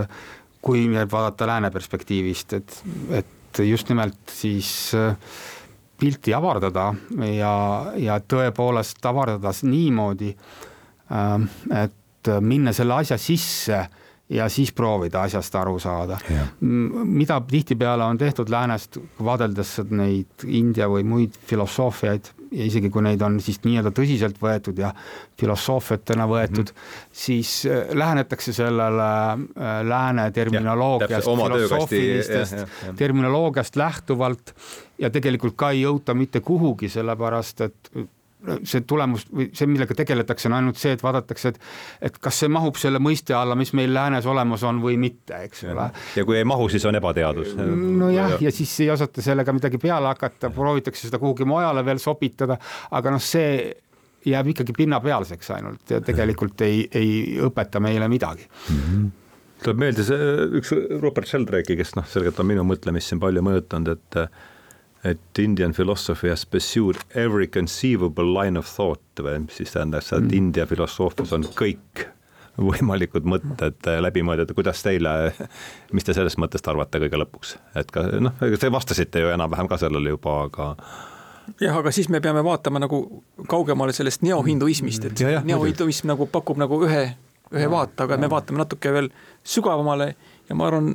kui 0.62 0.86
nüüd 0.88 1.10
vaadata 1.12 1.50
lääne 1.50 1.72
perspektiivist, 1.74 2.54
et, 2.60 2.78
et 3.18 3.64
just 3.66 3.90
nimelt 3.92 4.32
siis 4.32 4.70
äh, 4.96 5.18
pilti 6.02 6.34
avardada 6.34 6.92
ja, 7.30 7.56
ja 8.00 8.20
tõepoolest 8.24 9.04
avardada 9.06 9.54
niimoodi, 9.68 10.32
ähm, 11.14 11.50
et 11.76 12.32
minna 12.42 12.74
selle 12.78 13.02
asja 13.02 13.18
sisse 13.22 13.84
ja 14.32 14.50
siis 14.50 14.72
proovida 14.72 15.26
asjast 15.28 15.56
aru 15.56 15.80
saada. 15.80 16.18
mida 16.62 17.42
tihtipeale 17.48 18.04
on 18.04 18.18
tehtud 18.18 18.50
läänest, 18.50 18.98
vaadeldes 19.24 19.80
neid 19.90 20.46
India 20.48 20.88
või 20.90 21.04
muid 21.04 21.36
filosoofiaid 21.48 22.32
ja 22.52 22.68
isegi 22.68 22.90
kui 22.92 23.04
neid 23.06 23.22
on 23.24 23.40
siis 23.44 23.62
nii-öelda 23.64 23.94
tõsiselt 23.96 24.40
võetud 24.42 24.80
ja 24.80 24.92
filosoofiatena 25.40 26.28
võetud 26.28 26.72
mm, 26.72 26.80
-hmm. 26.80 27.12
siis 27.24 27.52
äh, 27.66 27.94
lähenetakse 27.96 28.54
sellele 28.54 29.10
äh, 29.32 29.76
lääne 29.88 30.32
terminoloogiast, 30.32 31.28
filosoofilistest 31.28 32.96
terminoloogiast 33.00 33.76
lähtuvalt 33.76 34.56
ja 35.00 35.10
tegelikult 35.10 35.56
ka 35.56 35.72
ei 35.72 35.86
jõuta 35.86 36.14
mitte 36.14 36.40
kuhugi, 36.40 36.90
sellepärast 36.90 37.62
et 37.62 37.92
see 38.68 38.82
tulemus 38.88 39.26
või 39.30 39.50
see, 39.54 39.68
millega 39.70 39.96
tegeletakse, 39.98 40.50
on 40.50 40.58
ainult 40.58 40.80
see, 40.82 40.96
et 40.96 41.04
vaadatakse, 41.04 41.54
et 41.54 42.10
et 42.10 42.18
kas 42.24 42.42
see 42.44 42.50
mahub 42.52 42.80
selle 42.82 43.02
mõiste 43.04 43.36
alla, 43.38 43.56
mis 43.60 43.74
meil 43.78 43.94
läänes 43.94 44.26
olemas 44.30 44.64
on 44.68 44.82
või 44.84 44.98
mitte, 45.02 45.44
eks 45.48 45.64
ole. 45.70 45.90
ja 46.18 46.26
kui 46.26 46.40
ei 46.40 46.48
mahu, 46.48 46.68
siis 46.72 46.86
on 46.90 46.98
ebateadus. 46.98 47.54
nojah, 47.56 48.38
ja 48.42 48.52
siis 48.52 48.74
ei 48.82 48.92
osata 48.94 49.22
sellega 49.22 49.54
midagi 49.54 49.78
peale 49.82 50.10
hakata, 50.12 50.50
proovitakse 50.50 51.08
seda 51.08 51.22
kuhugi 51.22 51.46
mujale 51.46 51.86
veel 51.86 52.02
sobitada, 52.02 52.58
aga 52.92 53.14
noh, 53.14 53.22
see 53.22 53.72
jääb 54.26 54.52
ikkagi 54.52 54.74
pinnapealseks 54.78 55.50
ainult 55.56 55.90
ja 55.90 56.02
tegelikult 56.06 56.62
ei, 56.62 56.84
ei 56.94 57.40
õpeta 57.42 57.82
meile 57.82 58.08
midagi 58.12 58.46
mm. 58.46 58.86
-hmm 58.86 59.10
tuleb 59.62 59.78
meelde 59.78 60.02
see 60.02 60.30
üks 60.58 60.72
Rupert 61.04 61.30
Sheldrake'i, 61.30 61.76
kes 61.78 61.94
noh, 61.94 62.06
selgelt 62.10 62.40
on 62.42 62.48
minu 62.50 62.64
mõtlemist 62.66 63.12
siin 63.12 63.20
palju 63.22 63.44
mõjutanud, 63.46 63.92
et 63.94 64.18
et 65.04 65.40
Indian 65.40 65.74
philosophy 65.74 66.30
has 66.30 66.46
pursued 66.46 67.02
every 67.16 67.48
conceivable 67.48 68.28
line 68.34 68.60
of 68.60 68.70
thought 68.70 69.22
või 69.24 69.46
mis 69.46 69.62
siis 69.62 69.74
tähendab 69.74 70.06
seda, 70.06 70.22
et 70.22 70.30
mm. 70.30 70.38
India 70.38 70.66
filosoofias 70.70 71.34
on 71.38 71.48
kõik 71.58 72.06
võimalikud 72.62 73.26
mõtted 73.26 73.88
läbi 74.04 74.24
mõeldud, 74.26 74.54
kuidas 74.58 74.84
teile, 74.84 75.32
mis 75.96 76.06
te 76.06 76.14
sellest 76.14 76.40
mõttest 76.42 76.68
arvate 76.68 77.00
kõige 77.02 77.20
lõpuks, 77.22 77.56
et 77.80 77.92
ka 77.94 78.04
noh, 78.22 78.36
te 78.60 78.72
vastasite 78.74 79.24
ju 79.24 79.32
enam-vähem 79.34 79.70
ka 79.72 79.80
sellele 79.82 80.14
juba, 80.14 80.36
aga 80.50 80.70
jah, 81.62 81.78
aga 81.80 81.94
siis 81.96 82.10
me 82.12 82.22
peame 82.24 82.44
vaatama 82.46 82.82
nagu 82.84 83.02
kaugemale 83.50 83.96
sellest 83.96 84.26
neohinduismist, 84.28 85.10
et 85.10 85.24
ja, 85.24 85.44
neohinduism 85.46 86.12
nagu 86.12 86.28
pakub 86.32 86.60
nagu 86.62 86.82
ühe, 86.86 87.06
ühe 87.52 87.72
vaate, 87.72 88.04
aga 88.06 88.20
me 88.22 88.30
vaatame 88.32 88.62
natuke 88.64 88.94
veel 88.94 89.10
sügavamale 89.44 90.14
ja 90.50 90.58
ma 90.58 90.70
arvan, 90.70 90.94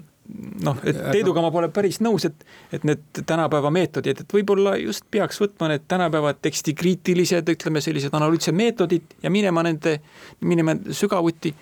noh, 0.65 0.79
et 0.85 0.99
Teiduga 1.13 1.43
ma 1.45 1.51
pole 1.55 1.69
päris 1.75 2.01
nõus, 2.05 2.27
et, 2.29 2.47
et 2.75 2.87
need 2.87 3.23
tänapäeva 3.27 3.71
meetodid, 3.75 4.23
et 4.23 4.37
võib-olla 4.37 4.77
just 4.81 5.07
peaks 5.11 5.41
võtma 5.43 5.71
need 5.73 5.87
tänapäeva 5.89 6.35
tekstikriitilised, 6.35 7.53
ütleme 7.57 7.83
sellised 7.85 8.15
analüütilised 8.17 8.57
meetodid 8.57 9.19
ja 9.23 9.33
minema 9.33 9.65
nende, 9.67 9.99
minema 10.41 10.77
sügavuti 10.97 11.55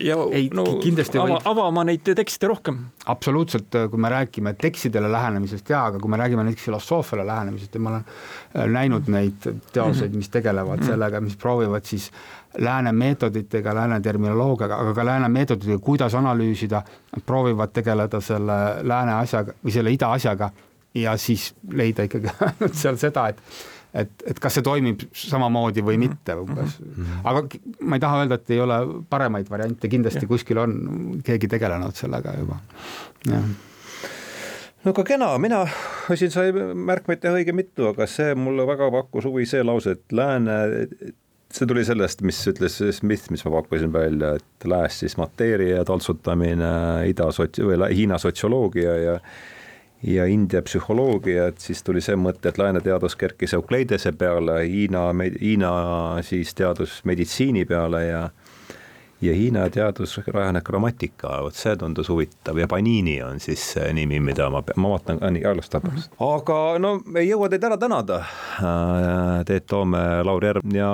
ja 0.00 0.16
ei, 0.32 0.48
no, 0.54 0.64
kindlasti 0.82 1.18
ava, 1.18 1.36
võib... 1.36 1.46
avama 1.50 1.84
neid 1.88 2.04
tekste 2.16 2.48
rohkem. 2.50 2.78
absoluutselt, 3.10 3.76
kui 3.90 4.00
me 4.00 4.10
räägime 4.12 4.54
tekstidele 4.60 5.10
lähenemisest 5.12 5.70
jaa, 5.70 5.86
aga 5.90 6.00
kui 6.02 6.10
me 6.10 6.20
räägime 6.20 6.44
näiteks 6.46 6.66
filosoofiale 6.68 7.26
lähenemisest 7.26 7.74
ja 7.74 7.80
ma 7.80 7.94
olen 7.94 8.04
äh, 8.04 8.68
näinud 8.76 9.10
neid 9.12 9.48
teoseid, 9.72 10.14
mis 10.16 10.28
tegelevad 10.28 10.78
mm 10.78 10.82
-hmm. 10.82 10.92
sellega, 10.92 11.20
mis 11.20 11.36
proovivad 11.36 11.84
siis 11.84 12.10
lääne 12.58 12.92
meetoditega, 12.92 13.74
lääne 13.74 14.00
terminoloogiaga, 14.00 14.76
aga 14.76 14.94
ka 14.94 15.04
lääne 15.04 15.28
meetoditega, 15.28 15.78
kuidas 15.78 16.14
analüüsida, 16.14 16.82
proovivad 17.26 17.72
tegeleda 17.72 18.20
selle 18.20 18.58
lääne 18.82 19.14
asjaga 19.14 19.52
või 19.64 19.72
selle 19.72 19.92
ida 19.92 20.12
asjaga 20.12 20.50
ja 20.94 21.16
siis 21.16 21.54
leida 21.72 22.02
ikkagi 22.02 22.30
ainult 22.46 22.74
seal 22.74 22.96
seda, 22.96 23.28
et 23.28 23.42
et, 23.94 24.10
et 24.26 24.38
kas 24.42 24.58
see 24.58 24.66
toimib 24.66 25.02
samamoodi 25.16 25.82
või 25.86 25.98
mhm. 25.98 26.08
mitte 26.08 26.36
umbes 26.38 26.76
mm. 26.80 26.92
-hmm. 26.98 27.24
aga 27.30 27.42
ma 27.80 27.98
ei 27.98 28.04
taha 28.04 28.20
öelda, 28.24 28.38
et 28.40 28.54
ei 28.54 28.60
ole 28.60 28.78
paremaid 29.10 29.50
variante, 29.50 29.88
kindlasti 29.88 30.26
ja. 30.26 30.30
kuskil 30.30 30.62
on 30.62 30.76
keegi 31.26 31.50
tegelenud 31.50 31.98
sellega 31.98 32.36
juba, 32.38 32.60
jah 33.28 33.50
no 34.84 34.94
aga 34.94 35.04
kena, 35.04 35.30
mina 35.42 35.64
siin 36.14 36.32
sai 36.32 36.52
märkmeid 36.54 37.20
teha 37.22 37.36
õige 37.36 37.54
mitu, 37.56 37.90
aga 37.90 38.06
see 38.08 38.34
mulle 38.38 38.66
väga 38.68 38.90
pakkus 38.94 39.28
huvi 39.28 39.46
see 39.48 39.64
lause, 39.66 39.96
et 39.98 40.16
lääne, 40.16 40.56
see 41.52 41.68
tuli 41.68 41.84
sellest, 41.84 42.24
mis 42.26 42.40
ütles 42.48 42.78
Smith, 42.96 43.28
mis 43.34 43.44
ma 43.44 43.52
pakkusin 43.58 43.92
välja, 43.92 44.34
et 44.40 44.68
lääs 44.70 45.02
siis 45.02 45.18
mateeria 45.20 45.84
taltsutamine, 45.84 46.72
ida 47.10 47.28
sots- 47.34 47.60
või 47.60 47.90
Hiina 47.92 48.18
sotsioloogia 48.22 48.96
ja 48.96 49.16
ja 49.16 49.20
India 50.02 50.62
psühholoogia, 50.62 51.50
et 51.50 51.60
siis 51.60 51.82
tuli 51.84 52.00
see 52.00 52.16
mõte, 52.16 52.48
et 52.48 52.58
lääne 52.58 52.80
teadus 52.80 53.16
kerkis 53.20 53.54
Eukleidese 53.54 54.12
peale, 54.12 54.62
Hiina, 54.64 55.10
Hiina 55.40 55.72
siis 56.24 56.54
teadus 56.54 57.00
meditsiini 57.04 57.64
peale 57.68 58.06
ja 58.06 58.22
ja 59.20 59.34
Hiina 59.34 59.66
teadus 59.70 60.18
rajaneb 60.26 60.64
grammatika, 60.64 61.42
vot 61.44 61.54
see 61.54 61.76
tundus 61.76 62.08
huvitav 62.08 62.58
ja 62.58 62.68
Panini 62.68 63.18
on 63.22 63.40
siis 63.40 63.64
see 63.74 63.92
nimi, 63.92 64.20
mida 64.20 64.48
ma, 64.50 64.62
ma 64.76 64.92
vaatan 64.94 65.20
ka 65.20 65.30
nii 65.30 65.44
ajaloost 65.44 65.76
pärast. 65.76 66.14
aga 66.24 66.60
no 66.80 66.94
ei 67.14 67.28
jõua 67.28 67.50
teid 67.52 67.66
ära 67.68 67.76
tänada, 67.80 68.22
äh, 68.64 69.42
Teet 69.46 69.66
Toome, 69.66 70.00
Lauri 70.24 70.48
Järv 70.48 70.72
ja 70.74 70.92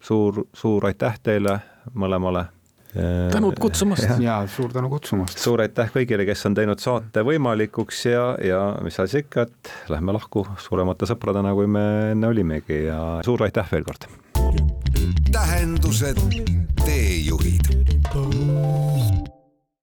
suur, 0.00 0.44
suur 0.54 0.86
aitäh 0.86 1.18
teile 1.22 1.58
mõlemale 1.94 2.46
tänud 3.32 3.58
kutsumast. 3.60 4.08
ja 4.20 4.38
suur 4.50 4.72
tänu 4.72 4.90
kutsumast. 4.92 5.38
suur 5.42 5.62
aitäh 5.64 5.90
kõigile, 5.94 6.26
kes 6.28 6.46
on 6.48 6.56
teinud 6.58 6.82
saate 6.82 7.24
võimalikuks 7.26 8.04
ja, 8.10 8.28
ja 8.42 8.62
mis 8.84 8.98
asi 9.02 9.24
ikka, 9.24 9.46
et 9.46 9.72
lähme 9.92 10.16
lahku 10.16 10.46
suuremate 10.68 11.08
sõpradena, 11.08 11.54
kui 11.56 11.68
me 11.70 11.86
enne 12.14 12.30
olimegi 12.32 12.84
ja 12.86 13.00
suur 13.26 13.46
aitäh 13.46 13.72
veel 13.72 13.86
kord. 13.88 14.08
tähendused, 15.32 16.22
teejuhid 16.84 17.72